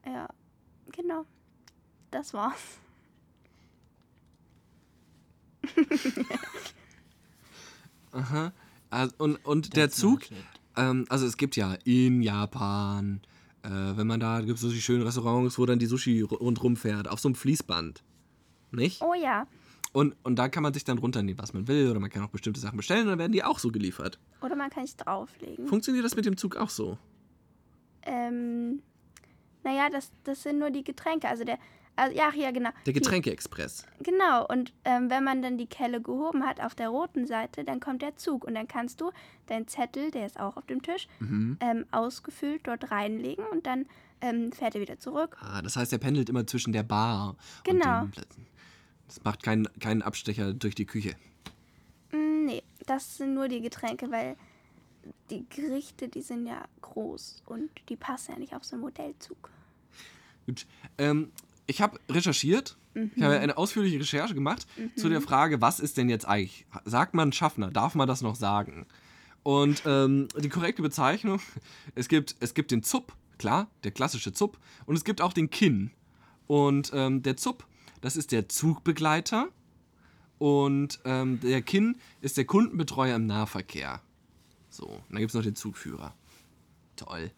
Ja, 0.05 0.27
genau. 0.91 1.25
Das 2.11 2.33
war's. 2.33 2.79
Aha. 8.11 8.51
Also, 8.89 9.13
und, 9.17 9.35
und 9.45 9.75
der 9.75 9.89
Zug, 9.89 10.21
ähm, 10.75 11.05
also 11.09 11.25
es 11.25 11.37
gibt 11.37 11.55
ja 11.55 11.73
in 11.83 12.21
Japan, 12.21 13.21
äh, 13.63 13.69
wenn 13.69 14.07
man 14.07 14.19
da, 14.19 14.39
gibt 14.41 14.55
es 14.55 14.61
so 14.61 14.69
die 14.69 14.81
schönen 14.81 15.03
Restaurants, 15.03 15.57
wo 15.59 15.65
dann 15.65 15.79
die 15.79 15.85
Sushi 15.87 16.23
ru- 16.23 16.37
rundrum 16.37 16.77
fährt, 16.77 17.07
auf 17.09 17.19
so 17.19 17.27
einem 17.27 17.35
Fließband. 17.35 18.03
Nicht? 18.71 19.01
Oh 19.01 19.13
ja. 19.13 19.45
Und, 19.97 20.15
und 20.23 20.35
da 20.37 20.47
kann 20.47 20.61
man 20.61 20.73
sich 20.75 20.83
dann 20.83 20.99
runternehmen, 20.99 21.41
was 21.41 21.53
man 21.53 21.67
will, 21.67 21.89
oder 21.89 21.99
man 21.99 22.11
kann 22.11 22.21
auch 22.23 22.29
bestimmte 22.29 22.59
Sachen 22.59 22.77
bestellen 22.77 23.05
und 23.05 23.09
dann 23.13 23.17
werden 23.19 23.31
die 23.31 23.43
auch 23.43 23.57
so 23.57 23.71
geliefert. 23.71 24.19
Oder 24.41 24.55
man 24.55 24.69
kann 24.69 24.83
es 24.83 24.95
drauflegen. 24.95 25.65
Funktioniert 25.67 26.05
das 26.05 26.15
mit 26.15 26.25
dem 26.25 26.37
Zug 26.37 26.55
auch 26.55 26.69
so? 26.69 26.99
ähm, 28.03 28.81
naja, 29.63 29.89
das, 29.89 30.11
das 30.23 30.43
sind 30.43 30.59
nur 30.59 30.69
die 30.71 30.83
Getränke. 30.83 31.27
Also 31.27 31.43
der. 31.43 31.57
Also, 31.99 32.15
ja, 32.15 32.31
ja, 32.35 32.51
genau. 32.51 32.69
Der 32.85 32.93
Getränkeexpress. 32.93 33.87
Genau, 34.03 34.45
und 34.45 34.71
ähm, 34.85 35.09
wenn 35.09 35.23
man 35.23 35.41
dann 35.41 35.57
die 35.57 35.65
Kelle 35.65 35.99
gehoben 35.99 36.45
hat 36.45 36.61
auf 36.61 36.75
der 36.75 36.89
roten 36.89 37.25
Seite, 37.25 37.63
dann 37.63 37.79
kommt 37.79 38.03
der 38.03 38.15
Zug 38.15 38.45
und 38.45 38.53
dann 38.53 38.67
kannst 38.67 39.01
du 39.01 39.09
deinen 39.47 39.67
Zettel, 39.67 40.11
der 40.11 40.27
ist 40.27 40.39
auch 40.39 40.57
auf 40.57 40.67
dem 40.67 40.83
Tisch, 40.83 41.07
Mhm. 41.19 41.57
ähm, 41.59 41.85
ausgefüllt 41.89 42.61
dort 42.67 42.91
reinlegen 42.91 43.43
und 43.51 43.65
dann 43.65 43.87
ähm, 44.21 44.51
fährt 44.51 44.75
er 44.75 44.81
wieder 44.81 44.99
zurück. 44.99 45.35
Ah, 45.39 45.63
das 45.63 45.75
heißt, 45.75 45.91
er 45.91 45.97
pendelt 45.97 46.29
immer 46.29 46.45
zwischen 46.45 46.71
der 46.71 46.83
Bar 46.83 47.35
Genau. 47.63 48.01
und 48.01 48.05
den 48.09 48.11
Plätzen. 48.11 48.45
Das 49.07 49.23
macht 49.23 49.41
keinen, 49.43 49.67
keinen 49.79 50.01
Abstecher 50.01 50.53
durch 50.53 50.75
die 50.75 50.85
Küche. 50.85 51.15
Mm, 52.11 52.45
nee, 52.45 52.63
das 52.85 53.17
sind 53.17 53.33
nur 53.33 53.47
die 53.47 53.61
Getränke, 53.61 54.11
weil 54.11 54.35
die 55.29 55.45
Gerichte, 55.49 56.07
die 56.09 56.21
sind 56.21 56.45
ja 56.45 56.65
groß 56.81 57.43
und 57.45 57.69
die 57.89 57.95
passen 57.95 58.33
ja 58.33 58.39
nicht 58.39 58.53
auf 58.53 58.63
so 58.63 58.75
einen 58.75 58.81
Modellzug. 58.83 59.49
Gut. 60.45 60.65
Ähm, 60.97 61.31
ich 61.65 61.81
habe 61.81 61.99
recherchiert. 62.09 62.77
Ich 62.93 63.17
Mhm. 63.17 63.23
habe 63.23 63.39
eine 63.39 63.57
ausführliche 63.57 63.99
Recherche 63.99 64.33
gemacht 64.33 64.65
zu 64.95 65.07
der 65.07 65.21
Frage, 65.21 65.61
was 65.61 65.79
ist 65.79 65.97
denn 65.97 66.09
jetzt 66.09 66.25
eigentlich? 66.27 66.65
Sagt 66.83 67.13
man 67.13 67.31
Schaffner? 67.31 67.69
Darf 67.69 67.93
man 67.93 68.07
das 68.07 68.21
noch 68.23 68.35
sagen? 68.35 68.87
Und 69.43 69.83
ähm, 69.85 70.27
die 70.41 70.49
korrekte 70.49 70.81
Bezeichnung, 70.81 71.39
es 71.95 72.07
gibt, 72.07 72.35
es 72.39 72.55
gibt 72.55 72.71
den 72.71 72.81
Zupp, 72.81 73.13
klar, 73.37 73.69
der 73.83 73.91
klassische 73.91 74.33
Zupp, 74.33 74.57
und 74.87 74.95
es 74.95 75.03
gibt 75.03 75.21
auch 75.21 75.31
den 75.31 75.51
Kinn. 75.51 75.91
Und 76.47 76.89
ähm, 76.93 77.21
der 77.21 77.37
Zupp, 77.37 77.67
das 78.01 78.15
ist 78.17 78.31
der 78.31 78.47
Zugbegleiter 78.49 79.47
und 80.37 80.99
ähm, 81.05 81.39
der 81.41 81.61
Kinn 81.61 81.97
ist 82.21 82.37
der 82.37 82.45
Kundenbetreuer 82.45 83.15
im 83.15 83.25
Nahverkehr. 83.25 84.01
So, 84.69 84.85
und 84.87 85.03
dann 85.09 85.19
gibt 85.19 85.31
es 85.31 85.35
noch 85.35 85.43
den 85.43 85.55
Zugführer. 85.55 86.13
Toll, 86.95 87.31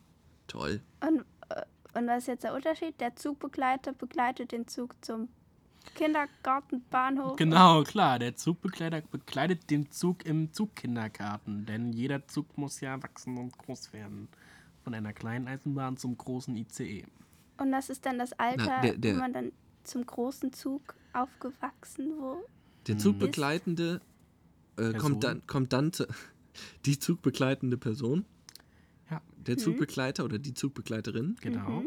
toll. 0.48 0.82
Und, 1.02 1.20
äh, 1.50 1.62
und 1.98 2.08
was 2.08 2.20
ist 2.24 2.28
jetzt 2.28 2.44
der 2.44 2.54
Unterschied? 2.54 3.00
Der 3.00 3.16
Zugbegleiter 3.16 3.94
begleitet 3.94 4.52
den 4.52 4.68
Zug 4.68 4.94
zum 5.04 5.30
Kindergarten, 5.96 6.84
Bahnhof. 6.90 7.38
Genau, 7.38 7.84
klar. 7.84 8.20
Der 8.20 8.36
Zugbegleiter 8.36 9.02
bekleidet 9.02 9.70
den 9.70 9.90
Zug 9.92 10.26
im 10.26 10.52
Zugkindergarten. 10.54 11.66
Denn 11.66 11.94
jeder 11.94 12.28
Zug 12.28 12.58
muss 12.58 12.82
ja 12.82 13.02
wachsen 13.02 13.38
und 13.38 13.58
groß 13.58 13.94
werden. 13.94 14.28
Von 14.84 14.94
einer 14.94 15.14
kleinen 15.14 15.48
Eisenbahn 15.48 15.98
zum 15.98 16.18
großen 16.18 16.56
ICE. 16.56 17.06
Und 17.58 17.72
das 17.72 17.90
ist 17.90 18.06
dann 18.06 18.18
das 18.20 18.34
Alter, 18.34 18.82
der- 18.82 18.98
der- 18.98 19.16
wo 19.16 19.20
man 19.20 19.34
dann 19.34 19.52
zum 19.90 20.06
großen 20.06 20.54
Zug 20.54 20.96
aufgewachsen, 21.14 22.12
wo. 22.20 22.44
Der 22.88 22.98
Zugbegleitende 22.98 24.02
äh, 24.78 24.94
kommt 24.94 25.24
dann, 25.24 25.46
kommt 25.48 25.74
dann 25.74 25.92
zu, 25.94 26.06
die 26.86 26.98
zugbegleitende 27.00 27.78
Person, 27.78 28.26
Ja, 29.12 29.22
der 29.38 29.58
Zugbegleiter 29.58 30.24
oder 30.26 30.40
die 30.40 30.54
Zugbegleiterin. 30.54 31.36
genau. 31.42 31.84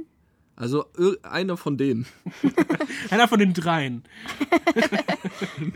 Also 0.54 0.84
ir- 0.98 1.18
einer 1.24 1.56
von 1.56 1.78
denen. 1.78 2.04
Einer 3.10 3.26
von 3.26 3.38
den 3.38 3.54
dreien. 3.54 4.02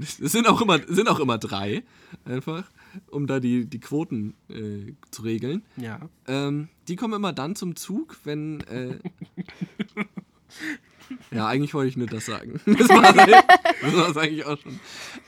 Es 0.00 0.16
sind 0.18 0.46
auch 0.48 0.60
immer, 0.60 0.78
sind 0.86 1.08
auch 1.08 1.18
immer 1.18 1.36
drei, 1.36 1.82
einfach, 2.24 2.70
um 3.10 3.26
da 3.26 3.40
die, 3.40 3.66
die 3.66 3.80
Quoten 3.80 4.34
äh, 4.48 4.92
zu 5.10 5.22
regeln. 5.22 5.62
Ja. 5.76 6.08
Ähm, 6.28 6.68
die 6.86 6.94
kommen 6.96 7.14
immer 7.14 7.32
dann 7.32 7.56
zum 7.56 7.74
Zug, 7.76 8.18
wenn. 8.24 8.60
Äh, 8.62 8.98
ja, 11.30 11.46
eigentlich 11.46 11.74
wollte 11.74 11.88
ich 11.88 11.96
nur 11.96 12.06
das 12.06 12.26
sagen. 12.26 12.60
Das 12.66 12.88
war 12.88 13.02
das 13.02 13.96
war's 13.96 14.16
eigentlich 14.16 14.44
auch 14.44 14.58
schon. 14.58 14.78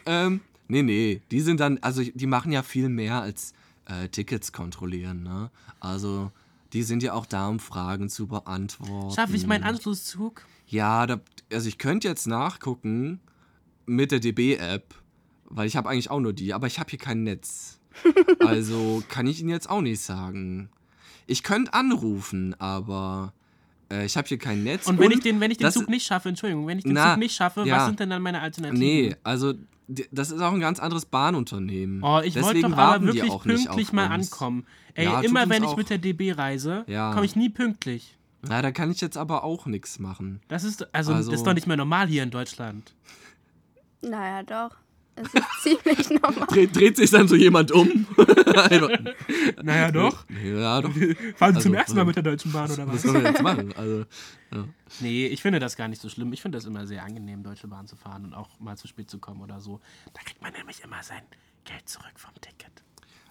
Ähm, 0.07 0.40
nee, 0.68 0.83
nee, 0.83 1.21
die 1.31 1.40
sind 1.40 1.61
dann, 1.61 1.79
also 1.79 2.03
die 2.03 2.27
machen 2.27 2.53
ja 2.53 2.62
viel 2.62 2.88
mehr 2.88 3.23
als 3.23 3.53
äh, 3.87 4.09
Tickets 4.09 4.53
kontrollieren, 4.53 5.23
ne? 5.23 5.51
Also, 5.81 6.31
die 6.73 6.83
sind 6.83 7.03
ja 7.03 7.12
auch 7.12 7.27
da, 7.27 7.49
um 7.49 7.59
Fragen 7.59 8.09
zu 8.09 8.27
beantworten. 8.27 9.14
Schaffe 9.14 9.37
ich 9.37 9.47
meinen 9.47 9.64
Anschlusszug? 9.64 10.42
Ja, 10.66 11.07
da, 11.07 11.21
also 11.53 11.68
ich 11.68 11.79
könnte 11.79 12.09
jetzt 12.09 12.27
nachgucken 12.27 13.21
mit 13.85 14.11
der 14.12 14.21
DB-App, 14.21 14.95
weil 15.45 15.66
ich 15.66 15.77
habe 15.77 15.88
eigentlich 15.88 16.11
auch 16.11 16.21
nur 16.21 16.33
die, 16.33 16.55
aber 16.55 16.66
ich 16.66 16.79
habe 16.79 16.90
hier 16.90 16.99
kein 16.99 17.23
Netz. 17.23 17.79
Also 18.38 19.03
kann 19.09 19.27
ich 19.27 19.40
Ihnen 19.40 19.51
jetzt 19.51 19.68
auch 19.68 19.83
nicht 19.83 20.01
sagen. 20.01 20.71
Ich 21.27 21.42
könnte 21.42 21.75
anrufen, 21.75 22.59
aber 22.59 23.35
äh, 23.92 24.05
ich 24.07 24.16
habe 24.16 24.26
hier 24.26 24.38
kein 24.38 24.62
Netz. 24.64 24.87
Und 24.87 24.98
wenn 24.98 25.11
ich 25.11 25.20
den, 25.20 25.38
wenn 25.40 25.50
ich 25.50 25.59
den 25.59 25.70
Zug 25.70 25.88
nicht 25.88 26.07
schaffe, 26.07 26.28
Entschuldigung, 26.31 26.66
wenn 26.66 26.78
ich 26.78 26.85
den 26.85 26.94
Na, 26.94 27.11
Zug 27.12 27.18
nicht 27.18 27.35
schaffe, 27.35 27.64
ja. 27.66 27.76
was 27.76 27.87
sind 27.87 28.00
denn 28.00 28.11
dann 28.11 28.22
meine 28.22 28.40
Alternativen? 28.40 28.78
Nee, 28.81 29.14
also 29.22 29.55
das 30.11 30.31
ist 30.31 30.40
auch 30.40 30.52
ein 30.52 30.61
ganz 30.61 30.78
anderes 30.81 31.05
Bahnunternehmen. 31.07 32.02
Oh, 32.02 32.20
ich 32.24 32.40
wollte 32.40 32.62
doch 32.62 32.76
aber 32.76 33.05
wirklich 33.05 33.38
pünktlich 33.40 33.92
mal 33.92 34.11
uns. 34.14 34.33
ankommen. 34.33 34.64
Ey, 34.94 35.05
Ja, 35.05 35.20
immer 35.20 35.48
wenn 35.50 35.62
ich 35.62 35.68
auch. 35.70 35.76
mit 35.76 35.90
der 35.90 35.98
DB 35.98 36.33
reise, 36.33 36.85
Ja. 36.87 37.12
komme 37.12 37.26
ich 37.26 37.37
nie 37.37 37.48
pünktlich. 37.50 38.16
Na, 38.42 38.61
da 38.62 38.70
kann 38.72 38.90
ich 38.90 39.00
jetzt 39.00 39.16
aber 39.16 39.44
auch 39.44 39.66
nichts 39.66 39.98
machen. 39.98 40.40
Das 40.48 40.64
ist, 40.64 40.83
also, 40.94 41.12
Also- 41.12 41.31
das 41.31 41.40
ist 41.40 41.46
doch 41.46 41.55
nicht 41.55 41.66
mehr 41.66 41.76
normal 41.76 42.09
hier 42.09 42.22
in 42.22 42.31
Deutschland. 42.31 42.92
Naja, 44.02 44.42
doch. 44.42 44.76
Es 45.14 45.35
ist 45.35 45.44
ziemlich 45.62 46.11
normal. 46.11 46.46
Dreht, 46.48 46.75
dreht 46.77 46.96
sich 46.96 47.11
dann 47.11 47.29
so 47.29 47.37
jemand 47.37 47.70
um? 47.72 48.07
Naja, 49.62 49.90
doch. 49.90 50.25
ja, 50.44 50.81
doch. 50.81 50.90
Fahren 50.94 51.07
Sie 51.07 51.40
Also, 51.40 51.61
zum 51.61 51.75
ersten 51.75 51.94
Mal 51.94 52.01
also- 52.01 52.05
mit 52.07 52.16
der 52.16 52.22
Deutschen 52.22 52.53
Bahn 52.53 52.70
oder 52.70 52.87
Was 52.87 52.94
was? 52.96 53.03
sollen 53.03 53.22
wir 53.22 53.31
jetzt 53.31 53.42
machen? 53.42 53.72
Also, 53.77 54.05
ja. 54.53 54.64
Nee, 55.01 55.27
ich 55.27 55.42
finde 55.42 55.59
das 55.61 55.77
gar 55.77 55.88
nicht 55.88 56.01
so 56.03 56.09
schlimm. 56.09 56.33
Ich 56.33 56.42
finde 56.42 56.59
das 56.59 56.64
immer 56.64 56.87
sehr 56.87 57.03
angenehm, 57.05 57.42
Deutsche 57.42 57.68
Bahn 57.68 57.87
zu 57.87 57.96
fahren 57.96 58.25
und 58.25 58.35
auch 58.35 58.48
mal 58.61 58.77
zu 58.77 58.88
spät 58.88 59.11
zu 59.11 59.18
kommen 59.18 59.40
oder 59.40 59.61
so. 59.61 59.81
Da 60.12 60.20
kriegt 60.22 60.42
man 60.42 60.53
nämlich 60.53 60.83
immer 60.85 61.03
sein 61.03 61.22
Geld 61.64 61.88
zurück 61.88 62.12
vom 62.16 62.33
Ticket. 62.40 62.70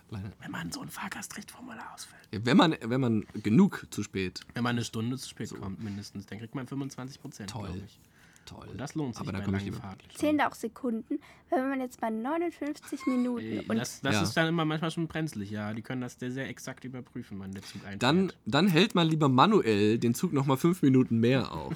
Leider. 0.10 0.32
Wenn 0.41 0.52
man 0.52 0.72
so 0.72 0.82
ein 0.82 0.89
Fahrgastrechtformular 0.89 1.94
ausfüllt. 1.94 2.22
Ja, 2.34 2.39
Wenn 2.44 2.58
man, 2.58 2.76
wenn 2.84 3.00
man 3.00 3.26
genug 3.44 3.88
zu 3.91 4.04
spät. 4.04 4.41
Wenn 4.54 4.63
man 4.63 4.72
eine 4.76 4.84
Stunde 4.84 5.17
zu 5.17 5.30
spät 5.30 5.54
kommt, 5.58 5.82
mindestens, 5.82 6.26
dann 6.26 6.38
kriegt 6.39 6.54
man 6.54 6.67
25 6.67 7.22
Prozent, 7.22 7.50
Toll. 7.50 7.65
glaube 7.67 7.84
ich. 7.86 8.00
Toll. 8.45 8.67
Und 8.71 8.77
das 8.82 8.95
lohnt 8.95 9.15
sich 9.15 9.21
Aber 9.21 9.32
da 9.32 9.39
bei 9.39 9.45
komme 9.45 9.58
ich 9.58 9.63
langen 9.63 9.73
lieber. 9.75 9.88
Fahrten. 9.88 10.10
Zählen 10.15 10.38
da 10.38 10.47
auch 10.49 10.56
Sekunden, 10.56 11.19
wenn 11.49 11.69
man 11.69 11.80
jetzt 11.80 12.01
bei 12.01 12.10
59 12.10 13.06
Minuten 13.06 13.45
Ey, 13.45 13.65
und 13.67 13.77
Das, 13.77 14.01
das 14.01 14.15
Ja. 14.15 14.21
ist 14.23 14.34
dann 14.36 14.47
immer 14.47 14.65
manchmal 14.65 14.91
schon 14.91 15.08
brenzlig, 15.08 15.51
ja. 15.51 15.73
Die 15.73 15.82
können 15.82 16.01
das 16.01 16.19
sehr, 16.19 16.32
sehr 16.32 16.49
exakt 16.49 16.84
überprüfen, 16.84 17.39
wann 17.39 17.51
der 17.51 17.62
Zug 17.63 17.82
einfährt. 17.84 18.04
Dann, 18.04 18.34
dann 18.45 18.67
hält 18.67 18.95
man 18.95 19.08
lieber 19.08 19.30
manuell 19.30 19.97
den 19.99 20.13
Zug 20.13 20.34
noch 20.34 20.45
mal 20.45 20.58
fünf 20.58 20.82
Minuten 20.82 21.19
mehr 21.19 21.51
auf. 21.54 21.73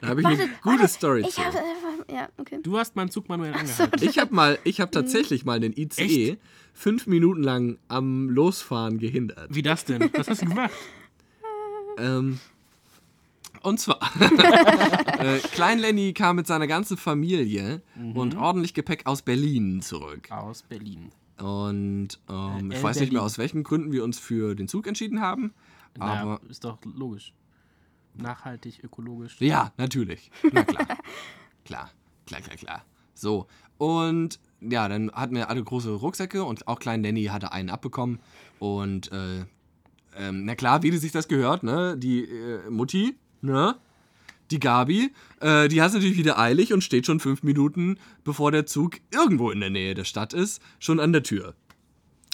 Da 0.00 0.08
habe 0.08 0.20
ich 0.22 0.26
eine 0.26 0.48
gute 0.62 0.88
Story 0.88 1.20
ich 1.20 1.34
zu. 1.34 1.44
habe 1.44 1.58
ja 2.10 2.28
okay. 2.38 2.58
du 2.62 2.78
hast 2.78 2.96
meinen 2.96 3.10
Zug 3.10 3.28
manuell 3.28 3.54
angehalten. 3.54 4.02
Ich 4.02 4.18
habe 4.18 4.34
mal, 4.34 4.58
ich 4.64 4.80
habe 4.80 4.90
tatsächlich 4.90 5.44
mal 5.44 5.60
den 5.60 5.72
ICE 5.76 6.36
fünf 6.74 7.06
Minuten 7.06 7.42
lang 7.42 7.78
am 7.88 8.28
Losfahren 8.30 8.98
gehindert. 8.98 9.54
Wie 9.54 9.62
das 9.62 9.84
denn? 9.84 10.10
Was 10.14 10.28
hast 10.28 10.42
du 10.42 10.46
gemacht? 10.46 10.70
Ähm, 11.98 12.40
und 13.62 13.78
zwar, 13.80 13.98
äh, 15.18 15.38
Klein 15.52 15.78
Lenny 15.78 16.12
kam 16.12 16.36
mit 16.36 16.46
seiner 16.46 16.66
ganzen 16.66 16.96
Familie 16.96 17.82
Mhm. 17.96 18.16
und 18.16 18.36
ordentlich 18.36 18.74
Gepäck 18.74 19.06
aus 19.06 19.22
Berlin 19.22 19.80
zurück. 19.82 20.30
Aus 20.30 20.62
Berlin. 20.62 21.10
Und 21.38 22.08
ähm, 22.28 22.70
Äh, 22.70 22.76
ich 22.76 22.82
weiß 22.82 23.00
nicht 23.00 23.12
mehr, 23.12 23.22
aus 23.22 23.38
welchen 23.38 23.62
Gründen 23.64 23.92
wir 23.92 24.04
uns 24.04 24.18
für 24.18 24.54
den 24.54 24.68
Zug 24.68 24.86
entschieden 24.86 25.20
haben. 25.20 25.52
Naja, 25.98 26.22
Aber 26.22 26.40
ist 26.48 26.64
doch 26.64 26.78
logisch. 26.84 27.32
Nachhaltig, 28.14 28.82
ökologisch. 28.84 29.36
Ja, 29.40 29.72
natürlich. 29.78 30.30
Na 30.52 30.62
klar. 30.64 30.86
klar, 31.64 31.90
klar, 32.26 32.40
klar, 32.42 32.56
klar. 32.56 32.84
So, 33.14 33.46
und 33.78 34.38
ja, 34.60 34.88
dann 34.88 35.10
hatten 35.12 35.34
wir 35.34 35.48
alle 35.48 35.62
große 35.62 35.90
Rucksäcke 35.90 36.44
und 36.44 36.68
auch 36.68 36.78
klein 36.78 37.02
Lenny 37.02 37.24
hatte 37.24 37.52
einen 37.52 37.70
abbekommen. 37.70 38.20
Und 38.58 39.10
äh, 39.12 39.44
ähm, 40.16 40.44
na 40.44 40.54
klar, 40.54 40.82
wie 40.82 40.90
die 40.90 40.98
sich 40.98 41.10
das 41.12 41.26
gehört, 41.26 41.62
ne? 41.62 41.96
Die 41.98 42.24
äh, 42.24 42.68
Mutti, 42.70 43.16
ne? 43.42 43.76
Die 44.50 44.60
Gabi, 44.60 45.10
äh, 45.40 45.68
die 45.68 45.80
hat 45.80 45.94
natürlich 45.94 46.18
wieder 46.18 46.38
eilig 46.38 46.72
und 46.72 46.84
steht 46.84 47.06
schon 47.06 47.20
fünf 47.20 47.42
Minuten, 47.42 47.98
bevor 48.22 48.52
der 48.52 48.66
Zug 48.66 49.00
irgendwo 49.10 49.50
in 49.50 49.60
der 49.60 49.70
Nähe 49.70 49.94
der 49.94 50.04
Stadt 50.04 50.34
ist, 50.34 50.60
schon 50.78 51.00
an 51.00 51.12
der 51.12 51.22
Tür. 51.22 51.54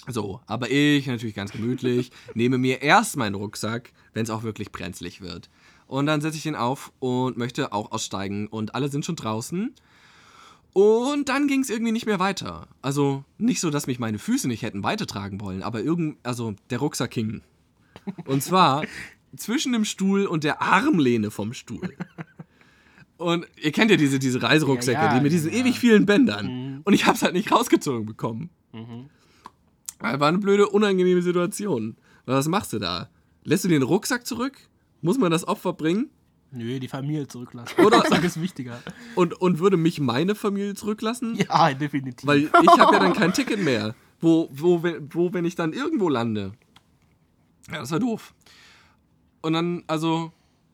So, 0.07 0.41
aber 0.47 0.69
ich 0.69 1.07
natürlich 1.07 1.35
ganz 1.35 1.51
gemütlich, 1.51 2.11
nehme 2.33 2.57
mir 2.57 2.81
erst 2.81 3.15
meinen 3.15 3.35
Rucksack, 3.35 3.93
wenn 4.13 4.23
es 4.23 4.29
auch 4.29 4.43
wirklich 4.43 4.71
brenzlig 4.71 5.21
wird. 5.21 5.49
Und 5.87 6.07
dann 6.07 6.21
setze 6.21 6.37
ich 6.37 6.45
ihn 6.45 6.55
auf 6.55 6.91
und 6.99 7.37
möchte 7.37 7.73
auch 7.73 7.91
aussteigen 7.91 8.47
und 8.47 8.75
alle 8.75 8.89
sind 8.89 9.05
schon 9.05 9.15
draußen. 9.15 9.73
Und 10.73 11.29
dann 11.29 11.47
ging 11.47 11.61
es 11.61 11.69
irgendwie 11.69 11.91
nicht 11.91 12.05
mehr 12.05 12.19
weiter. 12.19 12.67
Also 12.81 13.23
nicht 13.37 13.59
so, 13.59 13.69
dass 13.69 13.87
mich 13.87 13.97
meine 13.97 14.19
Füße 14.19 14.47
nicht 14.47 14.61
hätten 14.61 14.83
weitertragen 14.83 15.41
wollen, 15.41 15.63
aber 15.63 15.81
irgend, 15.81 16.17
also 16.23 16.53
der 16.69 16.79
Rucksack 16.79 17.13
hing. 17.13 17.41
Und 18.25 18.43
zwar 18.43 18.83
zwischen 19.35 19.73
dem 19.73 19.85
Stuhl 19.85 20.25
und 20.25 20.43
der 20.43 20.61
Armlehne 20.61 21.31
vom 21.31 21.53
Stuhl. 21.53 21.95
Und 23.17 23.45
ihr 23.61 23.71
kennt 23.71 23.91
ja 23.91 23.97
diese, 23.97 24.17
diese 24.19 24.41
Reiserucksäcke, 24.41 24.99
Ja, 24.99 25.07
ja, 25.07 25.17
die 25.17 25.23
mit 25.23 25.31
diesen 25.31 25.51
ja, 25.51 25.59
ewig 25.59 25.77
vielen 25.79 26.05
Bändern. 26.05 26.81
Und 26.85 26.93
ich 26.93 27.05
habe 27.05 27.15
es 27.15 27.21
halt 27.21 27.33
nicht 27.33 27.51
rausgezogen 27.51 28.05
bekommen. 28.05 28.49
War 29.99 30.21
eine 30.27 30.37
blöde, 30.37 30.69
unangenehme 30.69 31.21
Situation. 31.21 31.97
Was 32.25 32.47
machst 32.47 32.71
du 32.73 32.79
da? 32.79 33.09
Lässt 33.43 33.65
du 33.65 33.67
den 33.67 33.81
Rucksack 33.83 34.25
zurück? 34.25 34.57
Muss 35.01 35.17
man 35.17 35.31
das 35.31 35.47
Opfer 35.47 35.73
bringen? 35.73 36.09
Nö, 36.51 36.79
die 36.79 36.87
Familie 36.87 37.27
zurücklassen. 37.27 37.73
Oder- 37.85 37.97
Rucksack 37.99 38.23
ist 38.23 38.41
wichtiger. 38.41 38.81
Und, 39.15 39.33
und 39.41 39.59
würde 39.59 39.77
mich 39.77 39.99
meine 39.99 40.35
Familie 40.35 40.73
zurücklassen? 40.73 41.35
Ja, 41.35 41.73
definitiv. 41.73 42.25
Weil 42.25 42.43
ich 42.43 42.49
habe 42.79 42.93
ja 42.93 42.99
dann 42.99 43.13
kein 43.13 43.33
Ticket 43.33 43.61
mehr. 43.63 43.95
Wo, 44.21 44.49
wo, 44.51 44.83
wo, 45.11 45.33
wenn 45.33 45.45
ich 45.45 45.55
dann 45.55 45.73
irgendwo 45.73 46.09
lande? 46.09 46.53
Ja, 47.71 47.79
das 47.79 47.91
war 47.91 47.99
doof. 47.99 48.33
Und 49.41 49.53
dann, 49.53 49.83
also, 49.87 50.31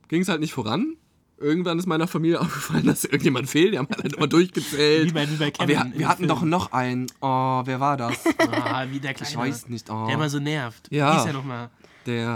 ging 0.07 0.21
es 0.21 0.27
halt 0.29 0.39
nicht 0.41 0.53
voran. 0.53 0.95
Irgendwann 1.37 1.77
ist 1.79 1.85
meiner 1.85 2.07
Familie 2.07 2.39
aufgefallen, 2.41 2.85
dass 2.85 3.03
irgendjemand 3.03 3.49
fehlt. 3.49 3.73
Die 3.73 3.77
haben 3.77 3.87
halt 3.89 4.13
immer 4.13 4.27
durchgezählt. 4.27 5.09
Wie 5.09 5.13
bei- 5.13 5.29
wie 5.29 5.35
bei 5.35 5.51
Aber 5.57 5.67
wir, 5.67 5.91
wir 5.95 6.07
hatten 6.07 6.19
Film. 6.25 6.29
doch 6.29 6.41
noch 6.43 6.71
einen. 6.71 7.07
Oh, 7.21 7.61
wer 7.65 7.79
war 7.79 7.97
das? 7.97 8.23
ah, 8.39 8.85
wie 8.89 8.99
der 8.99 9.13
Kleine. 9.13 9.29
Ich 9.31 9.37
weiß 9.37 9.67
nicht. 9.69 9.89
Oh, 9.89 10.05
Der 10.05 10.15
immer 10.15 10.29
so 10.29 10.39
nervt. 10.39 10.87
Ja. 10.91 11.13
Wie 11.15 11.19
ist 11.19 11.25
er 11.27 11.33
nochmal? 11.33 11.69
der. 12.05 12.27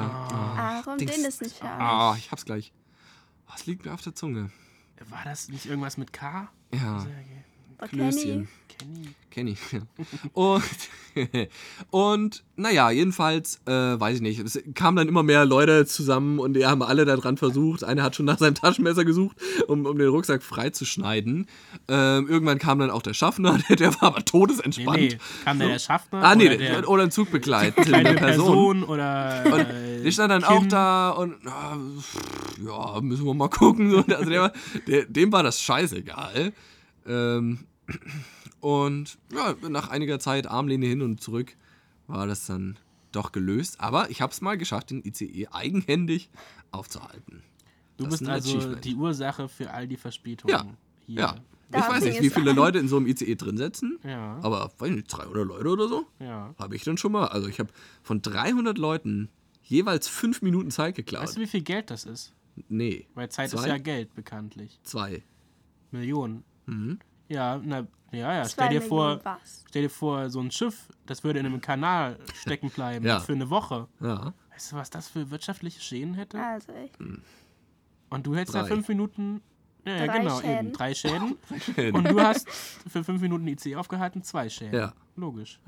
Warum 0.83 0.97
Dings. 0.97 1.15
den 1.15 1.25
ist 1.25 1.41
nicht? 1.41 1.63
Ah, 1.63 2.15
ich 2.17 2.31
hab's 2.31 2.43
gleich. 2.45 2.73
Was 3.47 3.65
liegt 3.67 3.85
mir 3.85 3.93
auf 3.93 4.01
der 4.01 4.15
Zunge? 4.15 4.49
War 5.09 5.21
das 5.23 5.47
nicht 5.49 5.65
irgendwas 5.67 5.97
mit 5.97 6.11
K? 6.11 6.49
Ja, 6.73 6.97
Oh, 6.99 7.05
Klößchen. 7.87 8.47
Kenny. 8.67 9.09
Kenny. 9.29 9.57
Und, 10.33 10.63
und 11.91 12.43
naja, 12.55 12.91
jedenfalls, 12.91 13.59
äh, 13.65 13.71
weiß 13.71 14.17
ich 14.17 14.21
nicht, 14.21 14.39
es 14.39 14.59
kamen 14.73 14.95
dann 14.95 15.07
immer 15.09 15.21
mehr 15.23 15.43
Leute 15.45 15.85
zusammen 15.85 16.39
und 16.39 16.53
die 16.53 16.65
haben 16.65 16.81
alle 16.81 17.03
daran 17.03 17.35
versucht. 17.35 17.83
Einer 17.83 18.03
hat 18.03 18.15
schon 18.15 18.25
nach 18.25 18.37
seinem 18.37 18.55
Taschenmesser 18.55 19.03
gesucht, 19.03 19.35
um, 19.67 19.85
um 19.85 19.97
den 19.97 20.07
Rucksack 20.07 20.43
freizuschneiden. 20.43 21.47
Ähm, 21.89 22.27
irgendwann 22.29 22.57
kam 22.57 22.79
dann 22.79 22.89
auch 22.89 23.01
der 23.01 23.13
Schaffner, 23.13 23.57
der, 23.69 23.75
der 23.75 23.93
war 23.95 24.03
aber 24.03 24.19
Nee, 24.19 24.23
todesentspannt. 24.25 24.97
nee. 24.99 25.17
Kam 25.43 25.59
der, 25.59 25.67
der 25.69 25.79
Schaffner? 25.79 26.23
Ah, 26.23 26.35
nee, 26.35 26.47
oder 26.47 26.57
der, 26.57 26.71
der 26.81 26.89
oder 26.89 27.03
ein 27.03 27.11
Zugbegleitende 27.11 28.13
Person. 28.13 28.17
Person, 28.17 28.83
oder. 28.85 29.45
äh, 29.45 30.03
Der 30.03 30.11
stand 30.11 30.31
dann 30.31 30.43
Kind? 30.43 30.51
auch 30.57 30.67
da 30.67 31.09
und 31.11 31.35
ah, 31.47 31.77
ja, 32.65 33.01
müssen 33.01 33.25
wir 33.25 33.33
mal 33.33 33.49
gucken. 33.49 33.91
So, 33.91 33.97
Also 34.15 34.29
der, 34.29 34.41
war- 34.41 34.53
der, 34.87 35.05
dem 35.05 35.31
war 35.33 35.43
das 35.43 35.61
scheißegal. 35.61 36.53
Ähm, 37.07 37.59
und 38.59 39.17
ja, 39.33 39.55
nach 39.69 39.89
einiger 39.89 40.19
Zeit 40.19 40.47
Armlehne 40.47 40.85
hin 40.85 41.01
und 41.01 41.21
zurück 41.21 41.55
war 42.07 42.27
das 42.27 42.45
dann 42.47 42.77
doch 43.11 43.31
gelöst. 43.31 43.79
Aber 43.79 44.09
ich 44.09 44.21
habe 44.21 44.31
es 44.31 44.41
mal 44.41 44.57
geschafft, 44.57 44.89
den 44.91 45.03
ICE 45.05 45.47
eigenhändig 45.51 46.29
aufzuhalten. 46.71 47.43
Du 47.97 48.03
Das 48.05 48.11
bist 48.11 48.21
ist 48.23 48.29
also 48.29 48.75
die 48.75 48.95
Ursache 48.95 49.47
für 49.49 49.71
all 49.71 49.87
die 49.87 49.97
Verspätungen. 49.97 50.55
Ja, 50.55 50.65
Hier. 51.05 51.19
Ja. 51.19 51.35
Da 51.71 51.79
ich 51.81 51.87
weiß 51.87 52.03
nicht, 52.05 52.21
wie 52.21 52.29
viele. 52.31 52.51
Leute 52.53 52.79
in 52.79 52.87
so 52.87 52.97
einem 52.97 53.05
ICE 53.05 53.35
drin 53.35 53.55
sitzen, 53.57 53.99
Ja. 54.03 54.39
aber 54.41 54.71
weiß 54.79 54.89
nicht, 54.89 55.05
300 55.07 55.45
Leute 55.47 55.67
oder 55.69 55.87
so 55.87 56.07
ja. 56.19 56.55
habe 56.57 56.75
ich 56.75 56.83
dann 56.83 56.97
schon 56.97 57.11
mal. 57.11 57.27
Also 57.27 57.47
ich 57.47 57.59
habe 57.59 57.69
von 58.01 58.21
300 58.23 58.77
Leuten 58.79 59.29
jeweils 59.61 60.07
fünf 60.07 60.41
Minuten 60.41 60.71
Zeit 60.71 60.95
geklaut. 60.95 61.23
Weißt 61.23 61.37
du, 61.37 61.41
wie 61.41 61.47
viel 61.47 61.61
Geld 61.61 61.91
das 61.91 62.05
ist? 62.05 62.33
nee, 62.69 63.07
Weil 63.13 63.29
Zeit 63.29 63.53
ist 63.53 63.59
Zwei? 63.59 63.67
ja 63.69 63.77
Geld, 63.77 64.13
bekanntlich. 64.15 64.79
zwei. 64.83 65.21
Millionen. 65.91 66.43
Mhm. 66.65 66.99
Ja, 67.29 67.59
na, 67.63 67.87
ja, 68.11 68.33
ja. 68.33 68.45
Stell 68.49 68.69
dir 68.69 68.81
vor, 68.81 69.19
was. 69.23 69.63
stell 69.69 69.83
dir 69.83 69.89
vor, 69.89 70.29
so 70.29 70.39
ein 70.41 70.51
Schiff, 70.51 70.87
das 71.05 71.23
würde 71.23 71.39
in 71.39 71.45
einem 71.45 71.61
Kanal 71.61 72.19
stecken 72.33 72.69
bleiben 72.69 73.05
Ja. 73.07 73.19
für 73.19 73.33
eine 73.33 73.49
Woche. 73.49 73.87
Ja. 74.01 74.33
Weißt 74.51 74.71
du, 74.71 74.75
was 74.75 74.89
das 74.89 75.07
für 75.07 75.29
wirtschaftliche 75.31 75.79
Schäden 75.79 76.15
hätte? 76.15 76.41
Also 76.43 76.71
echt. 76.73 76.97
Und 78.09 78.25
du 78.25 78.35
hättest 78.35 78.55
da 78.55 78.61
Drei. 78.63 78.67
fünf 78.69 78.87
Minuten. 78.89 79.41
Ja, 79.85 79.95
ja 79.95 80.05
Drei 80.07 80.19
genau, 80.19 80.39
Schäden. 80.41 80.59
eben. 80.67 80.73
Drei 80.73 80.93
Schäden. 80.93 81.37
Und 81.93 82.09
du 82.09 82.19
hast 82.19 82.49
für 82.49 83.03
fünf 83.03 83.21
Minuten 83.21 83.47
IC 83.47 83.75
aufgehalten, 83.75 84.23
zwei 84.23 84.49
Schäden. 84.49 84.73
Ja. 84.77 84.93
Logisch. 85.15 85.59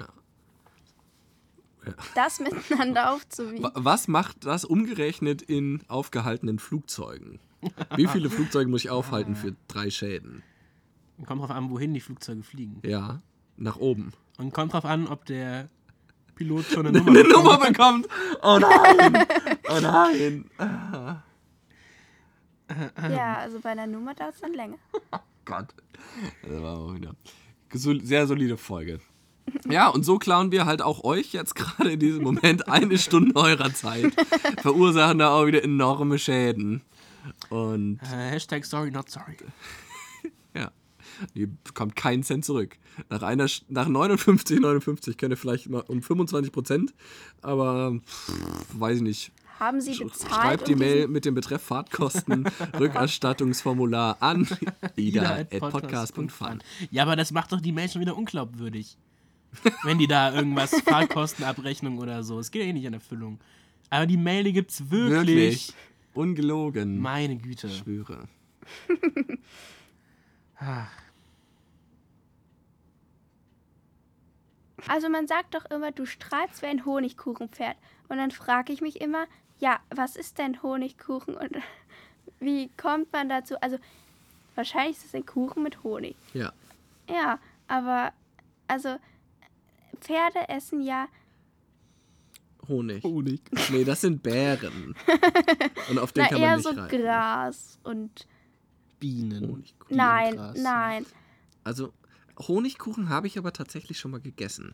Das 2.13 2.39
miteinander 2.39 3.11
aufzuwiegen. 3.13 3.63
Wa- 3.63 3.71
Was 3.75 4.07
macht 4.07 4.45
das 4.45 4.65
umgerechnet 4.65 5.41
in 5.41 5.81
aufgehaltenen 5.87 6.59
Flugzeugen? 6.59 7.39
Wie 7.95 8.07
viele 8.07 8.29
Flugzeuge 8.31 8.69
muss 8.69 8.83
ich 8.83 8.89
aufhalten 8.91 9.35
für 9.35 9.55
drei 9.67 9.89
Schäden? 9.89 10.43
Kommt 11.25 11.41
drauf 11.41 11.51
an, 11.51 11.69
wohin 11.69 11.93
die 11.93 11.99
Flugzeuge 12.01 12.43
fliegen. 12.43 12.81
Ja, 12.85 13.21
nach 13.57 13.77
oben. 13.77 14.11
Und 14.37 14.53
kommt 14.53 14.73
drauf 14.73 14.85
an, 14.85 15.07
ob 15.07 15.25
der 15.25 15.69
Pilot 16.35 16.65
schon 16.65 16.87
eine 16.87 16.97
Nummer 17.03 17.11
Eine 17.11 17.23
bekommt. 17.23 17.43
Nummer 17.45 17.57
bekommt. 17.59 18.07
Oh 18.41 18.57
nein. 18.59 19.25
Oh 19.69 19.79
nein. 19.81 20.45
Ja, 23.11 23.35
also 23.39 23.59
bei 23.59 23.71
einer 23.71 23.85
Nummer 23.85 24.13
dauert 24.13 24.35
es 24.35 24.39
dann 24.39 24.53
länger. 24.53 24.77
Gott. 25.45 25.67
Das 26.41 26.61
war 26.61 26.77
auch 26.77 26.93
wieder 26.95 27.13
sehr 28.05 28.27
solide 28.27 28.55
Folge. 28.55 29.01
Ja, 29.67 29.89
und 29.89 30.03
so 30.03 30.17
klauen 30.17 30.51
wir 30.53 30.65
halt 30.65 30.81
auch 30.81 31.03
euch 31.03 31.33
jetzt 31.33 31.55
gerade 31.55 31.91
in 31.91 31.99
diesem 31.99 32.23
Moment 32.23 32.69
eine 32.69 32.97
Stunde 32.97 33.35
eurer 33.35 33.73
Zeit. 33.73 34.13
Verursachen 34.61 35.17
da 35.19 35.31
auch 35.31 35.47
wieder 35.47 35.63
enorme 35.63 36.17
Schäden. 36.17 36.81
Und 37.49 37.99
Äh, 38.03 38.29
Hashtag 38.31 38.63
sorry, 38.65 38.89
not 38.91 39.09
sorry. 39.09 39.35
Ja, 41.33 41.41
ihr 41.41 41.47
bekommt 41.63 41.95
keinen 41.95 42.23
Cent 42.23 42.45
zurück. 42.45 42.77
Nach, 43.09 43.21
einer, 43.21 43.47
nach 43.69 43.87
59, 43.87 44.59
59 44.59 45.17
könnt 45.17 45.33
ihr 45.33 45.37
vielleicht 45.37 45.69
mal 45.69 45.83
um 45.87 46.01
25 46.01 46.51
Prozent, 46.51 46.93
aber 47.41 47.99
pff, 48.05 48.33
weiß 48.73 48.97
ich 48.97 49.03
nicht. 49.03 49.31
Haben 49.61 49.79
Sie 49.79 49.95
bezahlt? 49.95 50.33
Schreibt 50.33 50.67
die 50.67 50.75
Mail 50.75 51.07
mit 51.07 51.23
dem 51.23 51.35
Betreff 51.35 51.61
Fahrtkosten, 51.61 52.47
Rückerstattungsformular 52.79 54.17
an 54.19 54.47
ida.podcast.fun. 54.95 56.63
Ja, 56.89 57.03
aber 57.03 57.15
das 57.15 57.31
macht 57.31 57.51
doch 57.51 57.61
die 57.61 57.71
Mail 57.71 57.87
schon 57.87 58.01
wieder 58.01 58.17
unglaubwürdig. 58.17 58.97
Wenn 59.83 59.99
die 59.99 60.07
da 60.07 60.33
irgendwas 60.33 60.71
Fahrkostenabrechnung 60.85 61.99
oder 61.99 62.23
so. 62.23 62.39
Es 62.39 62.49
geht 62.49 62.63
ja 62.63 62.69
eh 62.69 62.73
nicht 62.73 62.87
an 62.87 62.93
Erfüllung. 62.93 63.39
Aber 63.91 64.07
die 64.07 64.17
Mail, 64.17 64.45
die 64.45 64.53
gibt's 64.53 64.89
wirklich. 64.89 65.27
Wirklich. 65.27 65.73
Ungelogen. 66.15 66.99
Meine 66.99 67.37
Güte. 67.37 67.67
Ich 67.67 67.77
schwöre. 67.77 68.27
Also 74.87 75.09
man 75.09 75.27
sagt 75.27 75.53
doch 75.55 75.65
immer, 75.65 75.91
du 75.91 76.05
strahlst 76.05 76.61
wie 76.61 76.67
ein 76.67 76.85
Honigkuchenpferd. 76.85 77.77
Und 78.09 78.17
dann 78.17 78.31
frage 78.31 78.73
ich 78.73 78.81
mich 78.81 78.99
immer, 78.99 79.25
ja, 79.59 79.79
was 79.89 80.15
ist 80.15 80.37
denn 80.37 80.61
Honigkuchen 80.61 81.35
und 81.35 81.51
wie 82.39 82.69
kommt 82.77 83.11
man 83.13 83.29
dazu? 83.29 83.55
Also 83.61 83.77
wahrscheinlich 84.55 84.97
ist 84.97 85.05
es 85.05 85.15
ein 85.15 85.25
Kuchen 85.25 85.63
mit 85.63 85.83
Honig. 85.83 86.15
Ja. 86.33 86.51
Ja, 87.09 87.39
aber 87.67 88.13
also 88.67 88.97
Pferde 89.99 90.49
essen 90.49 90.81
ja, 90.81 91.07
Honig. 92.67 93.03
Honig. 93.03 93.41
Nee, 93.71 93.83
das 93.83 94.01
sind 94.01 94.21
Bären. 94.23 94.95
Und 95.89 95.99
auf 95.99 96.11
den 96.11 96.23
na, 96.23 96.29
kann 96.29 96.41
man 96.41 96.49
eher 96.49 96.57
nicht 96.57 96.67
so 96.67 96.69
reiten. 96.69 97.01
Gras 97.01 97.79
und 97.83 98.27
Bienen. 98.99 99.49
Honigkuchen. 99.49 99.97
nein, 99.97 100.35
Gras. 100.35 100.57
nein. 100.57 101.05
Also, 101.63 101.91
Honigkuchen 102.47 103.09
habe 103.09 103.27
ich 103.27 103.37
aber 103.37 103.53
tatsächlich 103.53 103.99
schon 103.99 104.11
mal 104.11 104.19
gegessen. 104.21 104.73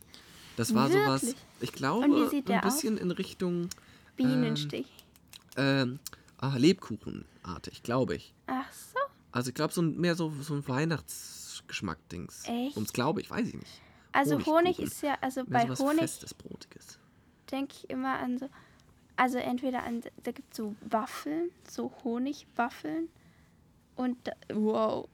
Das 0.55 0.73
war 0.73 0.89
sowas, 0.89 1.21
Wirklich? 1.23 1.43
ich 1.61 1.71
glaube, 1.71 2.05
ein 2.05 2.43
der 2.45 2.65
aus? 2.65 2.73
bisschen 2.73 2.97
in 2.97 3.11
Richtung 3.11 3.69
Bienenstich. 4.15 4.87
ähm, 5.55 5.99
ah, 6.39 6.55
Lebkuchenartig, 6.57 7.83
glaube 7.83 8.15
ich. 8.15 8.33
Ach 8.47 8.71
so. 8.71 8.97
Also 9.31 9.49
ich 9.49 9.55
glaube, 9.55 9.71
so 9.73 9.81
ein, 9.81 9.97
mehr 9.99 10.15
so, 10.15 10.31
so 10.41 10.55
ein 10.55 10.67
Weihnachtsgeschmack-Dings. 10.67 12.45
Echt? 12.47 12.75
Ums 12.75 12.93
glaube 12.93 13.21
ich, 13.21 13.29
weiß 13.29 13.47
ich 13.49 13.53
nicht. 13.55 13.81
Also 14.13 14.43
Honig 14.45 14.79
ist 14.79 15.01
ja, 15.03 15.15
also 15.21 15.43
Mehr 15.43 15.67
bei 15.67 15.75
so 15.75 15.85
Honig 15.85 15.99
Festes, 15.99 16.33
Brotiges. 16.33 16.97
denke 17.51 17.75
ich 17.77 17.89
immer 17.91 18.17
an 18.17 18.39
so, 18.39 18.49
also 19.15 19.37
entweder 19.37 19.83
an, 19.83 20.01
da 20.23 20.31
gibt 20.31 20.51
es 20.51 20.57
so 20.57 20.75
Waffeln, 20.89 21.51
so 21.69 21.91
Honigwaffeln 22.03 23.09
und, 23.95 24.17
wow, 24.51 25.07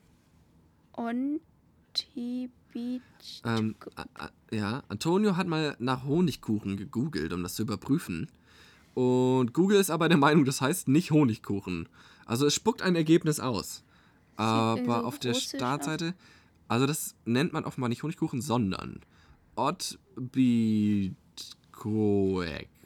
und. 0.94 1.42
Ähm, 3.46 3.76
a- 3.96 4.30
ja, 4.52 4.84
Antonio 4.88 5.36
hat 5.38 5.48
mal 5.48 5.76
nach 5.80 6.04
Honigkuchen 6.06 6.78
gegoogelt, 6.78 7.32
um 7.34 7.44
das 7.44 7.56
zu 7.56 7.62
überprüfen. 7.64 8.30
Und 8.96 9.54
Google 9.54 9.80
ist 9.80 9.90
aber 9.90 10.08
der 10.10 10.18
Meinung, 10.18 10.46
das 10.46 10.62
heißt 10.62 10.88
nicht 10.88 11.12
Honigkuchen. 11.12 11.90
Also 12.26 12.46
es 12.46 12.54
spuckt 12.56 12.82
ein 12.82 12.96
Ergebnis 12.96 13.40
aus. 13.40 13.84
Aber 14.36 15.06
auf 15.06 15.20
der 15.20 15.34
Startseite, 15.36 16.14
also 16.68 16.86
das 16.88 17.16
nennt 17.26 17.54
man 17.54 17.66
offenbar 17.66 17.90
nicht 17.90 18.02
Honigkuchen, 18.04 18.42
sondern 18.42 19.02
Otbikoek. 19.56 21.16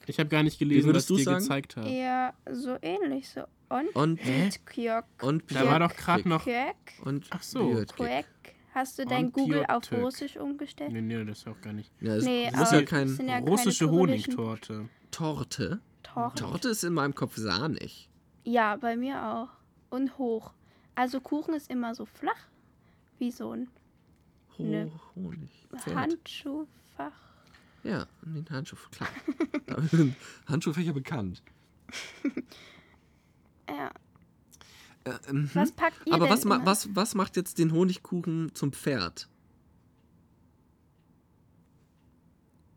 Ich 0.09 0.19
habe 0.19 0.29
gar 0.29 0.43
nicht 0.43 0.57
gelesen, 0.59 0.93
was 0.93 1.05
du 1.05 1.15
ich 1.15 1.19
dir 1.21 1.25
sagen? 1.25 1.39
gezeigt 1.43 1.75
habe. 1.75 1.89
Ja, 1.89 2.33
so 2.51 2.77
ähnlich, 2.81 3.27
so. 3.29 3.41
Und 3.69 3.93
Und, 3.93 4.19
Kjörk. 4.65 5.05
und 5.21 5.43
Da 5.53 5.65
war 5.65 5.79
doch 5.79 5.93
gerade 5.93 6.27
noch. 6.29 6.45
Und 7.03 7.25
Ach 7.31 7.43
so. 7.43 7.83
Björk. 7.97 8.25
Hast 8.77 8.99
du 8.99 9.05
dein 9.07 9.31
Google 9.31 9.65
auf. 9.69 9.91
Russisch 9.91 10.37
umgestellt? 10.37 10.91
Nee, 10.91 11.01
nee, 11.01 11.25
das 11.25 11.39
ist 11.39 11.47
auch 11.47 11.59
gar 11.61 11.73
nicht. 11.73 11.91
Ja, 11.99 12.15
es 12.15 12.23
Nee, 12.25 12.45
ist 12.45 12.53
aber 12.53 12.71
ja 12.73 12.81
das 12.81 12.89
kein 12.89 13.07
sind 13.07 13.27
ja 13.27 13.33
keine 13.39 13.49
Russische 13.49 13.89
Honigtorte. 13.89 14.87
Torte. 15.09 15.79
Torte. 16.03 16.43
Torte 16.43 16.69
ist 16.69 16.83
in 16.83 16.93
meinem 16.93 17.15
Kopf 17.15 17.37
sahnig. 17.37 18.07
Ja, 18.43 18.75
bei 18.75 18.95
mir 18.95 19.19
auch. 19.25 19.49
Und 19.89 20.19
hoch. 20.19 20.53
Also 20.93 21.19
Kuchen 21.19 21.55
ist 21.55 21.71
immer 21.71 21.95
so 21.95 22.05
flach, 22.05 22.37
wie 23.17 23.31
so 23.31 23.51
ein 23.51 23.67
Ne. 24.59 24.91
Honig. 25.15 25.49
Handschuhfach. 25.87 27.11
Ja, 27.83 28.05
den 28.21 28.47
Handschuh, 28.49 28.75
klar. 28.91 29.09
Handschuhfächer 30.47 30.93
bekannt. 30.93 31.41
Ja. 33.67 33.91
Äh, 35.07 35.33
mhm. 35.33 35.49
Was 35.53 35.71
packt 35.71 36.05
ihr 36.05 36.13
Aber 36.13 36.25
denn 36.25 36.33
was, 36.33 36.45
ma 36.45 36.59
was, 36.65 36.95
was 36.95 37.15
macht 37.15 37.35
jetzt 37.37 37.57
den 37.59 37.71
Honigkuchen 37.71 38.53
zum 38.53 38.71
Pferd? 38.71 39.29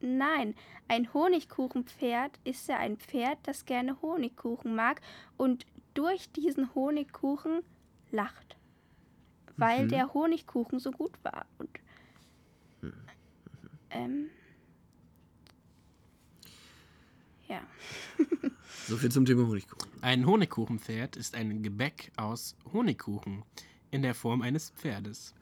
Nein, 0.03 0.55
ein 0.89 1.13
Honigkuchenpferd 1.13 2.39
ist 2.45 2.69
ja 2.69 2.79
ein 2.79 2.97
Pferd, 2.97 3.39
das 3.43 3.67
gerne 3.67 4.01
Honigkuchen 4.01 4.75
mag 4.75 5.03
und 5.37 5.67
durch 5.93 6.31
diesen 6.33 6.75
Honigkuchen 6.75 7.61
lacht. 8.11 8.57
Weil 9.57 9.85
Mhm. 9.85 9.89
der 9.89 10.15
Honigkuchen 10.15 10.79
so 10.79 10.91
gut 10.91 11.13
war. 11.23 11.45
Und, 11.59 11.69
ähm, 13.91 14.31
ja. 17.47 17.61
So 18.89 18.97
viel 18.97 19.11
zum 19.11 19.25
Thema 19.25 19.47
Honigkuchen. 19.47 19.89
Ein 20.03 20.27
Honigkuchenpferd 20.27 21.17
ist 21.17 21.35
ein 21.37 21.63
Gebäck 21.63 22.11
aus 22.17 22.57
Honigkuchen 22.73 23.45
in 23.91 24.03
der 24.03 24.15
Form 24.15 24.43
eines 24.43 24.71
Pferdes. 24.71 25.35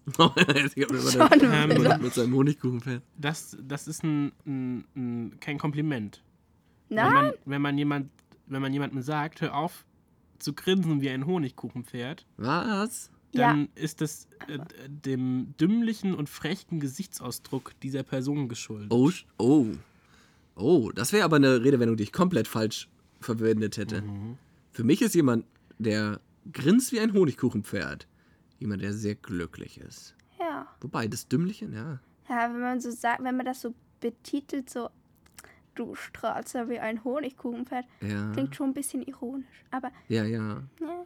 Der- 0.19 1.79
wieder. 1.79 1.99
mit 1.99 2.15
seinem 2.15 2.35
Honigkuchenpferd. 2.35 3.03
das, 3.19 3.57
das 3.63 3.89
ist 3.89 4.05
ein, 4.05 4.33
ein, 4.47 4.85
ein, 4.95 5.41
kein 5.41 5.59
Kompliment. 5.59 6.23
Wenn 6.89 6.97
Nein, 6.97 7.13
man, 7.13 7.33
wenn, 7.45 7.63
man 7.63 7.79
jemand, 7.79 8.11
wenn 8.47 8.63
man 8.63 8.73
jemandem 8.73 9.03
sagt, 9.03 9.41
hör 9.41 9.55
auf 9.55 9.85
zu 10.39 10.53
grinsen 10.53 11.01
wie 11.01 11.11
ein 11.11 11.27
Honigkuchenpferd, 11.27 12.25
Was? 12.37 13.11
ja, 13.33 13.49
dann 13.51 13.69
ist 13.75 14.01
das 14.01 14.29
äh, 14.49 14.59
dem 14.87 15.55
dümmlichen 15.59 16.15
und 16.15 16.29
frechen 16.29 16.79
Gesichtsausdruck 16.79 17.73
dieser 17.83 18.03
Person 18.05 18.49
geschuldet. 18.49 18.93
Oh, 18.93 19.11
oh. 19.39 19.67
Oh, 20.55 20.91
das 20.95 21.13
wäre 21.13 21.25
aber 21.25 21.37
eine 21.37 21.65
Redewendung, 21.65 21.97
die 21.97 22.05
ich 22.05 22.13
komplett 22.13 22.49
falsch 22.49 22.89
verwendet 23.21 23.77
hätte. 23.77 24.03
Für 24.71 24.85
mich 24.85 25.03
ist 25.03 25.15
jemand, 25.15 25.45
der 25.79 26.21
grinst 26.53 26.93
wie 26.93 27.01
ein 27.01 27.13
Honigkuchenpferd, 27.13 28.07
jemand, 28.59 28.83
der 28.83 28.93
sehr 28.93 29.15
glücklich 29.15 29.79
ist. 29.79 30.15
ja. 30.39 30.67
Wobei, 30.81 31.07
das 31.09 31.29
Dümmliche, 31.29 31.67
ja. 31.67 31.99
Ja, 32.29 32.53
wenn 32.53 32.61
man 32.61 32.81
so 32.81 32.91
sagt, 32.91 33.23
wenn 33.23 33.37
man 33.37 33.47
das 33.47 33.61
so 33.61 33.75
betitelt, 34.01 34.69
so 34.71 34.91
du 35.75 35.95
strahlst 35.95 36.55
ja 36.55 36.69
wie 36.69 36.79
ein 36.79 37.05
Honigkuchenpferd, 37.05 37.85
Ja, 38.01 38.33
klingt 38.33 38.57
schon 38.57 38.71
ein 38.71 38.75
bisschen 38.75 39.03
ironisch. 39.03 39.65
Aber 39.71 39.91
ja, 40.09 40.25
ja. 40.25 40.63
ja, 40.81 41.05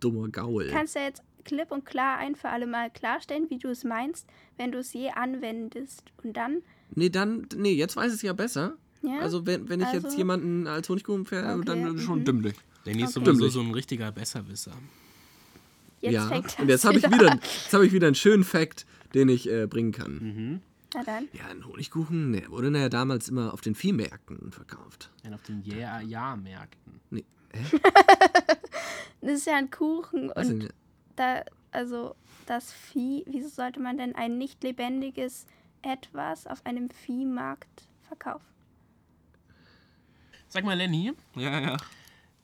Dummer 0.00 0.28
Gaul. 0.28 0.68
kannst 0.70 0.94
du 0.96 1.00
jetzt 1.00 1.22
klipp 1.44 1.70
und 1.72 1.84
klar 1.84 2.18
ein 2.18 2.36
für 2.36 2.48
alle 2.48 2.66
Mal 2.66 2.90
klarstellen, 2.90 3.50
wie 3.50 3.58
du 3.58 3.68
es 3.68 3.84
meinst, 3.84 4.26
wenn 4.56 4.72
du 4.72 4.78
es 4.78 4.92
je 4.92 5.10
anwendest. 5.10 6.04
Und 6.22 6.36
dann, 6.36 6.62
Nee, 6.94 7.08
dann, 7.10 7.46
nee, 7.56 7.72
jetzt 7.72 7.96
weiß 7.96 8.08
ich 8.12 8.16
es 8.16 8.22
ja 8.22 8.32
besser. 8.32 8.76
ja, 9.02 9.18
Also, 9.20 9.44
wenn, 9.46 9.68
wenn 9.68 9.80
ich 9.80 9.92
jetzt 9.92 10.04
Also- 10.06 10.18
jemanden 10.18 10.66
als 10.66 10.88
Honigkuchenpferd, 10.88 11.56
Okay, 11.56 11.64
dann 11.64 11.98
schon 11.98 12.20
mhm. 12.20 12.24
dümmlich. 12.24 12.54
Danny 12.84 13.02
ist 13.02 13.16
Okay. 13.16 13.26
sowieso 13.26 13.48
so 13.48 13.60
ein 13.60 13.70
richtiger 13.72 14.12
Besserwisser. 14.12 14.72
Jetzt 16.04 16.14
ja, 16.14 16.26
fängt 16.28 16.46
das 16.46 16.58
und 16.58 16.68
jetzt 16.68 16.84
habe 16.84 16.98
ich 16.98 17.04
wieder, 17.04 17.34
jetzt 17.34 17.72
habe 17.72 17.86
ich 17.86 17.92
wieder 17.92 18.06
einen 18.06 18.14
schönen 18.16 18.44
Fact, 18.44 18.86
den 19.14 19.28
ich 19.28 19.50
äh, 19.50 19.66
bringen 19.66 19.92
kann. 19.92 20.60
Na 20.94 21.02
dann. 21.02 21.28
Ja, 21.32 21.46
ein 21.50 21.66
Honigkuchen 21.66 22.32
der 22.32 22.48
wurde 22.50 22.76
ja 22.78 22.88
damals 22.88 23.28
immer 23.28 23.52
auf 23.52 23.60
den 23.60 23.74
Viehmärkten 23.74 24.52
verkauft. 24.52 25.10
Denn 25.24 25.34
auf 25.34 25.42
den 25.42 25.62
Ja-Ja-Märkten. 25.62 27.00
Nee, 27.10 27.24
hä? 27.52 27.78
Das 29.20 29.32
ist 29.38 29.46
ja 29.46 29.56
ein 29.56 29.70
Kuchen 29.70 30.30
Was 30.34 30.48
und 30.48 30.68
da, 31.16 31.44
also 31.72 32.14
das 32.44 32.70
Vieh, 32.72 33.24
wieso 33.26 33.48
sollte 33.48 33.80
man 33.80 33.96
denn 33.96 34.14
ein 34.14 34.36
nicht 34.36 34.62
lebendiges 34.62 35.46
etwas 35.80 36.46
auf 36.46 36.64
einem 36.66 36.90
Viehmarkt 36.90 37.88
verkaufen? 38.06 38.44
Sag 40.48 40.64
mal, 40.64 40.76
Lenny, 40.76 41.12
Ja, 41.34 41.58
ja. 41.58 41.76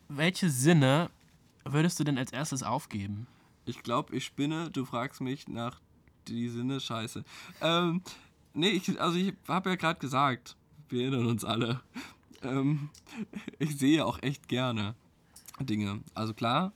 welche 0.08 0.48
Sinne 0.48 1.10
würdest 1.64 2.00
du 2.00 2.04
denn 2.04 2.16
als 2.18 2.32
erstes 2.32 2.62
aufgeben? 2.62 3.26
Ich 3.66 3.82
glaube, 3.82 4.16
ich 4.16 4.24
spinne. 4.24 4.70
Du 4.70 4.84
fragst 4.84 5.20
mich 5.20 5.48
nach 5.48 5.80
die 6.28 6.48
Sinne. 6.48 6.80
Scheiße. 6.80 7.24
Ähm, 7.60 8.02
nee, 8.54 8.70
ich, 8.70 9.00
also 9.00 9.18
ich 9.18 9.34
habe 9.48 9.70
ja 9.70 9.76
gerade 9.76 9.98
gesagt, 9.98 10.56
wir 10.88 11.02
erinnern 11.02 11.26
uns 11.26 11.44
alle. 11.44 11.80
Ähm, 12.42 12.90
ich 13.58 13.76
sehe 13.78 14.04
auch 14.04 14.18
echt 14.22 14.48
gerne 14.48 14.94
Dinge. 15.60 16.00
Also 16.14 16.34
klar, 16.34 16.72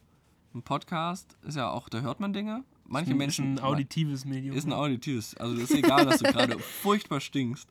ein 0.54 0.62
Podcast 0.62 1.36
ist 1.42 1.56
ja 1.56 1.70
auch, 1.70 1.88
da 1.88 2.00
hört 2.00 2.20
man 2.20 2.32
Dinge. 2.32 2.64
Manche 2.86 3.14
Menschen. 3.14 3.54
Ist 3.54 3.60
ein 3.60 3.64
auditives 3.64 4.24
Medium. 4.24 4.54
Ist 4.54 4.66
ein 4.66 4.72
auditives. 4.72 5.34
Also 5.36 5.56
ist 5.56 5.70
egal, 5.74 6.04
dass 6.04 6.20
du 6.20 6.30
gerade 6.30 6.58
furchtbar 6.82 7.20
stinkst. 7.20 7.68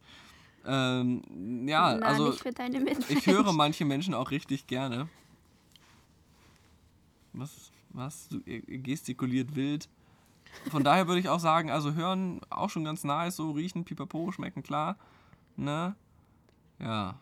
Ähm, 0.65 1.67
ja, 1.67 1.97
Na, 1.97 2.05
also 2.05 2.29
nicht 2.29 2.41
für 2.41 2.51
deine 2.51 2.79
Mitmenschen. 2.79 3.17
ich 3.17 3.27
höre 3.27 3.51
manche 3.53 3.85
Menschen 3.85 4.13
auch 4.13 4.31
richtig 4.31 4.65
gerne. 4.65 5.07
Was? 7.33 7.71
Was? 7.93 8.27
Du 8.29 8.41
gestikuliert 8.43 9.55
wild. 9.55 9.87
Von 10.69 10.83
daher 10.83 11.07
würde 11.07 11.19
ich 11.19 11.29
auch 11.29 11.39
sagen, 11.39 11.71
also 11.71 11.93
hören 11.93 12.41
auch 12.49 12.69
schon 12.69 12.83
ganz 12.83 13.03
nice, 13.03 13.35
so 13.37 13.51
riechen, 13.51 13.85
pipapo, 13.85 14.31
schmecken 14.31 14.61
klar. 14.63 14.97
Ne? 15.55 15.95
Ja. 16.79 17.15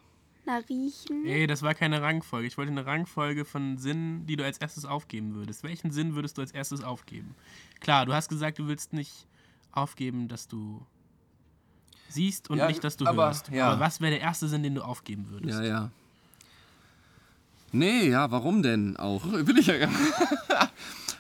Na, 0.46 0.58
riechen. 0.70 1.24
Nee, 1.24 1.46
das 1.48 1.62
war 1.62 1.74
keine 1.76 2.02
Rangfolge. 2.02 2.48
Ich 2.48 2.58
wollte 2.58 2.72
eine 2.72 2.86
Rangfolge 2.86 3.46
von 3.46 3.78
Sinnen, 3.78 4.26
die 4.26 4.36
du 4.36 4.44
als 4.44 4.58
erstes 4.58 4.86
aufgeben 4.86 5.36
würdest. 5.36 5.64
Welchen 5.64 5.92
Sinn 5.92 6.16
würdest 6.16 6.38
du 6.38 6.42
als 6.42 6.52
erstes 6.52 6.84
aufgeben? 6.84 7.36
Klar, 7.80 8.06
du 8.06 8.14
hast 8.14 8.28
gesagt, 8.28 8.58
du 8.60 8.68
willst 8.68 8.92
nicht 8.94 9.28
aufgeben, 9.72 10.28
dass 10.28 10.48
du 10.48 10.86
siehst 12.10 12.50
und 12.50 12.58
Ja, 12.58 12.68
nicht, 12.68 12.84
dass 12.84 12.98
du 12.98 13.06
aber- 13.06 13.26
hörst. 13.28 13.50
ja. 13.50 13.70
Aber 13.70 13.80
was 13.80 14.02
wäre 14.02 14.12
der 14.12 14.22
erste 14.22 14.48
Sinn, 14.48 14.64
den 14.64 14.76
du 14.76 14.82
aufgeben 14.82 15.30
würdest? 15.30 15.60
Ja, 15.60 15.66
ja. 15.66 15.92
Nee, 17.72 18.10
ja, 18.10 18.32
warum 18.32 18.62
denn 18.64 18.98
auch? 18.98 19.24
Will 19.32 19.58
ich 19.58 19.68
ja 19.68 19.78
gar 19.78 19.88
nicht. 19.88 20.00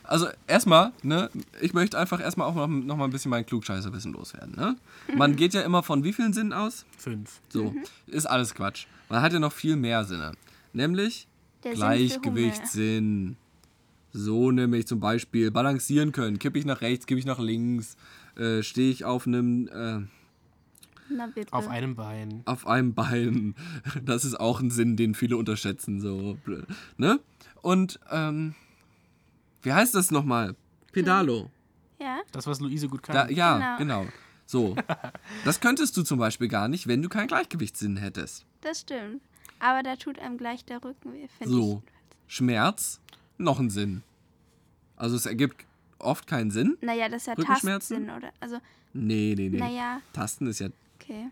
Also 0.03 0.27
erstmal, 0.45 0.91
ne, 1.03 1.29
ich 1.61 1.73
möchte 1.73 1.97
einfach 1.97 2.19
erstmal 2.19 2.45
auch 2.45 2.55
noch, 2.55 2.67
noch 2.67 2.97
mal 2.97 3.05
ein 3.05 3.11
bisschen 3.11 3.29
mein 3.29 3.45
Klugscheißerwissen 3.45 4.11
loswerden, 4.11 4.53
ne? 4.57 4.75
Man 5.15 5.37
geht 5.37 5.53
ja 5.53 5.61
immer 5.61 5.83
von 5.83 6.03
wie 6.03 6.11
vielen 6.11 6.33
Sinnen 6.33 6.51
aus? 6.51 6.85
Fünf. 6.97 7.39
So, 7.47 7.73
ist 8.07 8.25
alles 8.25 8.53
Quatsch. 8.53 8.87
Man 9.07 9.21
hat 9.21 9.31
ja 9.31 9.39
noch 9.39 9.53
viel 9.53 9.77
mehr 9.77 10.03
Sinne. 10.03 10.33
Nämlich 10.73 11.29
Der. 11.63 11.75
Gleichgewichtssinn. 11.75 13.37
So 14.11 14.51
nämlich 14.51 14.85
zum 14.85 14.99
Beispiel 14.99 15.49
balancieren 15.49 16.11
können. 16.11 16.39
Kippe 16.39 16.59
ich 16.59 16.65
nach 16.65 16.81
rechts, 16.81 17.05
kippe 17.05 17.19
ich 17.19 17.25
nach 17.25 17.39
links, 17.39 17.95
äh, 18.35 18.63
stehe 18.63 18.91
ich 18.91 19.05
auf 19.05 19.25
einem, 19.25 19.69
äh, 19.69 20.01
Na 21.15 21.27
bitte. 21.27 21.51
Auf 21.53 21.67
einem 21.67 21.95
Bein. 21.95 22.41
auf 22.45 22.65
einem 22.67 22.93
Bein. 22.93 23.55
Das 24.03 24.23
ist 24.25 24.39
auch 24.39 24.59
ein 24.61 24.69
Sinn, 24.71 24.95
den 24.97 25.13
viele 25.15 25.37
unterschätzen. 25.37 25.99
So, 25.99 26.37
ne? 26.97 27.19
Und, 27.61 27.99
ähm, 28.09 28.55
wie 29.61 29.73
heißt 29.73 29.93
das 29.95 30.09
nochmal? 30.11 30.55
Pedalo. 30.91 31.49
ja, 31.99 32.19
Das, 32.31 32.47
was 32.47 32.59
Luise 32.59 32.87
gut 32.87 33.03
kann. 33.03 33.15
Da, 33.15 33.29
ja, 33.29 33.77
Genau. 33.77 34.01
genau. 34.03 34.11
So. 34.45 34.75
Das 35.45 35.59
könntest 35.59 35.95
du 35.97 36.03
zum 36.03 36.19
Beispiel 36.19 36.47
gar 36.47 36.67
nicht, 36.67 36.87
wenn 36.87 37.01
du 37.01 37.09
keinen 37.09 37.27
Gleichgewichtssinn 37.27 37.97
hättest. 37.97 38.45
das 38.61 38.81
stimmt. 38.81 39.21
Aber 39.59 39.83
da 39.83 39.95
tut 39.95 40.17
einem 40.19 40.37
gleich 40.37 40.65
der 40.65 40.83
Rücken 40.83 41.13
weh, 41.13 41.27
finde 41.37 41.53
So. 41.53 41.83
Schmerz, 42.27 42.99
noch 43.37 43.59
ein 43.59 43.69
Sinn. 43.69 44.01
Also 44.95 45.15
es 45.15 45.25
ergibt 45.27 45.65
oft 45.99 46.25
keinen 46.25 46.49
Sinn. 46.49 46.77
ich. 46.81 46.85
Naja, 46.87 47.07
das 47.09 47.27
ist 47.27 47.27
ja? 47.27 47.35
Tastsinn, 47.35 48.09
oder? 48.09 48.31
Also, 48.39 48.57
Nee, 48.93 49.35
nee, 49.37 49.49
nee. 49.49 49.57
naja, 49.59 50.01
Tasten 50.13 50.47
ist 50.47 50.59
ja. 50.59 50.67
Okay. 51.01 51.29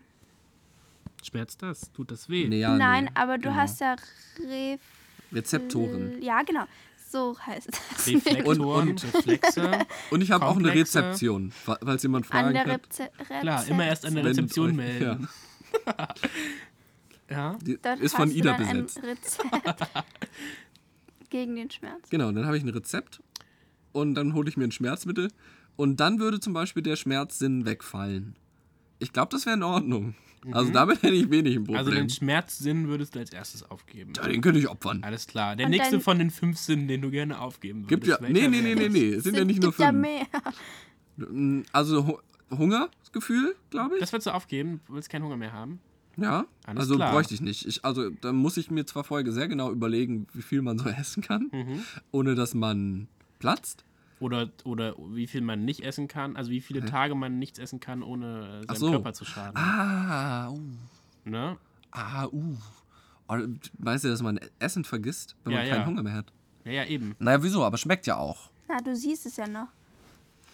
Schmerzt 1.22 1.62
das? 1.62 1.92
Tut 1.92 2.10
das 2.10 2.28
weh? 2.28 2.48
Nee, 2.48 2.60
ja, 2.60 2.76
Nein, 2.76 3.04
nee. 3.04 3.10
aber 3.14 3.36
du 3.36 3.44
Genau. 3.50 3.54
hast 3.56 3.80
ja 3.80 3.94
Ref 4.48 4.80
Rezeptoren. 5.32 6.20
Ja, 6.22 6.42
genau. 6.42 6.64
So 7.10 7.36
heißt 7.38 7.68
das. 7.68 8.06
Reflektoren, 8.06 8.60
Und- 8.60 8.88
und- 8.88 9.14
Reflexe. 9.14 9.70
Und 10.10 10.22
ich 10.22 10.30
habe 10.30 10.46
auch 10.46 10.56
eine. 10.56 10.72
Rezeption, 10.72 11.50
fa- 11.50 11.78
falls 11.82 12.02
jemand 12.04 12.24
An 12.26 12.30
fragen 12.30 12.54
der 12.54 12.64
kann. 12.64 12.80
Reze 12.80 13.10
Klar, 13.40 13.66
immer 13.66 13.84
erst 13.86 14.06
an 14.06 14.14
der 14.14 14.24
Rezeption 14.24 14.76
melden. 14.76 15.28
Ja. 17.28 17.56
Die 17.62 17.78
Dort 17.80 18.00
ist 18.00 18.16
von 18.16 18.30
Ida 18.30 18.54
besetzt. 18.56 19.00
Rezept 19.02 19.94
gegen 21.30 21.54
den 21.54 21.70
Schmerz. 21.70 22.08
Genau, 22.10 22.32
dann 22.32 22.44
habe 22.46 22.56
ich 22.56 22.64
ein 22.64 22.68
Rezept 22.70 23.22
und 23.92 24.14
dann 24.14 24.34
hole 24.34 24.48
ich 24.48 24.56
mir 24.56 24.64
ein 24.64 24.72
Schmerzmittel 24.72 25.30
und 25.76 25.98
dann 26.00 26.18
würde 26.18 26.40
zum 26.40 26.52
Beispiel 26.54 26.82
der 26.82 26.96
Schmerzsinn 26.96 27.64
wegfallen. 27.66 28.34
Ich 29.00 29.12
glaube, 29.12 29.30
das 29.32 29.44
wäre 29.46 29.56
in 29.56 29.62
Ordnung. 29.64 30.14
Also 30.52 30.72
damit 30.72 31.02
hätte 31.02 31.14
ich 31.14 31.28
wenig 31.30 31.56
ein 31.56 31.64
Problem. 31.64 31.76
Also 31.78 31.90
den 31.90 32.08
Schmerzsinn 32.08 32.88
würdest 32.88 33.14
du 33.14 33.18
als 33.18 33.30
erstes 33.30 33.62
aufgeben. 33.70 34.12
ja, 34.16 34.26
den 34.26 34.40
könnte 34.40 34.58
ich 34.58 34.68
opfern. 34.68 35.02
Alles 35.02 35.26
klar. 35.26 35.54
Der 35.56 35.66
Und 35.66 35.72
nächste 35.72 36.00
von 36.00 36.18
den 36.18 36.30
fünf 36.30 36.56
Sinnen, 36.56 36.88
den 36.88 37.02
du 37.02 37.10
gerne 37.10 37.38
aufgeben 37.40 37.80
würdest. 37.80 37.88
Gibt 37.90 38.06
ja. 38.06 38.18
Nee, 38.26 38.48
nee, 38.48 38.60
nee, 38.62 38.74
nee, 38.74 38.88
nee. 38.88 39.08
Es 39.14 39.24
sind 39.24 39.36
ja 39.36 39.44
nicht 39.44 39.60
nur 39.60 39.72
gibt 39.72 39.80
ja 39.80 39.88
fünf. 39.88 40.00
mehr. 40.00 40.26
Mm, 41.16 41.62
Also 41.72 42.06
Hu- 42.06 42.18
Hungergefühl, 42.56 43.54
glaube 43.70 43.96
ich. 43.96 44.00
Das 44.00 44.12
würdest 44.12 44.26
du 44.28 44.30
aufgeben? 44.34 44.80
Du 44.86 44.94
willst 44.94 45.10
keinen 45.10 45.24
Hunger 45.24 45.36
mehr 45.36 45.52
haben? 45.52 45.80
Ja. 46.16 46.46
Alles 46.64 46.80
also 46.80 46.96
klar. 46.96 47.12
bräuchte 47.12 47.34
ich 47.34 47.40
nicht. 47.40 47.66
Ich, 47.66 47.84
also 47.84 48.10
da 48.10 48.32
muss 48.32 48.56
ich 48.56 48.70
mir 48.70 48.84
zwar 48.86 49.04
vorher 49.04 49.30
sehr 49.32 49.48
genau 49.48 49.70
überlegen, 49.70 50.26
wie 50.32 50.42
viel 50.42 50.62
man 50.62 50.78
so 50.78 50.88
essen 50.88 51.22
kann, 51.22 51.48
Mhm. 51.52 51.82
ohne 52.12 52.34
dass 52.34 52.54
man 52.54 53.08
platzt. 53.38 53.84
Oder, 54.20 54.50
oder 54.64 54.94
wie 55.14 55.26
viel 55.26 55.40
man 55.40 55.64
nicht 55.64 55.80
essen 55.80 56.06
kann, 56.06 56.36
also 56.36 56.50
wie 56.50 56.60
viele 56.60 56.84
Tage 56.84 57.14
man 57.14 57.38
nichts 57.38 57.58
essen 57.58 57.80
kann, 57.80 58.02
ohne 58.02 58.60
äh, 58.62 58.66
seinem 58.66 58.76
so. 58.76 58.90
Körper 58.92 59.12
zu 59.14 59.24
schaden. 59.24 59.56
Ah, 59.56 60.48
uh, 60.50 60.60
Ne? 61.24 61.56
ah, 61.90 62.26
uh. 62.26 62.56
Oh, 63.28 63.36
weißt 63.78 64.04
du, 64.04 64.08
dass 64.08 64.22
man 64.22 64.38
Essen 64.58 64.84
vergisst, 64.84 65.36
wenn 65.44 65.54
man 65.54 65.64
Ja, 65.64 65.70
keinen 65.72 65.80
ja. 65.82 65.86
Hunger 65.86 66.02
mehr 66.02 66.12
hat? 66.14 66.32
Ja, 66.64 66.72
ja, 66.72 66.84
eben. 66.84 67.14
Naja, 67.18 67.42
wieso? 67.42 67.64
Aber 67.64 67.78
schmeckt 67.78 68.06
ja 68.06 68.16
auch. 68.16 68.50
Na, 68.68 68.78
du 68.80 68.94
siehst 68.94 69.24
es 69.26 69.36
ja 69.36 69.46
noch. 69.46 69.68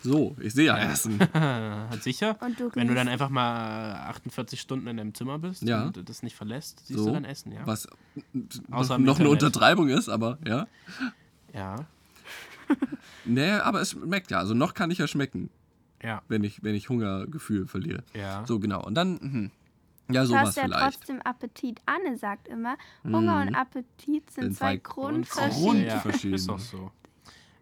So, 0.03 0.37
ich 0.39 0.53
sehe 0.55 0.67
ja 0.67 0.79
Essen. 0.79 1.19
Äh, 1.35 1.97
sicher? 2.01 2.37
Und 2.41 2.61
du 2.61 2.71
Wenn 2.75 2.87
du 2.87 2.95
dann 2.95 3.09
einfach 3.09 3.31
mal 3.31 3.95
48 4.11 4.61
Stunden 4.61 4.87
in 4.89 4.99
deinem 4.99 5.15
Zimmer 5.15 5.39
bist 5.39 5.63
Ja. 5.63 5.87
und 5.87 6.09
das 6.09 6.23
nicht 6.23 6.37
verlässt, 6.37 6.87
siehst 6.87 7.01
So, 7.01 7.07
du 7.07 7.13
dann 7.15 7.25
Essen, 7.25 7.51
ja? 7.53 7.67
was 7.67 7.89
Außer 8.71 8.99
noch, 8.99 9.07
noch 9.07 9.19
eine 9.21 9.29
Internet. 9.29 9.29
Untertreibung 9.31 9.89
ist, 9.89 10.09
aber 10.09 10.39
ja. 10.47 10.67
Ja. 11.55 11.77
Nee, 13.25 13.51
aber 13.51 13.81
es 13.81 13.91
schmeckt 13.91 14.31
ja. 14.31 14.39
Also 14.39 14.55
noch 14.55 14.75
kann 14.75 14.91
ich 14.91 14.99
ja 14.99 15.07
schmecken. 15.09 15.51
Ja. 16.03 16.23
wenn 16.29 16.45
ich, 16.45 16.63
wenn 16.63 16.75
ich 16.75 16.89
Hungergefühl 16.89 17.67
verliere. 17.67 18.05
Ja. 18.15 18.45
So, 18.47 18.61
genau. 18.61 18.85
Und 18.85 18.95
dann, 18.95 19.15
mhm. 19.15 19.51
ja, 20.11 20.23
Du 20.23 20.29
sowas 20.29 20.49
hast 20.49 20.57
ja 20.57 20.65
vielleicht. 20.65 20.85
Mhm. 20.85 20.91
trotzdem 20.93 21.23
Appetit. 21.23 21.81
Anne 21.87 22.17
sagt 22.17 22.49
immer, 22.49 22.77
Hunger 23.03 23.41
und 23.41 23.55
Appetit 23.55 24.31
sind, 24.31 24.45
Sind 24.45 24.57
zwei 24.57 24.77
zwei 24.77 24.77
Grundverschieden. 24.77 25.87
Ja, 25.87 26.35
ist 26.35 26.51
auch 26.51 26.59
so. 26.59 26.93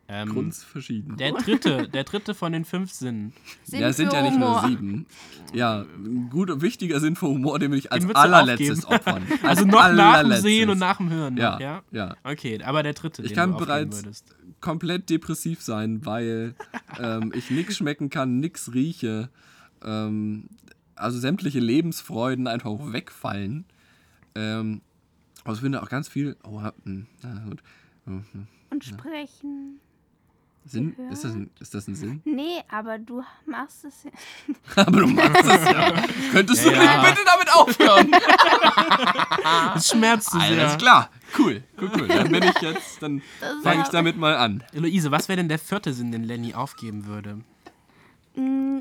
Ähm, 0.07 0.29
Grund 0.29 0.55
verschieden. 0.55 1.17
der 1.17 1.33
dritte, 1.33 1.89
der 1.89 2.05
dritte 2.05 2.35
von 2.35 2.53
den 2.53 2.67
fünf 2.67 2.93
Sinnen. 2.93 3.33
Sinn 3.63 3.81
ja, 3.81 3.89
es 3.89 3.97
sind 3.97 4.13
ja 4.13 4.21
nicht 4.21 4.39
nur 4.39 4.61
Humor. 4.61 4.69
sieben. 4.69 5.07
Ja, 5.55 5.81
ein 5.97 6.29
gut 6.29 6.51
und 6.51 6.61
wichtiger 6.61 7.01
Sinn 7.01 7.17
für 7.17 7.27
Humor, 7.27 7.59
den 7.59 7.71
will 7.71 7.79
ich 7.79 7.91
als 7.91 8.05
allerletztes 8.15 8.85
aufgeben. 8.85 9.01
opfern. 9.01 9.23
Also 9.43 9.65
Als 9.65 9.73
noch 9.73 9.93
nach 9.93 10.23
dem. 10.23 10.33
Sehen 10.43 10.69
und 10.69 10.79
nach 10.79 10.99
dem 10.99 11.09
Hören. 11.09 11.39
Ja, 11.39 11.59
ja. 11.59 11.83
ja. 11.91 12.17
Okay, 12.23 12.63
aber 12.63 12.83
der 12.83 12.93
dritte, 12.93 13.23
Ich 13.23 13.29
den 13.29 13.37
kann 13.37 13.57
bereits 13.57 14.05
würdest. 14.05 14.35
Komplett 14.65 15.11
depressiv 15.11 15.61
sein, 15.61 16.07
weil 16.07 16.55
ähm, 16.99 17.33
ich 17.35 17.51
nichts 17.51 17.77
schmecken 17.77 18.09
kann, 18.09 18.41
nichts 18.41 18.73
rieche. 18.73 19.29
Ähm, 19.85 20.49
also 20.95 21.19
sämtliche 21.19 21.61
Lebensfreuden 21.61 22.47
einfach 22.47 22.73
wegfallen. 22.81 23.67
Ähm, 24.35 24.81
aber 25.45 25.53
ich 25.53 25.61
finde 25.61 25.83
auch 25.83 25.91
ganz 25.91 26.09
viel. 26.09 26.37
Oh, 26.45 26.63
na 26.63 27.45
gut. 27.47 27.63
Hm, 28.07 28.25
hm. 28.33 28.47
Und 28.71 28.85
sprechen. 28.85 29.81
Sinn? 30.67 30.97
Ist 31.11 31.25
das, 31.25 31.35
ein, 31.35 31.51
ist 31.61 31.75
das 31.75 31.87
ein 31.89 31.95
Sinn? 31.95 32.23
Nee, 32.25 32.63
aber 32.71 32.99
du 32.99 33.23
machst 33.45 33.85
es 33.85 34.05
ja. 34.05 34.11
Aber 34.87 35.01
du 35.01 35.07
machst 35.09 35.45
es 35.45 35.65
ja. 35.71 35.93
Könntest 36.33 36.65
du 36.65 36.71
Ja. 36.71 37.03
bitte 37.03 37.21
damit 37.25 37.53
aufhören? 37.55 38.11
Das 39.75 39.89
schmerzt 39.89 40.31
zu 40.31 40.39
sehr. 40.41 40.61
Alles 40.67 40.79
klar. 40.79 41.11
Cool, 41.39 41.63
cool, 41.81 41.91
cool. 41.99 42.09
Dann 42.09 42.31
bin 42.31 42.43
ich 42.45 42.61
jetzt, 42.63 43.03
dann 43.03 43.21
fange 43.63 43.83
ich 43.83 43.89
damit 43.89 44.17
mal 44.17 44.37
an. 44.37 44.63
Luise, 44.73 45.11
was 45.11 45.29
wäre 45.29 45.37
denn 45.37 45.49
der 45.49 45.59
vierte 45.59 45.93
Sinn, 45.93 46.13
den 46.13 46.25
Lenny 46.25 46.55
aufgeben 46.55 47.05
würde? 47.07 47.41
Mm. 48.37 48.79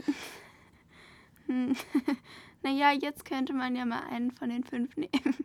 Naja, 2.61 2.91
jetzt 2.93 3.25
könnte 3.25 3.53
man 3.53 3.75
ja 3.75 3.85
mal 3.85 4.03
einen 4.09 4.31
von 4.31 4.49
den 4.49 4.63
fünf 4.63 4.95
nehmen. 4.95 5.35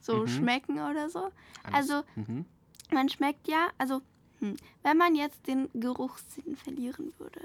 So 0.00 0.22
Mhm. 0.22 0.28
schmecken 0.28 0.78
oder 0.80 1.08
so. 1.08 1.30
Alles- 1.62 1.90
Also, 1.90 2.02
Mhm. 2.16 2.44
man 2.92 3.08
schmeckt 3.08 3.46
ja, 3.48 3.68
also, 3.78 4.02
hm, 4.40 4.56
wenn 4.82 4.96
man 4.96 5.14
jetzt 5.14 5.46
den 5.46 5.68
Geruchssinn 5.74 6.56
verlieren 6.56 7.12
würde, 7.18 7.40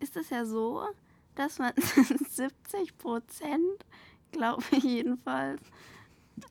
ist 0.00 0.16
es 0.16 0.30
ja 0.30 0.44
so, 0.44 0.82
dass 1.34 1.58
man 1.58 1.72
70 2.30 2.98
Prozent, 2.98 3.84
glaube 4.32 4.62
ich 4.72 4.84
jedenfalls, 4.84 5.62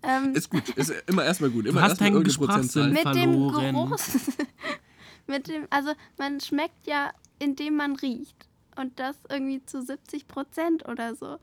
ähm, 0.02 0.34
Ist 0.34 0.50
gut, 0.50 0.70
ist 0.70 0.94
immer 1.08 1.26
erstmal 1.26 1.50
gut. 1.50 1.66
Immer 1.66 1.82
hast 1.82 2.02
erstmal 2.02 2.12
irgendeine 2.14 2.38
Prozentzahl. 2.38 2.90
Mit 2.90 3.06
dem. 3.16 3.50
Geruchs 3.50 4.38
mit 5.28 5.48
dem 5.48 5.68
also 5.70 5.94
man 6.18 6.40
schmeckt 6.40 6.86
ja 6.86 7.12
indem 7.40 7.76
man 7.76 7.96
riecht 7.96 8.48
und 8.76 9.00
das 9.00 9.18
irgendwie 9.30 9.64
zu 9.66 9.82
70 9.82 10.28
Prozent 10.28 10.88
oder 10.88 11.16
so 11.16 11.38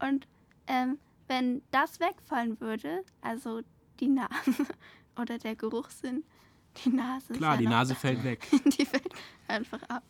und 0.00 0.26
ähm, 0.66 0.98
wenn 1.26 1.62
das 1.70 2.00
wegfallen 2.00 2.60
würde 2.60 3.04
also 3.20 3.60
die 4.00 4.08
Nase 4.08 4.66
oder 5.20 5.38
der 5.38 5.56
Geruchssinn 5.56 6.24
die 6.84 6.90
Nase 6.90 7.32
ist 7.32 7.38
Klar, 7.38 7.52
ja 7.54 7.58
die 7.60 7.66
Nase 7.66 7.94
da. 7.94 7.98
fällt 8.00 8.24
weg. 8.24 8.46
die 8.78 8.84
fällt 8.84 9.08
einfach 9.46 9.82
ab 9.88 10.02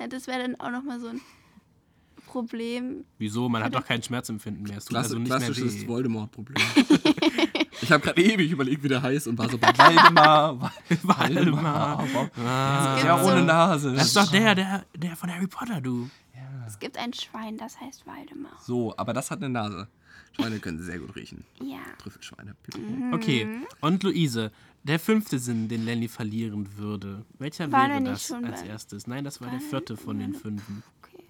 ja, 0.00 0.06
das 0.06 0.26
wäre 0.28 0.40
dann 0.42 0.54
auch 0.60 0.70
noch 0.70 0.84
mal 0.84 1.00
so 1.00 1.08
ein 1.08 1.20
Problem 2.26 3.04
Wieso? 3.18 3.48
Man 3.48 3.62
hat 3.64 3.74
doch 3.74 3.84
kein 3.84 4.02
Schmerzempfinden 4.02 4.62
mehr. 4.64 4.78
Es 4.78 4.84
tut 4.84 4.90
Klasse, 4.90 5.06
also 5.14 5.18
nicht 5.18 5.28
klassisches. 5.28 5.86
Voldemort-Problem. 5.88 6.56
ich 7.80 7.90
habe 7.90 8.02
gerade 8.04 8.22
ewig 8.22 8.50
überlegt, 8.50 8.82
wie 8.82 8.88
der 8.88 9.02
heißt 9.02 9.28
und 9.28 9.38
war 9.38 9.48
so 9.48 9.56
bei 9.56 9.68
Waldemar. 9.76 10.72
Waldemar. 11.02 12.04
Ah, 12.44 12.98
Ja, 13.04 13.18
so- 13.24 13.30
ohne 13.30 13.42
Nase. 13.44 13.94
Das 13.94 14.08
ist 14.08 14.16
doch 14.16 14.30
der, 14.30 14.54
der, 14.54 14.84
der 14.94 15.16
von 15.16 15.32
Harry 15.34 15.46
Potter, 15.46 15.80
du. 15.80 16.10
es 16.66 16.78
gibt 16.78 16.98
ein 16.98 17.12
Schwein 17.14 17.56
das 17.56 17.80
heißt 17.80 18.06
Waldemar 18.06 18.52
So, 18.62 18.94
aber 18.96 19.12
das 19.14 19.30
hat 19.30 19.38
eine 19.38 19.48
Nase. 19.48 19.88
Schweine 20.40 20.58
können 20.60 20.80
sehr 20.80 20.98
gut 20.98 21.16
riechen. 21.16 21.44
ja 21.62 21.78
Trüffelschweine. 21.98 22.54
Okay, 23.12 23.44
Mhm. 23.44 23.66
und 23.80 24.02
Luise, 24.02 24.52
der 24.84 24.98
fünfte 25.00 25.38
Sinn, 25.38 25.68
den 25.68 25.84
Lenny 25.84 26.08
verlieren 26.08 26.68
würde. 26.76 27.24
Welcher 27.38 27.70
wir 27.70 27.78
wäre 27.78 28.02
das 28.02 28.30
als 28.32 28.62
bei- 28.62 28.68
erstes? 28.68 29.06
Nein, 29.06 29.24
das 29.24 29.40
war 29.40 29.48
der 29.48 29.54
Waren 29.54 29.62
wir- 29.62 29.68
vierte 29.70 29.96
von 29.96 30.18
den 30.18 30.34
fünfen. 30.34 30.82
Okay. 31.02 31.24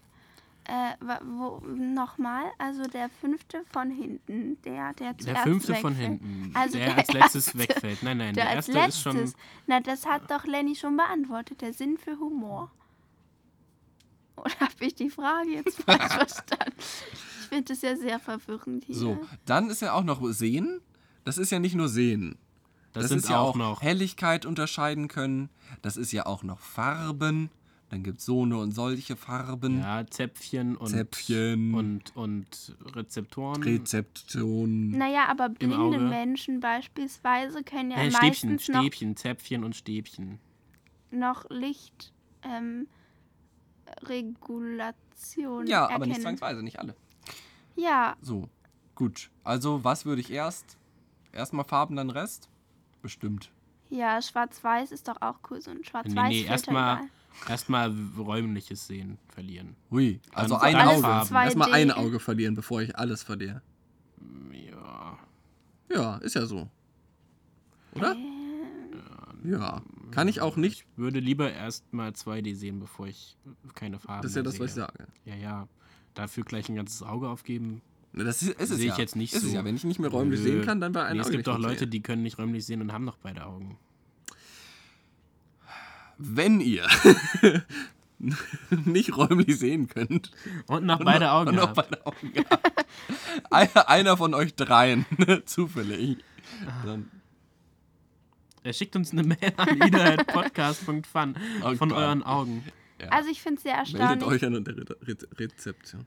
Äh, 0.64 0.94
wo, 1.24 1.62
nochmal, 1.66 2.44
also 2.58 2.82
der 2.82 3.08
fünfte 3.08 3.64
von 3.72 3.90
hinten, 3.90 4.60
der, 4.64 4.92
der 4.92 5.16
zuerst 5.16 5.26
Der 5.26 5.36
fünfte 5.42 5.74
von 5.76 5.92
wegfällt. 5.98 6.20
hinten, 6.20 6.50
Also 6.54 6.76
der 6.76 6.86
der 6.88 6.98
als 6.98 7.12
letztes 7.14 7.46
erste. 7.54 7.58
wegfällt. 7.58 8.02
Nein, 8.02 8.18
nein, 8.18 8.34
Der, 8.34 8.44
der, 8.44 8.54
erste 8.56 8.72
letztes. 8.72 8.94
ist 8.96 9.02
schon... 9.02 9.32
Na, 9.66 9.80
das 9.80 10.04
hat 10.04 10.30
doch 10.30 10.44
Lenny 10.44 10.76
schon 10.76 10.96
beantwortet, 10.98 11.62
der 11.62 11.72
Sinn 11.72 11.96
für 11.96 12.18
Humor. 12.18 12.70
Oder 14.36 14.54
habe 14.60 14.72
ich 14.84 14.94
die 14.94 15.08
Frage 15.10 15.50
jetzt 15.52 15.82
falsch 15.84 16.12
verstanden? 16.12 16.74
Ich 17.50 17.56
finde 17.56 17.64
das 17.72 17.80
ja 17.80 17.96
sehr 17.96 18.18
verwirrend 18.18 18.84
hier. 18.84 18.94
So, 18.94 19.18
dann 19.46 19.70
ist 19.70 19.80
ja 19.80 19.94
auch 19.94 20.04
noch 20.04 20.22
Sehen. 20.32 20.80
Das 21.24 21.38
ist 21.38 21.50
ja 21.50 21.58
nicht 21.58 21.74
nur 21.74 21.88
Sehen. 21.88 22.36
Das, 22.92 23.04
Das, 23.04 23.08
sind 23.08 23.18
ist 23.20 23.30
ja 23.30 23.38
auch 23.40 23.50
auch 23.50 23.56
noch... 23.56 23.80
Helligkeit 23.82 24.44
unterscheiden 24.44 25.08
können. 25.08 25.48
Das 25.80 25.96
ist 25.96 26.12
ja 26.12 26.26
auch 26.26 26.42
noch 26.42 26.58
Farben. 26.60 27.48
Dann 27.88 28.02
gibt 28.02 28.18
es 28.18 28.26
so 28.26 28.42
eine 28.42 28.58
und 28.58 28.72
solche 28.72 29.16
Farben. 29.16 29.78
Ja, 29.80 30.06
Zäpfchen 30.06 30.76
und, 30.76 30.88
Zäpfchen. 30.88 31.72
und, 31.72 32.14
und 32.14 32.76
Rezeptoren. 32.94 33.62
Rezeption. 33.62 34.90
Naja, 34.90 35.24
aber 35.28 35.48
blinde. 35.48 35.98
Menschen 35.98 36.60
beispielsweise 36.60 37.62
können 37.62 37.92
ja 37.92 37.96
äh, 37.96 38.10
Stäbchen, 38.10 38.28
meistens 38.50 38.68
noch, 38.68 38.80
Stäbchen, 38.82 39.16
Zäpfchen 39.16 39.64
und 39.64 39.74
Stäbchen. 39.74 40.38
noch 41.10 41.48
Licht 41.48 42.12
ähm, 42.42 42.88
Regulation 44.02 45.66
Ja, 45.66 45.84
aber 45.84 45.92
erkennen. 45.92 46.08
nicht 46.10 46.20
zwangsweise, 46.22 46.62
nicht 46.62 46.78
alle. 46.78 46.94
Ja, 47.78 48.16
So, 48.20 48.48
gut. 48.94 49.30
Also, 49.44 49.84
was 49.84 50.04
würde 50.04 50.20
ich 50.20 50.30
erst? 50.32 50.76
Erstmal 51.32 51.64
Farben, 51.64 51.94
dann 51.96 52.10
Rest? 52.10 52.48
Bestimmt. 53.02 53.52
Ja, 53.90 54.20
schwarz-weiß 54.20 54.90
ist 54.92 55.06
doch 55.08 55.20
auch 55.22 55.36
cool, 55.50 55.60
so 55.62 55.70
ein 55.70 55.84
schwarz-weiß. 55.84 56.12
Nee, 56.12 56.28
nee, 56.28 56.34
Filter 56.40 56.50
erstmal 56.52 57.00
erstmal 57.48 57.94
räumliches 58.18 58.86
Sehen 58.86 59.16
verlieren. 59.28 59.76
Hui, 59.90 60.20
also 60.34 60.56
ein 60.56 60.74
Auge. 60.76 61.06
Erstmal 61.06 61.48
2D. 61.68 61.72
ein 61.72 61.90
Auge 61.92 62.18
verlieren, 62.20 62.54
bevor 62.54 62.82
ich 62.82 62.98
alles 62.98 63.22
verliere. 63.22 63.62
Ja. 64.52 65.18
Ja, 65.90 66.16
ist 66.16 66.34
ja 66.34 66.44
so. 66.46 66.68
Oder? 67.94 68.12
Äh, 68.14 69.48
Ja. 69.50 69.82
Kann 70.10 70.26
ich 70.26 70.40
auch 70.40 70.56
nicht. 70.56 70.80
Ich 70.90 70.98
würde 70.98 71.20
lieber 71.20 71.52
erstmal 71.52 72.10
2D 72.10 72.54
sehen, 72.56 72.80
bevor 72.80 73.06
ich 73.06 73.36
keine 73.74 73.98
Farben 74.00 74.22
Das 74.22 74.32
ist 74.32 74.36
ja 74.36 74.42
das, 74.42 74.58
was 74.58 74.66
ich 74.70 74.74
sehe. 74.74 74.84
sage. 74.84 75.06
Ja, 75.24 75.34
ja. 75.36 75.68
Dafür 76.18 76.42
gleich 76.42 76.68
ein 76.68 76.74
ganzes 76.74 77.04
Auge 77.04 77.28
aufgeben. 77.28 77.80
Das 78.12 78.42
ist, 78.42 78.48
ist 78.58 78.70
es 78.70 78.78
Sehe 78.78 78.88
ja. 78.88 78.92
ich 78.94 78.98
jetzt 78.98 79.14
nicht 79.14 79.32
ist 79.34 79.42
so. 79.42 79.46
Es 79.46 79.52
ja. 79.54 79.64
Wenn 79.64 79.76
ich 79.76 79.84
nicht 79.84 80.00
mehr 80.00 80.10
räumlich 80.10 80.40
Nö. 80.40 80.46
sehen 80.46 80.62
kann, 80.64 80.80
dann 80.80 80.92
war 80.92 81.04
ein 81.06 81.14
Nee, 81.16 81.22
es 81.22 81.30
gibt 81.30 81.46
doch 81.46 81.58
Leute, 81.60 81.86
die 81.86 82.00
können 82.02 82.24
nicht 82.24 82.38
räumlich 82.38 82.66
sehen 82.66 82.80
und 82.80 82.92
haben 82.92 83.04
noch 83.04 83.18
beide 83.18 83.46
Augen. 83.46 83.78
Wenn 86.16 86.60
ihr 86.60 86.88
nicht 88.84 89.16
räumlich 89.16 89.56
sehen 89.60 89.86
könnt 89.88 90.32
Und 90.66 90.84
noch 90.86 90.98
beide 91.04 91.30
Augen 91.30 91.50
und 91.50 91.54
noch 91.54 91.68
habt. 91.68 91.88
beide 91.88 92.04
Augen 92.04 92.32
habt, 92.50 93.88
einer, 93.88 94.16
von 94.16 94.34
euch 94.34 94.56
dreien 94.56 95.06
zufällig, 95.44 96.18
dann 96.84 97.08
Er 98.64 98.72
schickt 98.72 98.96
uns 98.96 99.12
eine 99.12 99.22
Mail 99.22 99.52
an 99.56 99.76
ida.podcast.fun 99.80 101.36
Oh 101.62 101.76
von 101.76 101.88
Gott. 101.90 101.98
euren 101.98 102.24
Augen. 102.24 102.64
Ja, 103.00 103.08
Also 103.10 103.30
ich 103.30 103.40
finde 103.42 103.56
es 103.56 103.62
sehr 103.62 103.74
meldet 103.76 104.00
erstaunlich, 104.00 104.42
euch 104.42 104.44
an 104.46 104.64
der 104.64 104.76
Re 104.76 104.96
Re 105.06 105.16
Rezeption. 105.38 106.06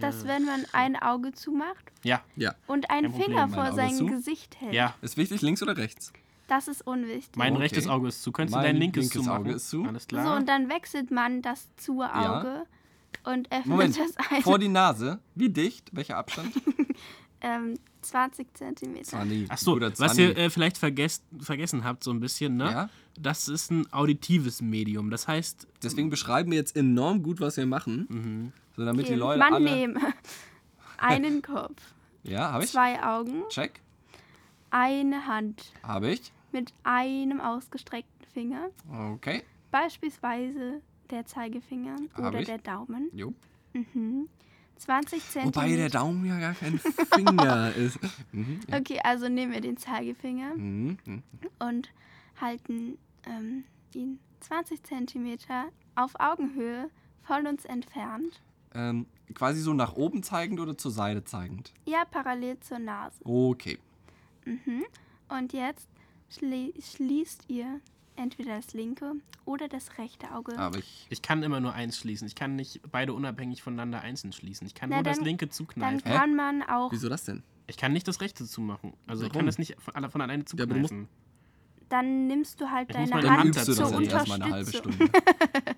dass 0.00 0.26
wenn 0.26 0.44
man 0.44 0.64
ein 0.72 0.96
Auge 0.96 1.32
zumacht 1.32 1.92
Ja, 2.02 2.22
Ja. 2.36 2.54
und 2.66 2.90
einen 2.90 3.02
Kein 3.02 3.10
Problem, 3.12 3.26
Finger 3.30 3.46
mein 3.48 3.54
vor 3.54 3.64
Auge 3.66 3.76
sein 3.76 3.90
ist 3.90 3.98
zu. 3.98 4.06
Gesicht 4.06 4.60
hält, 4.60 4.72
ja. 4.74 4.94
Ist 5.02 5.16
wichtig, 5.16 5.42
links 5.42 5.62
oder 5.62 5.76
rechts? 5.76 6.12
das 6.46 6.66
ist 6.66 6.80
unwichtig. 6.86 7.36
Mein 7.36 7.52
Okay. 7.52 7.62
rechtes 7.64 7.86
Auge 7.88 8.08
ist 8.08 8.22
zu. 8.22 8.32
Könntest 8.32 8.54
du 8.54 8.58
Mein 8.58 8.64
dein 8.66 8.76
linkes, 8.76 9.02
linkes 9.02 9.22
zumachen? 9.22 9.42
Auge 9.42 9.52
ist 9.52 9.68
zu. 9.68 9.84
Alles 9.84 10.04
so, 10.04 10.08
klar. 10.08 10.36
und 10.38 10.48
dann 10.48 10.70
wechselt 10.70 11.10
man 11.10 11.42
das 11.42 11.68
zu 11.76 12.00
Auge 12.02 12.64
und 13.24 13.52
öffnet 13.52 13.66
Moment, 13.66 13.98
das 13.98 14.16
eine 14.30 14.40
vor 14.42 14.58
die 14.58 14.68
Nase. 14.68 15.18
Wie 15.34 15.50
dicht? 15.50 15.90
Welcher 15.94 16.16
Abstand? 16.16 16.52
ähm, 17.40 17.74
20 18.02 18.54
Zentimeter. 18.56 19.04
20. 19.04 19.46
Ach 19.50 19.58
so, 19.58 19.74
Guter 19.74 19.90
was 19.90 19.96
20. 20.14 20.18
ihr 20.28 20.36
äh, 20.36 20.50
vielleicht 20.50 20.78
vergesst, 20.78 21.24
vergessen 21.40 21.84
habt 21.84 22.02
so 22.04 22.10
ein 22.10 22.20
bisschen, 22.20 22.56
ne? 22.56 22.64
Ja. 22.70 22.90
Das 23.20 23.48
ist 23.48 23.70
ein 23.72 23.92
auditives 23.92 24.62
Medium. 24.62 25.10
Das 25.10 25.26
heißt, 25.26 25.66
Deswegen 25.82 26.08
beschreiben 26.10 26.50
wir 26.52 26.58
jetzt 26.58 26.76
enorm 26.76 27.22
gut, 27.22 27.40
was 27.40 27.56
wir 27.56 27.66
machen. 27.66 28.06
mhm. 28.08 28.52
So 28.76 28.84
damit 28.84 29.06
die 29.08 29.12
Okay, 29.12 29.18
Leute 29.18 29.38
man 29.40 29.54
alle. 29.54 29.64
nehme 29.64 30.00
einen 30.98 31.42
Kopf, 31.42 31.82
Ja, 32.22 32.52
habe 32.52 32.62
ich. 32.64 32.70
zwei 32.70 33.02
Augen, 33.02 33.42
Check. 33.48 33.80
eine 34.70 35.26
Hand 35.26 35.72
Habe 35.82 36.10
ich. 36.12 36.32
mit 36.52 36.72
einem 36.84 37.40
ausgestreckten 37.40 38.26
Finger, 38.32 38.68
Okay. 39.12 39.42
beispielsweise 39.72 40.80
der 41.10 41.26
Zeigefinger 41.26 41.96
Hab 42.14 42.26
oder 42.28 42.40
ich. 42.40 42.46
der 42.46 42.58
Daumen. 42.58 43.10
Jo. 43.12 43.32
Mhm. 43.72 44.28
20 44.78 45.22
Zentimeter. 45.22 45.60
Wobei 45.60 45.76
der 45.76 45.90
Daumen 45.90 46.24
ja 46.26 46.38
gar 46.38 46.54
kein 46.54 46.78
Finger 46.78 47.72
ist. 47.76 47.98
Mhm. 48.32 48.60
ja. 48.68 48.78
Okay, 48.78 49.00
also 49.02 49.28
nehmen 49.28 49.52
wir 49.52 49.60
den 49.60 49.76
Zeigefinger 49.76 50.54
Mhm. 50.54 50.98
mhm. 51.04 51.22
und 51.58 51.90
halten 52.40 52.98
ähm, 53.26 53.64
ihn 53.94 54.18
20 54.40 54.82
Zentimeter 54.84 55.66
auf 55.96 56.12
Augenhöhe 56.18 56.90
von 57.22 57.46
uns 57.46 57.64
entfernt. 57.64 58.40
Ähm, 58.74 59.06
quasi 59.34 59.60
so 59.60 59.72
nach 59.74 59.94
oben 59.94 60.22
zeigend 60.22 60.60
oder 60.60 60.76
zur 60.78 60.90
Seite 60.90 61.24
zeigend? 61.24 61.72
Ja, 61.86 62.04
parallel 62.04 62.60
zur 62.60 62.78
Nase. 62.78 63.16
Okay. 63.24 63.78
Und 65.28 65.52
jetzt 65.52 65.88
schli 66.30 66.72
schließt 66.80 67.44
ihr 67.48 67.80
entweder 68.18 68.56
das 68.56 68.74
linke 68.74 69.12
oder 69.44 69.68
das 69.68 69.96
rechte 69.98 70.32
Auge. 70.34 70.58
Aber 70.58 70.78
ich. 70.78 71.06
Ich 71.10 71.22
kann 71.22 71.42
immer 71.42 71.60
nur 71.60 71.72
eins 71.72 71.96
schließen. 71.98 72.26
Ich 72.26 72.34
kann 72.34 72.56
nicht 72.56 72.80
beide 72.90 73.14
unabhängig 73.14 73.62
voneinander 73.62 74.00
einzeln 74.00 74.32
schließen. 74.32 74.66
Ich 74.66 74.74
kann 74.74 74.90
Na, 74.90 74.96
nur 74.96 75.04
das 75.04 75.16
dann- 75.16 75.24
linke 75.24 75.46
Dann 75.46 75.52
zukneifen. 75.52 76.02
kann 76.04 76.34
man 76.34 76.62
auch, 76.62 76.92
Wieso 76.92 77.08
das 77.08 77.24
denn? 77.24 77.42
Ich 77.66 77.76
kann 77.76 77.92
nicht 77.92 78.06
das 78.08 78.20
rechte 78.20 78.44
zumachen. 78.46 78.92
Also 79.06 79.22
ich 79.24 79.30
Warum? 79.30 79.40
kann 79.40 79.46
das 79.46 79.58
nicht 79.58 79.76
von, 79.80 80.10
von 80.10 80.20
alleine 80.20 80.44
zukneifen. 80.44 81.08
dann 81.88 82.26
nimmst 82.26 82.60
du 82.60 82.70
halt 82.70 82.88
Ich 82.90 82.96
deine 82.96 83.10
meine 83.10 83.22
Dann 83.22 83.30
Hand 83.30 83.40
Hand 83.40 83.48
übst 83.56 83.68
du 83.68 83.72
zur 83.74 83.90
das 83.90 84.12
erstmal 84.12 84.42
eine 84.42 84.52
halbe 84.52 84.66
Unterstützung. 84.66 84.92
Stunde. 84.92 85.12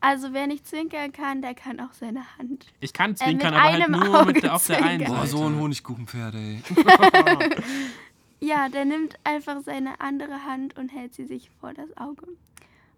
Also 0.00 0.32
wer 0.32 0.46
nicht 0.46 0.64
zwinkern 0.64 1.10
kann, 1.10 1.42
der 1.42 1.54
kann 1.54 1.80
auch 1.80 1.92
seine 1.92 2.20
Hand. 2.38 2.66
Ich 2.78 2.92
kann 2.92 3.10
Äh, 3.10 3.14
zwinkern, 3.16 3.52
aber 3.52 3.62
halt 3.64 3.82
einem 3.82 3.90
nur 3.98 4.24
mit 4.26 4.36
Auge 4.36 4.40
der, 4.42 4.54
auf 4.54 4.64
der 4.68 4.76
einen 4.76 4.98
zwinkern. 5.00 5.08
Boah, 5.16 5.26
Seite. 5.26 5.36
so 5.36 5.44
ein 5.48 5.58
Honigkuchenpferd, 5.58 6.34
ey. 6.36 6.62
Ja, 8.40 8.68
der 8.68 8.84
nimmt 8.84 9.18
einfach 9.24 9.60
seine 9.62 10.00
andere 10.00 10.44
Hand 10.44 10.76
und 10.78 10.90
hält 10.90 11.14
sie 11.14 11.24
sich 11.26 11.50
vor 11.60 11.74
das 11.74 11.96
Auge. 11.96 12.26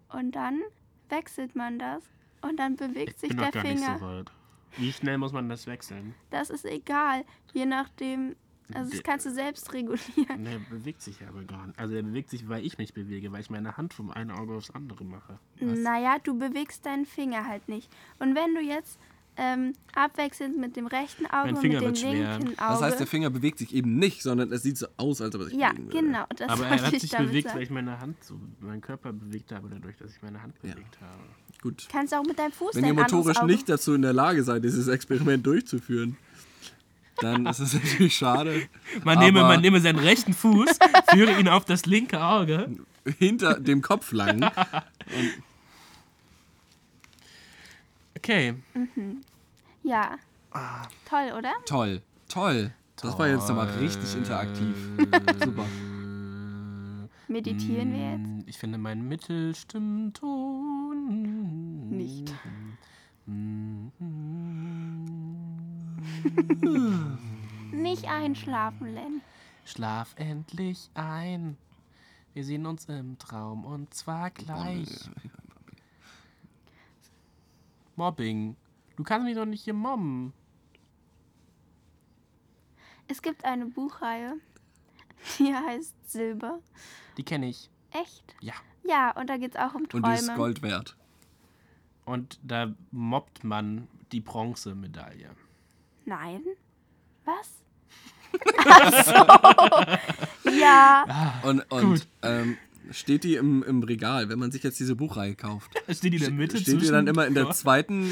Und 0.09 0.35
dann 0.35 0.61
wechselt 1.09 1.55
man 1.55 1.79
das 1.79 2.03
und 2.41 2.57
dann 2.57 2.75
bewegt 2.75 3.13
Ich 3.15 3.19
sich 3.19 3.29
bin 3.29 3.39
der 3.39 3.51
gar 3.51 3.63
nicht 3.63 3.79
Finger. 3.83 3.97
so 3.99 4.05
weit. 4.05 4.31
Wie 4.77 4.91
schnell 4.91 5.17
muss 5.17 5.33
man 5.33 5.49
das 5.49 5.67
wechseln? 5.67 6.13
Das 6.29 6.49
ist 6.49 6.65
egal, 6.65 7.25
je 7.53 7.65
nachdem. 7.65 8.35
Also 8.73 8.91
das 8.91 9.03
kannst 9.03 9.25
du 9.25 9.31
selbst 9.31 9.73
regulieren. 9.73 10.45
Der 10.45 10.59
bewegt 10.69 11.01
sich 11.01 11.21
aber 11.27 11.43
gar 11.43 11.67
nicht. 11.67 11.77
Also 11.77 11.93
der 11.93 12.03
bewegt 12.03 12.29
sich, 12.29 12.47
weil 12.47 12.65
ich 12.65 12.77
mich 12.77 12.93
bewege, 12.93 13.29
weil 13.33 13.41
ich 13.41 13.49
meine 13.49 13.75
Hand 13.75 13.93
vom 13.93 14.11
einen 14.11 14.31
Auge 14.31 14.55
aufs 14.55 14.71
andere 14.71 15.03
mache. 15.03 15.39
Naja, 15.59 16.19
du 16.23 16.37
bewegst 16.39 16.85
deinen 16.85 17.05
Finger 17.05 17.45
halt 17.47 17.67
nicht. 17.67 17.91
Und 18.19 18.33
wenn 18.33 18.55
du 18.55 18.61
jetzt 18.61 18.97
ähm, 19.37 19.73
abwechselnd 19.95 20.57
mit 20.57 20.75
dem 20.75 20.87
rechten 20.87 21.25
Auge 21.27 21.49
und 21.49 21.63
mit 21.63 21.73
dem 21.73 21.81
wird 21.81 21.97
schwer. 21.97 22.37
linken 22.37 22.59
Auge. 22.59 22.73
Das 22.73 22.81
heißt, 22.81 22.99
der 22.99 23.07
Finger 23.07 23.29
bewegt 23.29 23.59
sich 23.59 23.73
eben 23.73 23.97
nicht, 23.97 24.21
sondern 24.23 24.51
es 24.51 24.63
sieht 24.63 24.77
so 24.77 24.87
aus, 24.97 25.21
als 25.21 25.33
ob 25.35 25.41
er 25.41 25.47
sich 25.47 25.57
ja, 25.57 25.69
bewegen 25.69 25.85
würde. 25.87 25.97
genau. 26.05 26.25
Das 26.35 26.49
aber 26.49 26.67
er 26.67 26.81
hat 26.81 26.93
ich 26.93 27.01
sich 27.01 27.11
bewegt, 27.11 27.47
sagen. 27.47 27.57
weil 27.57 27.63
ich 27.63 27.69
meine 27.69 27.99
Hand 27.99 28.23
so, 28.23 28.39
meinen 28.59 28.81
Körper 28.81 29.13
bewegt 29.13 29.51
habe, 29.51 29.69
dadurch, 29.69 29.97
dass 29.97 30.11
ich 30.15 30.21
meine 30.21 30.41
Hand 30.43 30.55
Ja. 30.63 30.73
bewegt 30.73 30.97
habe. 31.01 31.23
Gut. 31.61 31.87
Kannst 31.91 32.13
auch 32.13 32.23
mit 32.23 32.37
deinem 32.39 32.51
Fuß 32.51 32.75
Wenn 32.75 32.85
ihr 32.85 32.93
motorisch 32.93 33.37
Auge. 33.37 33.47
nicht 33.47 33.69
dazu 33.69 33.93
in 33.93 34.01
der 34.01 34.13
Lage 34.13 34.43
seid, 34.43 34.63
dieses 34.63 34.87
Experiment 34.87 35.45
durchzuführen, 35.45 36.17
Dann 37.19 37.45
ist 37.45 37.59
es 37.59 37.73
natürlich 37.75 38.15
schade. 38.15 38.67
Man 39.03 39.19
nehme, 39.19 39.41
man 39.41 39.61
nehme 39.61 39.79
seinen 39.79 39.99
rechten 39.99 40.33
Fuß, 40.33 40.69
führe 41.11 41.39
ihn 41.39 41.47
auf 41.49 41.65
das 41.65 41.85
linke 41.85 42.19
Auge. 42.23 42.69
hinter 43.19 43.59
dem 43.59 43.81
Kopf 43.81 44.11
lang. 44.11 44.41
Okay. 48.23 48.53
Ja. 49.81 50.15
Ah. 50.51 50.83
Toll, 51.09 51.31
oder? 51.37 51.53
Toll. 51.65 52.01
Toll. 52.29 52.71
Das 52.97 53.17
war 53.17 53.27
jetzt 53.27 53.49
aber 53.49 53.79
richtig 53.79 54.15
interaktiv. 54.15 54.75
Super. 55.43 55.65
Meditieren 57.27 57.91
wir 57.93 58.11
jetzt? 58.11 58.27
Mm, 58.27 58.41
Ich 58.45 58.59
finde 58.59 58.77
meinen 58.77 59.07
Mittelstimmton. 59.07 61.89
Nicht. 61.89 62.31
Nicht 67.71 68.05
einschlafen, 68.07 68.93
Len. 68.93 69.21
Schlaf 69.65 70.13
endlich 70.17 70.91
ein. 70.93 71.57
Wir 72.33 72.43
sehen 72.43 72.65
uns 72.67 72.85
im 72.85 73.17
Traum 73.17 73.65
und 73.65 73.91
zwar 73.93 74.29
gleich. 74.29 74.87
Mobbing. 78.01 78.55
Du 78.95 79.03
kannst 79.03 79.25
mich 79.27 79.35
doch 79.35 79.45
nicht 79.45 79.63
hier 79.63 79.75
mobben. 79.75 80.33
Es 83.07 83.21
gibt 83.21 83.45
eine 83.45 83.67
Buchreihe, 83.67 84.37
die 85.37 85.53
heißt 85.53 85.93
Silber. 86.09 86.61
Die 87.17 87.23
kenne 87.23 87.47
ich. 87.49 87.69
Echt? 87.91 88.35
Ja. 88.39 88.55
Ja, 88.83 89.11
und 89.11 89.29
da 89.29 89.37
geht 89.37 89.53
es 89.53 89.61
auch 89.61 89.75
um 89.75 89.83
Und 89.93 90.03
die 90.03 90.13
ist 90.13 90.25
Träume. 90.25 90.37
Gold 90.37 90.61
wert. 90.63 90.97
Und 92.05 92.39
da 92.41 92.73
mobbt 92.89 93.43
man 93.43 93.87
die 94.11 94.19
Bronzemedaille. 94.19 95.29
Nein? 96.05 96.41
Was? 97.25 97.61
Ach 98.65 99.05
so. 100.43 100.49
ja. 100.59 101.39
Und, 101.43 101.71
und 101.71 102.07
ähm, 102.23 102.57
steht 102.91 103.23
die 103.23 103.35
im, 103.35 103.63
im 103.63 103.83
Regal, 103.83 104.29
wenn 104.29 104.39
man 104.39 104.51
sich 104.51 104.63
jetzt 104.63 104.79
diese 104.79 104.95
Buchreihe 104.95 105.35
kauft? 105.35 105.71
Steht 105.89 106.13
die 106.13 106.17
in 106.17 106.23
der 106.23 106.31
Mitte 106.31 106.57
steht 106.57 106.67
die 106.67 106.71
zwischen- 106.79 106.93
dann 106.93 107.07
immer 107.07 107.25
in 107.27 107.33
der 107.33 107.49
zweiten 107.51 108.09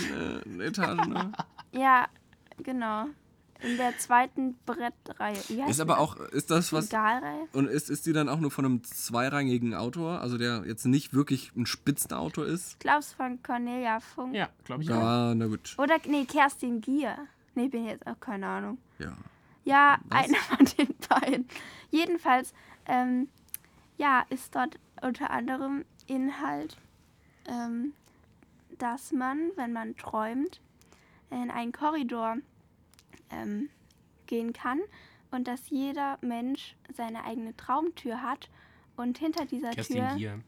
äh, 0.60 0.64
Etage? 0.68 1.08
Ne? 1.08 1.32
Ja, 1.72 2.08
genau. 2.64 3.06
In 3.62 3.76
der 3.78 3.98
zweiten 3.98 4.56
Brettreihe. 4.66 5.38
Ist 5.68 5.80
aber 5.82 5.96
die 5.96 6.00
auch, 6.00 6.16
ist 6.32 6.50
das 6.50 6.72
was, 6.74 6.86
Regalreihe? 6.86 7.48
und 7.54 7.68
ist, 7.68 7.90
ist 7.90 8.06
die 8.06 8.14
dann 8.14 8.28
auch 8.30 8.40
nur 8.40 8.50
von 8.52 8.64
einem 8.66 8.84
zweirangigen 8.86 9.76
Autor, 9.76 10.22
also 10.22 10.38
der 10.38 10.64
jetzt 10.66 10.86
nicht 10.86 11.14
wirklich 11.14 11.52
ein 11.58 11.66
Spitzenautor 11.66 12.46
ist? 12.46 12.72
Ich 12.74 12.80
glaube, 12.80 13.00
es 13.00 13.12
von 13.14 13.44
Cornelia 13.44 14.00
Funk. 14.00 14.34
Ja, 14.34 14.48
glaube 14.64 14.84
ich 14.84 14.92
auch. 14.92 15.00
Ja, 15.02 15.36
na 15.36 15.48
gut. 15.48 15.76
Oder, 15.78 15.98
nee, 16.08 16.24
Kerstin 16.26 16.80
Gier. 16.82 17.18
Nee, 17.54 17.68
bin 17.68 17.86
jetzt 17.86 18.08
auch 18.08 18.20
keine 18.20 18.48
Ahnung. 18.48 18.78
Ja. 18.98 19.14
Ja, 19.66 19.98
Was? 20.08 20.24
einer 20.26 20.38
von 20.38 20.66
den 20.78 20.96
beiden. 21.10 21.48
Jedenfalls, 21.92 22.54
ähm, 22.88 23.28
ja, 24.00 24.26
ist 24.30 24.56
dort 24.56 24.80
unter 25.02 25.30
anderem 25.30 25.86
Inhalt, 26.08 26.78
ähm, 27.48 27.94
dass 28.80 29.12
man, 29.12 29.52
wenn 29.56 29.74
man 29.74 29.96
träumt, 29.98 30.62
in 31.30 31.52
einen 31.52 31.72
Korridor 31.72 32.38
ähm, 33.30 33.70
gehen 34.26 34.54
kann 34.54 34.80
und 35.32 35.48
dass 35.48 35.70
jeder 35.70 36.18
Mensch 36.22 36.76
seine 36.96 37.24
eigene 37.26 37.56
Traumtür 37.56 38.24
hat 38.24 38.50
und 38.96 39.18
hinter 39.20 39.46
dieser 39.46 39.72
Kerstin 39.72 39.98
Tür, 39.98 40.16
Gier. 40.16 40.40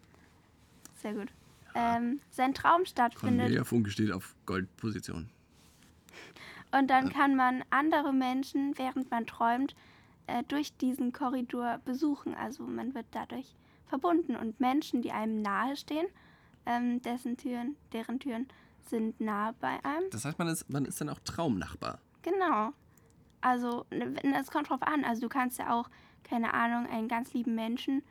sehr 0.95 1.13
gut, 1.13 1.27
ähm, 1.75 2.21
sein 2.31 2.53
Traum 2.53 2.85
stattfindet. 2.85 3.41
Cornelia 3.41 3.63
Funke 3.63 3.91
steht 3.91 4.11
auf 4.11 4.35
Goldposition. 4.45 5.29
Und 6.71 6.87
dann 6.87 7.11
kann 7.11 7.35
man 7.35 7.65
andere 7.69 8.13
Menschen, 8.13 8.77
während 8.77 9.11
man 9.11 9.27
träumt, 9.27 9.75
äh, 10.31 10.43
durch 10.47 10.75
diesen 10.77 11.11
Korridor 11.13 11.79
besuchen. 11.85 12.33
Also 12.35 12.63
man 12.63 12.93
wird 12.95 13.05
dadurch 13.11 13.55
verbunden. 13.87 14.35
Und 14.35 14.59
Menschen, 14.59 15.01
die 15.01 15.11
einem 15.11 15.41
nahe 15.41 15.75
stehen, 15.75 16.07
ähm, 16.65 17.01
dessen 17.01 17.37
Türen, 17.37 17.75
deren 17.93 18.19
Türen 18.19 18.47
sind 18.87 19.19
nah 19.19 19.53
bei 19.59 19.83
einem. 19.83 20.09
Das 20.11 20.25
heißt, 20.25 20.37
man 20.39 20.47
ist, 20.47 20.69
man 20.69 20.85
ist 20.85 20.99
dann 21.01 21.09
auch 21.09 21.19
Traumnachbar. 21.19 21.99
Genau. 22.21 22.71
Also 23.41 23.85
ne, 23.91 24.13
es 24.39 24.51
kommt 24.51 24.69
drauf 24.69 24.81
an. 24.83 25.03
Also 25.03 25.21
du 25.21 25.29
kannst 25.29 25.57
ja 25.59 25.73
auch, 25.73 25.89
keine 26.23 26.53
Ahnung, 26.53 26.89
einen 26.89 27.07
ganz 27.07 27.33
lieben 27.33 27.55
Menschen, 27.55 28.03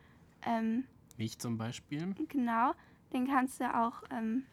ähm, 0.44 0.84
Mich 1.16 1.38
zum 1.38 1.56
Beispiel. 1.58 2.14
genau, 2.28 2.72
den 3.12 3.26
kannst 3.28 3.60
du 3.60 3.72
auch 3.74 4.02
ähm, 4.10 4.44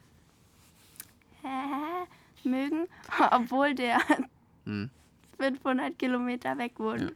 mögen, 2.44 2.86
obwohl 3.30 3.74
der 3.74 3.98
Hm. 4.64 4.90
500 5.40 5.98
Kilometer 5.98 6.58
weg 6.58 6.78
wohnt. 6.78 7.00
Ja, 7.00 7.10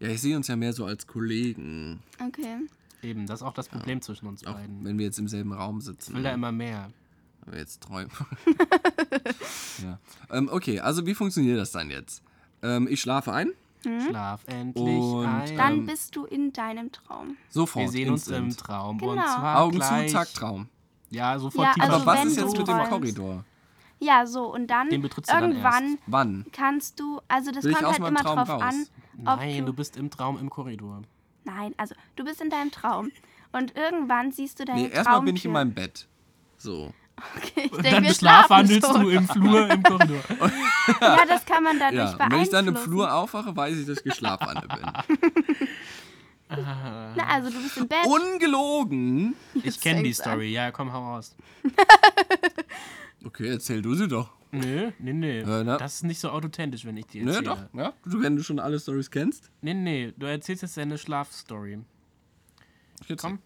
ich 0.00 0.20
sehe 0.20 0.36
uns 0.36 0.48
ja 0.48 0.56
mehr 0.56 0.72
so 0.72 0.84
als 0.86 1.06
Kollegen, 1.06 2.00
Okay. 2.24 2.58
Eben, 3.02 3.26
das 3.26 3.40
ist 3.40 3.46
auch 3.46 3.52
das 3.54 3.68
Problem 3.68 4.00
zwischen 4.02 4.26
uns 4.26 4.44
auch 4.46 4.54
beiden. 4.54 4.84
wenn 4.84 4.98
wir 4.98 5.06
jetzt 5.06 5.18
im 5.20 5.28
selben 5.28 5.52
Raum 5.52 5.78
Ich 5.78 5.84
sitzen. 5.84 6.14
will 6.14 6.22
da 6.24 6.32
immer 6.32 6.50
mehr. 6.50 6.90
Wenn 7.44 7.52
wir 7.54 7.60
jetzt 7.60 7.80
träumen. 7.82 8.10
Ja. 9.82 9.98
Ähm, 10.30 10.48
okay, 10.52 10.80
also 10.80 11.06
wie 11.06 11.14
funktioniert 11.14 11.58
das 11.58 11.70
dann 11.70 11.90
jetzt? 11.90 12.22
Ähm, 12.62 12.88
ich 12.90 13.00
schlafe 13.00 13.32
ein, 13.32 13.52
Schlaf 14.08 14.42
endlich 14.46 14.84
Und, 14.84 15.24
ein. 15.26 15.56
Dann 15.56 15.86
bist 15.86 16.16
du 16.16 16.24
in 16.24 16.52
deinem 16.52 16.90
Traum. 16.90 17.36
sofort. 17.48 17.84
wir 17.84 17.90
sehen 17.92 18.10
uns 18.10 18.26
instant. 18.26 18.50
im 18.52 18.56
Traum. 18.56 18.98
Genau. 18.98 19.12
Und 19.12 19.18
zwar 19.20 19.60
Augen 19.60 19.76
gleich, 19.76 20.08
zu, 20.08 20.12
zack, 20.14 20.34
Traum. 20.34 20.68
Ja, 21.10 21.38
sofort 21.38 21.68
Ja, 21.68 21.72
tiefer 21.74 21.84
also 21.86 21.96
Aber 22.02 22.06
was 22.06 22.24
ist 22.26 22.36
jetzt 22.36 22.58
mit 22.58 22.66
dem 22.68 22.78
Korridor? 22.88 23.44
Ja, 24.00 24.26
so, 24.26 24.52
und 24.52 24.66
dann 24.68 24.90
Den 24.90 25.00
betrittst 25.02 25.30
du 25.32 25.36
dann 25.36 25.50
irgendwann 25.52 25.98
Wann? 26.06 26.46
kannst 26.52 26.98
du, 27.00 27.20
also 27.28 27.50
das 27.52 27.62
Will 27.64 27.70
ich 27.72 27.78
kommt 27.78 27.88
halt 27.88 27.98
immer 27.98 28.20
Traum 28.20 28.36
drauf 28.36 28.48
raus? 28.48 28.62
an, 28.62 28.86
Nein, 29.24 29.58
du, 29.66 29.72
du 29.72 29.72
bist 29.74 29.96
im 29.96 30.10
Traum 30.10 30.38
im 30.38 30.48
Korridor. 30.50 31.02
Nein, 31.44 31.74
also 31.76 31.94
du 32.16 32.24
bist 32.24 32.40
in 32.40 32.50
deinem 32.50 32.70
Traum. 32.70 33.10
Und 33.52 33.74
irgendwann 33.76 34.30
siehst 34.32 34.60
du 34.60 34.64
deine 34.64 34.82
Nee, 34.82 34.88
erstmal 34.88 35.22
bin 35.22 35.36
ich 35.36 35.44
in 35.44 35.52
meinem 35.52 35.72
Bett. 35.72 36.06
So. 36.58 36.92
Okay, 37.36 37.62
ich 37.64 37.72
Und 37.72 37.82
denk, 37.84 38.04
dann 38.04 38.14
schlafwandelst 38.14 38.88
du 38.88 39.08
im 39.08 39.26
Flur 39.28 39.70
im 39.70 39.82
Korridor. 39.82 40.22
Ja, 41.00 41.24
das 41.26 41.44
kann 41.44 41.62
man 41.64 41.78
dadurch 41.78 41.98
Ja, 41.98 42.16
beeinflussen. 42.16 42.22
und 42.22 42.32
wenn 42.32 42.42
ich 42.42 42.50
dann 42.50 42.68
im 42.68 42.76
Flur 42.76 43.12
aufwache, 43.12 43.54
weiß 43.56 43.76
ich, 43.76 43.86
dass 43.86 43.98
ich 43.98 44.04
geschlafen 44.04 44.46
bin. 44.60 44.92
Na, 46.50 47.14
also 47.28 47.50
du 47.50 47.62
bist 47.62 47.76
im 47.76 47.88
Bett. 47.88 48.06
Ungelogen. 48.06 49.34
Ich 49.62 49.80
kenne 49.80 50.02
die 50.02 50.10
an. 50.10 50.14
Story. 50.14 50.50
Ja, 50.52 50.70
komm, 50.70 50.92
hau 50.92 51.14
raus. 51.14 51.36
Okay, 53.24 53.48
erzähl 53.48 53.82
du 53.82 53.94
sie 53.94 54.06
doch. 54.06 54.30
Nö, 54.50 54.90
nee, 54.98 55.12
nee. 55.12 55.40
Ja, 55.40 55.62
na. 55.64 55.76
Das 55.76 55.96
ist 55.96 56.04
nicht 56.04 56.18
so 56.20 56.30
authentisch, 56.30 56.84
wenn 56.86 56.96
ich 56.96 57.06
die 57.06 57.20
Ne, 57.22 57.32
erzähle. 57.32 57.44
doch. 57.72 57.78
Ja, 57.78 57.92
du, 58.04 58.22
wenn 58.22 58.36
du 58.36 58.42
schon 58.42 58.58
alle 58.58 58.80
Stories 58.80 59.10
kennst. 59.10 59.50
Nee, 59.60 59.74
nee, 59.74 60.12
du 60.16 60.26
erzählst 60.26 60.62
jetzt 60.62 60.76
deine 60.76 60.96
Schlafstory. 60.96 61.80
Ich. 63.06 63.16
Komm. 63.18 63.40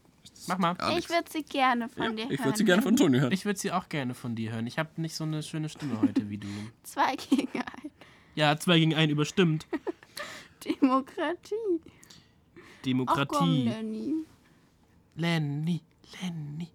Mach 0.47 0.59
mal. 0.59 0.77
Ich 0.99 1.09
würde 1.11 1.31
sie 1.31 1.43
gerne 1.43 1.89
von 1.89 2.17
dir 2.17 2.25
ich 2.31 2.39
hören. 2.39 2.45
würde 2.47 2.59
sie 2.59 2.65
gerne 2.65 2.83
von 2.83 2.97
Toni 2.97 3.19
hören. 3.19 3.33
Ich 3.33 3.45
würde 3.45 3.59
sie 3.59 3.73
auch 3.73 3.89
gerne 3.89 4.15
von 4.15 4.35
dir 4.37 4.53
hören. 4.53 4.67
Ich 4.67 4.79
habe 4.79 4.89
nicht 5.01 5.15
so 5.17 5.25
eine 5.25 5.43
schöne 5.43 5.69
Stimme 5.69 6.01
heute 6.01 6.29
wie 6.31 6.39
du. 6.39 6.49
Zwei 6.85 7.17
gegen 7.17 7.49
ein. 7.59 7.91
Ja, 8.35 8.57
zwei 8.59 8.79
gegen 8.79 8.95
einen 8.95 9.11
überstimmt. 9.11 9.67
Demokratie. 10.65 11.55
Ach 11.55 12.55
komm, 12.55 12.83
Demokratie. 12.85 13.65
Lenny. 13.65 14.15
Lenny, 15.17 15.81
Lenny. 16.21 16.69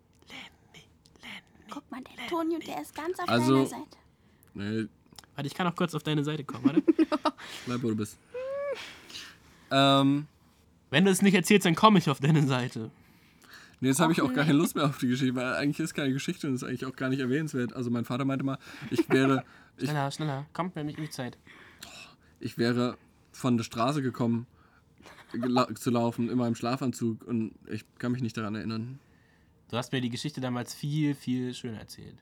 Guck 1.69 1.89
mal, 1.91 2.01
der 2.01 2.27
Tonio, 2.27 2.59
der 2.59 2.81
ist 2.81 2.95
ganz 2.95 3.19
auf 3.19 3.27
Also- 3.27 3.55
deiner 3.55 3.65
Seite. 3.67 3.97
Nee, 4.57 4.87
Warte, 5.35 5.47
ich 5.47 5.53
kann 5.53 5.67
auch 5.67 5.75
kurz 5.75 5.93
auf 5.93 6.01
deine 6.03 6.23
Seite 6.23 6.43
kommen, 6.43 6.65
warte. 6.65 6.81
bleib 7.67 7.83
wo 7.83 7.89
du 7.89 7.95
bist. 7.95 8.17
Ähm, 9.71 10.27
Wenn 10.89 11.05
du 11.05 11.11
es 11.11 11.21
nicht 11.21 11.33
erzählst, 11.35 11.65
dann 11.65 11.75
komme 11.75 11.99
ich 11.99 12.09
auf 12.09 12.19
deine 12.19 12.45
Seite. 12.47 12.89
nee, 13.79 13.89
jetzt 13.89 13.99
habe 13.99 14.11
ich 14.13 14.21
auch 14.21 14.33
gar 14.33 14.45
keine 14.45 14.57
Lust 14.57 14.75
mehr 14.75 14.85
auf 14.85 14.97
die 14.97 15.07
Geschichte, 15.07 15.35
weil 15.35 15.55
eigentlich 15.55 15.79
ist 15.79 15.93
keine 15.93 16.13
Geschichte 16.13 16.47
und 16.47 16.55
ist 16.55 16.63
eigentlich 16.63 16.85
auch 16.85 16.95
gar 16.95 17.09
nicht 17.09 17.19
erwähnenswert. 17.19 17.73
Also 17.73 17.89
mein 17.89 18.05
Vater 18.05 18.25
meinte 18.25 18.45
mal, 18.45 18.57
ich 18.89 19.07
wäre, 19.09 19.43
ich, 19.77 19.83
Schneller, 19.89 20.09
schneller. 20.11 20.45
Komm, 20.53 20.71
wir 20.73 20.79
haben 20.81 20.87
nicht 20.87 21.13
Zeit. 21.13 21.37
ich 22.39 22.57
wäre 22.57 22.97
von 23.31 23.57
der 23.57 23.63
Straße 23.63 24.01
gekommen 24.01 24.47
gela- 25.33 25.73
zu 25.75 25.91
laufen 25.91 26.29
in 26.29 26.37
meinem 26.37 26.55
Schlafanzug 26.55 27.23
und 27.27 27.53
ich 27.69 27.83
kann 27.99 28.11
mich 28.13 28.21
nicht 28.21 28.37
daran 28.37 28.55
erinnern. 28.55 28.99
Du 29.69 29.77
hast 29.77 29.91
mir 29.91 29.99
die 30.01 30.09
Geschichte 30.09 30.39
damals 30.41 30.73
viel, 30.73 31.13
viel 31.13 31.53
schöner 31.53 31.79
erzählt. 31.79 32.15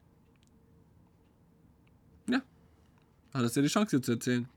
Hattest 3.35 3.57
ja 3.57 3.61
die 3.61 3.67
Chance, 3.67 3.97
dir 3.97 4.01
zu 4.01 4.13
erzählen. 4.13 4.47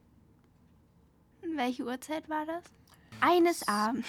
Welche 1.57 1.85
Uhrzeit 1.85 2.29
war 2.29 2.47
das? 2.47 2.63
Eines 3.21 3.67
Abends 3.67 4.09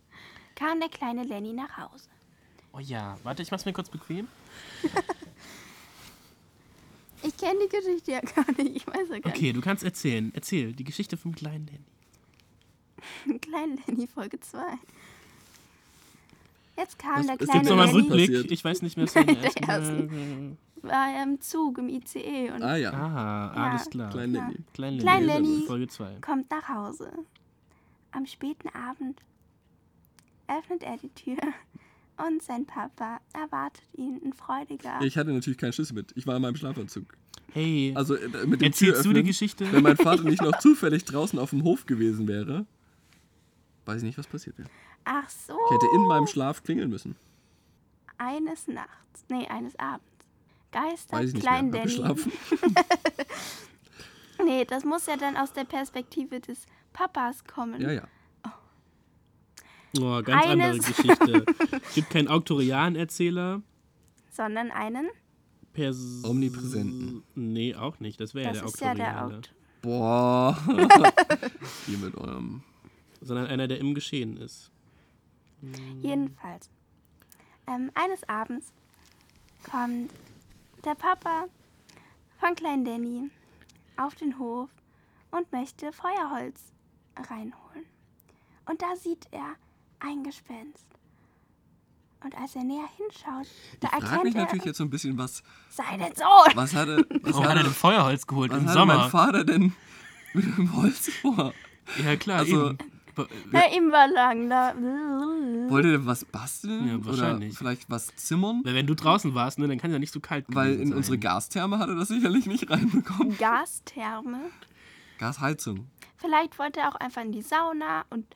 kam 0.54 0.78
der 0.78 0.90
kleine 0.90 1.24
Lenny 1.24 1.54
nach 1.54 1.78
Hause. 1.78 2.10
Oh 2.74 2.80
ja, 2.80 3.16
warte, 3.22 3.42
ich 3.42 3.50
mach's 3.50 3.64
mir 3.64 3.72
kurz 3.72 3.88
bequem. 3.88 4.28
Ich 7.22 7.36
kenne 7.36 7.58
die 7.62 7.68
Geschichte 7.68 8.12
ja 8.12 8.20
gar 8.20 8.50
nicht. 8.56 8.76
Ich 8.76 8.86
weiß 8.86 9.10
ja 9.10 9.18
gar 9.18 9.30
Okay, 9.30 9.52
du 9.52 9.60
kannst 9.60 9.84
erzählen. 9.84 10.32
Erzähl 10.34 10.72
die 10.72 10.84
Geschichte 10.84 11.18
vom 11.18 11.34
kleinen 11.34 11.66
Lenny. 11.66 11.84
nicht. 13.26 13.42
Kleinen 13.42 13.78
Lenny, 13.86 14.06
Folge 14.06 14.40
2. 14.40 14.58
Jetzt 16.80 16.98
kam 16.98 17.18
Was- 17.18 17.26
der 17.26 17.34
es 17.34 17.38
gibt 17.40 17.50
kleine 17.50 17.60
Gibt's 17.60 17.70
nochmal 17.70 17.88
einen 17.88 17.96
Rückblick? 17.96 18.50
Ich 18.50 18.64
weiß 18.64 18.82
nicht 18.82 18.96
mehr, 18.96 19.06
was 19.06 19.12
Der 19.12 19.68
ersten 19.68 20.58
war 20.82 21.22
im 21.22 21.40
Zug, 21.42 21.76
im 21.78 21.88
ICE 21.90 22.50
und 22.54 22.62
Ah 22.62 22.76
ja, 22.76 22.90
Ah, 22.92 23.52
Ja. 23.54 23.62
alles 23.70 23.90
klar. 23.90 24.10
klein. 24.10 24.32
Lenny. 24.32 24.54
Klein 24.72 24.94
Lenny. 24.94 25.02
Klein 25.02 25.26
Lenny. 25.26 25.64
Folge 25.66 25.88
2. 25.88 26.16
kommt 26.22 26.50
nach 26.50 26.68
Hause. 26.68 27.12
Am 28.12 28.24
späten 28.26 28.68
Abend 28.70 29.20
öffnet 30.48 30.82
er 30.82 30.96
die 30.96 31.10
Tür 31.10 31.36
und 32.26 32.42
sein 32.42 32.64
Papa 32.66 33.20
erwartet 33.34 33.84
ihn 33.94 34.16
in 34.18 34.32
freudiger. 34.32 35.00
Ich 35.02 35.16
hatte 35.18 35.32
natürlich 35.32 35.58
keinen 35.58 35.72
Schlüssel 35.74 35.94
mit. 35.94 36.12
Ich 36.16 36.26
war 36.26 36.36
in 36.36 36.42
meinem 36.42 36.56
Schlafanzug. 36.56 37.16
Hey, 37.52 37.92
Also 37.94 38.14
äh, 38.14 38.46
mit 38.46 38.60
dem 38.62 38.66
erzählst 38.68 39.04
du 39.04 39.12
die 39.12 39.22
Geschichte? 39.24 39.70
Wenn 39.72 39.82
mein 39.82 39.96
Vater 39.96 40.22
nicht 40.24 40.40
noch 40.42 40.58
zufällig 40.60 41.04
draußen 41.04 41.38
auf 41.38 41.50
dem 41.50 41.62
Hof 41.64 41.84
gewesen 41.84 42.26
wäre, 42.26 42.64
weiß 43.86 43.98
ich 43.98 44.04
nicht, 44.04 44.18
was 44.18 44.26
passiert 44.26 44.56
wäre. 44.58 44.68
Ach 45.04 45.28
so. 45.28 45.54
Ich 45.66 45.70
hätte 45.74 45.86
in 45.94 46.02
meinem 46.06 46.26
Schlaf 46.26 46.62
klingeln 46.62 46.90
müssen. 46.90 47.16
Eines 48.18 48.68
Nachts, 48.68 49.24
nee, 49.28 49.46
eines 49.48 49.78
Abends. 49.78 50.06
Geister 50.72 51.16
Weiß 51.16 51.28
ich 51.28 51.34
nicht 51.34 51.42
Klein 51.42 51.70
mehr. 51.70 51.84
Danny. 51.86 52.16
Nee, 54.44 54.64
das 54.64 54.84
muss 54.84 55.06
ja 55.06 55.16
dann 55.16 55.36
aus 55.36 55.52
der 55.52 55.64
Perspektive 55.64 56.40
des 56.40 56.64
Papas 56.92 57.44
kommen. 57.44 57.80
Ja, 57.80 57.92
ja. 57.92 58.08
Oh, 59.98 60.22
ganz 60.22 60.46
andere 60.46 60.70
Eines- 60.70 60.86
Geschichte. 60.86 61.44
Gibt 61.94 62.10
keinen 62.10 62.28
Auktorianerzähler. 62.28 63.60
Sondern 64.30 64.70
einen. 64.70 65.08
Pers 65.72 66.22
Omnipräsenten. 66.24 67.22
Nee, 67.34 67.74
auch 67.74 68.00
nicht. 68.00 68.20
Das 68.20 68.34
wäre 68.34 68.54
ja 68.54 68.60
Das 68.62 68.72
der 68.72 68.92
ist 68.92 68.98
ja. 68.98 69.26
Aukt. 69.26 69.54
Boah. 69.82 70.56
Hier 71.86 71.98
mit 71.98 72.14
eurem. 72.16 72.62
Sondern 73.20 73.46
einer, 73.46 73.68
der 73.68 73.78
im 73.78 73.94
Geschehen 73.94 74.36
ist. 74.36 74.70
Jedenfalls. 76.00 76.70
Ähm, 77.66 77.90
eines 77.94 78.28
Abends 78.28 78.72
kommt 79.70 80.10
der 80.84 80.94
Papa 80.94 81.46
von 82.38 82.54
Klein 82.54 82.84
Danny 82.84 83.30
auf 83.96 84.14
den 84.14 84.38
Hof 84.38 84.70
und 85.30 85.50
möchte 85.52 85.92
Feuerholz 85.92 86.72
reinholen. 87.16 87.84
Und 88.66 88.80
da 88.82 88.96
sieht 88.96 89.26
er 89.30 89.54
ein 90.00 90.22
Gespenst. 90.24 90.86
Und 92.22 92.36
als 92.36 92.54
er 92.54 92.64
näher 92.64 92.88
hinschaut, 92.98 93.46
da 93.80 93.88
Ich 93.88 93.94
erkennt 94.04 94.24
mich 94.24 94.34
er 94.34 94.42
natürlich 94.42 94.64
jetzt 94.66 94.76
so 94.78 94.84
ein 94.84 94.90
bisschen, 94.90 95.16
was, 95.16 95.42
seinen 95.70 96.14
Sohn. 96.14 96.52
was 96.54 96.74
hatte, 96.74 97.06
was 97.22 97.32
Warum 97.32 97.48
hat 97.48 97.56
er 97.56 97.62
denn 97.64 97.72
Feuerholz 97.72 98.26
geholt 98.26 98.50
was 98.52 98.58
im 98.58 98.68
hatte 98.68 98.78
mein 98.86 98.96
Sommer? 98.96 99.10
Vater 99.10 99.44
denn 99.44 99.74
mit 100.34 100.44
dem 100.44 100.76
Holz 100.76 101.10
vor? 101.22 101.54
Ja, 102.04 102.16
klar, 102.16 102.40
Also- 102.40 102.70
eben. 102.70 102.78
Ja, 103.52 103.62
ihm 103.76 103.90
war 103.92 104.08
lang 104.08 104.48
da. 104.48 104.74
Wollte 105.70 105.90
der 105.90 106.06
was 106.06 106.24
basteln? 106.24 106.88
Ja, 106.88 106.94
Oder 106.96 107.06
wahrscheinlich. 107.06 107.56
vielleicht 107.56 107.90
was 107.90 108.14
zimmern? 108.16 108.62
Weil 108.64 108.74
wenn 108.74 108.86
du 108.86 108.94
draußen 108.94 109.34
warst, 109.34 109.58
ne, 109.58 109.68
dann 109.68 109.78
kann 109.78 109.90
es 109.90 109.94
ja 109.94 109.98
nicht 109.98 110.12
so 110.12 110.20
kalt 110.20 110.44
Weil 110.48 110.74
in 110.80 110.88
sein. 110.88 110.96
unsere 110.96 111.18
Gastherme 111.18 111.78
hat 111.78 111.88
er 111.88 111.96
das 111.96 112.08
sicherlich 112.08 112.46
nicht 112.46 112.70
reinbekommen. 112.70 113.36
Gastherme. 113.38 114.40
Gasheizung. 115.18 115.86
Vielleicht 116.16 116.58
wollte 116.58 116.80
er 116.80 116.88
auch 116.90 116.96
einfach 116.96 117.22
in 117.22 117.32
die 117.32 117.42
Sauna 117.42 118.04
und 118.10 118.26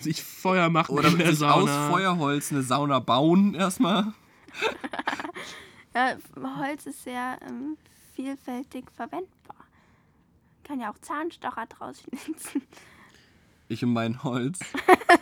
sich 0.00 0.22
Feuer 0.22 0.68
machen 0.68 0.96
Oder 0.96 1.08
in 1.08 1.18
der 1.18 1.34
sich 1.34 1.44
aus 1.44 1.68
Sauna. 1.68 1.88
Feuerholz 1.90 2.52
eine 2.52 2.62
Sauna 2.62 2.98
bauen 3.00 3.54
erstmal. 3.54 4.12
ja, 5.94 6.16
Holz 6.58 6.86
ist 6.86 7.02
sehr 7.04 7.38
ähm, 7.48 7.76
vielfältig 8.14 8.86
verwendbar. 8.94 9.56
Kann 10.64 10.80
ja 10.80 10.90
auch 10.92 10.98
Zahnstocher 10.98 11.66
draus 11.66 12.02
schnitzen. 12.02 12.62
Ich 13.68 13.84
und 13.84 13.92
mein 13.92 14.22
Holz. 14.24 14.60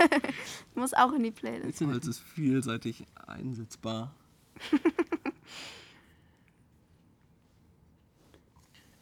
Muss 0.74 0.94
auch 0.94 1.12
in 1.12 1.24
die 1.24 1.30
Playlist. 1.32 1.80
Holz 1.80 2.06
ist 2.06 2.20
vielseitig 2.20 3.04
einsetzbar. 3.26 4.14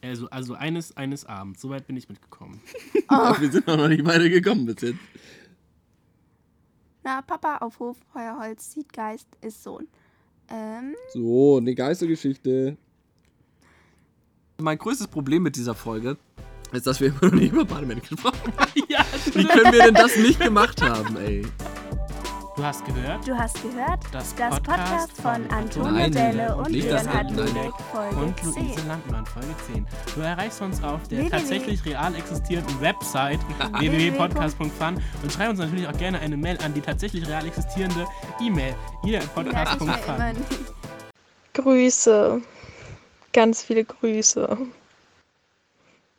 Also, 0.02 0.28
also 0.28 0.52
eines, 0.54 0.94
eines 0.98 1.24
Abends, 1.24 1.62
so 1.62 1.70
weit 1.70 1.86
bin 1.86 1.96
ich 1.96 2.10
mitgekommen. 2.10 2.60
Aber 3.08 3.40
wir 3.40 3.50
sind 3.50 3.66
noch 3.66 3.88
nicht 3.88 4.04
weiter 4.04 4.28
gekommen 4.28 4.66
bis 4.66 4.82
jetzt. 4.82 4.98
Na, 7.02 7.22
Papa 7.22 7.58
auf 7.58 7.78
Hof, 7.78 7.96
Feuerholz, 8.12 8.72
sieht 8.72 8.92
Geist, 8.92 9.26
ist 9.40 9.62
Sohn. 9.62 9.88
Ähm, 10.50 10.94
So, 11.14 11.56
eine 11.56 11.74
Geistergeschichte. 11.74 12.76
Mein 14.60 14.76
größtes 14.76 15.08
Problem 15.08 15.42
mit 15.42 15.56
dieser 15.56 15.74
Folge 15.74 16.18
ist, 16.74 16.86
dass 16.86 17.00
wir 17.00 17.08
immer 17.08 17.26
noch 17.26 17.32
nicht 17.32 17.52
über 17.52 17.64
Bademänner 17.64 18.00
gesprochen 18.00 18.52
haben. 18.56 18.70
ja, 18.88 19.04
Wie 19.32 19.44
können 19.44 19.72
wir 19.72 19.82
denn 19.82 19.94
das 19.94 20.16
nicht 20.16 20.40
gemacht 20.40 20.82
haben, 20.82 21.16
ey? 21.16 21.46
du 22.56 22.62
hast 22.62 22.84
gehört. 22.84 23.26
du 23.26 23.36
hast 23.36 23.60
gehört, 23.62 24.00
Das 24.12 24.34
das 24.34 24.60
Podcast 24.60 24.64
Podcast 24.64 25.22
von 25.22 25.50
Antonio 25.50 25.92
Nein, 25.92 26.12
Delle 26.12 26.56
und 26.56 26.70
Leonhard. 26.70 27.30
Ludwig, 27.32 27.72
Folge 27.92 28.16
Und 28.16 28.42
Luise 28.42 28.74
10. 28.76 28.88
Landmann, 28.88 29.26
Folge 29.26 29.54
10. 29.72 29.86
Du 30.14 30.20
erreichst 30.20 30.62
uns 30.62 30.82
auf 30.82 31.06
der 31.08 31.18
www. 31.20 31.30
tatsächlich 31.30 31.84
real 31.84 32.14
existierenden 32.14 32.80
Website 32.80 33.40
www.podcast.fun 33.78 35.02
und 35.22 35.32
schreib 35.32 35.50
uns 35.50 35.58
natürlich 35.58 35.88
auch 35.88 35.96
gerne 35.98 36.20
eine 36.20 36.36
Mail 36.36 36.58
an 36.64 36.74
die 36.74 36.80
tatsächlich 36.80 37.26
real 37.26 37.46
existierende 37.46 38.06
E-Mail 38.40 38.74
podcast.fun. 39.34 40.36
Grüße. 41.54 42.40
Ganz 43.32 43.62
viele 43.62 43.84
Grüße. 43.84 44.56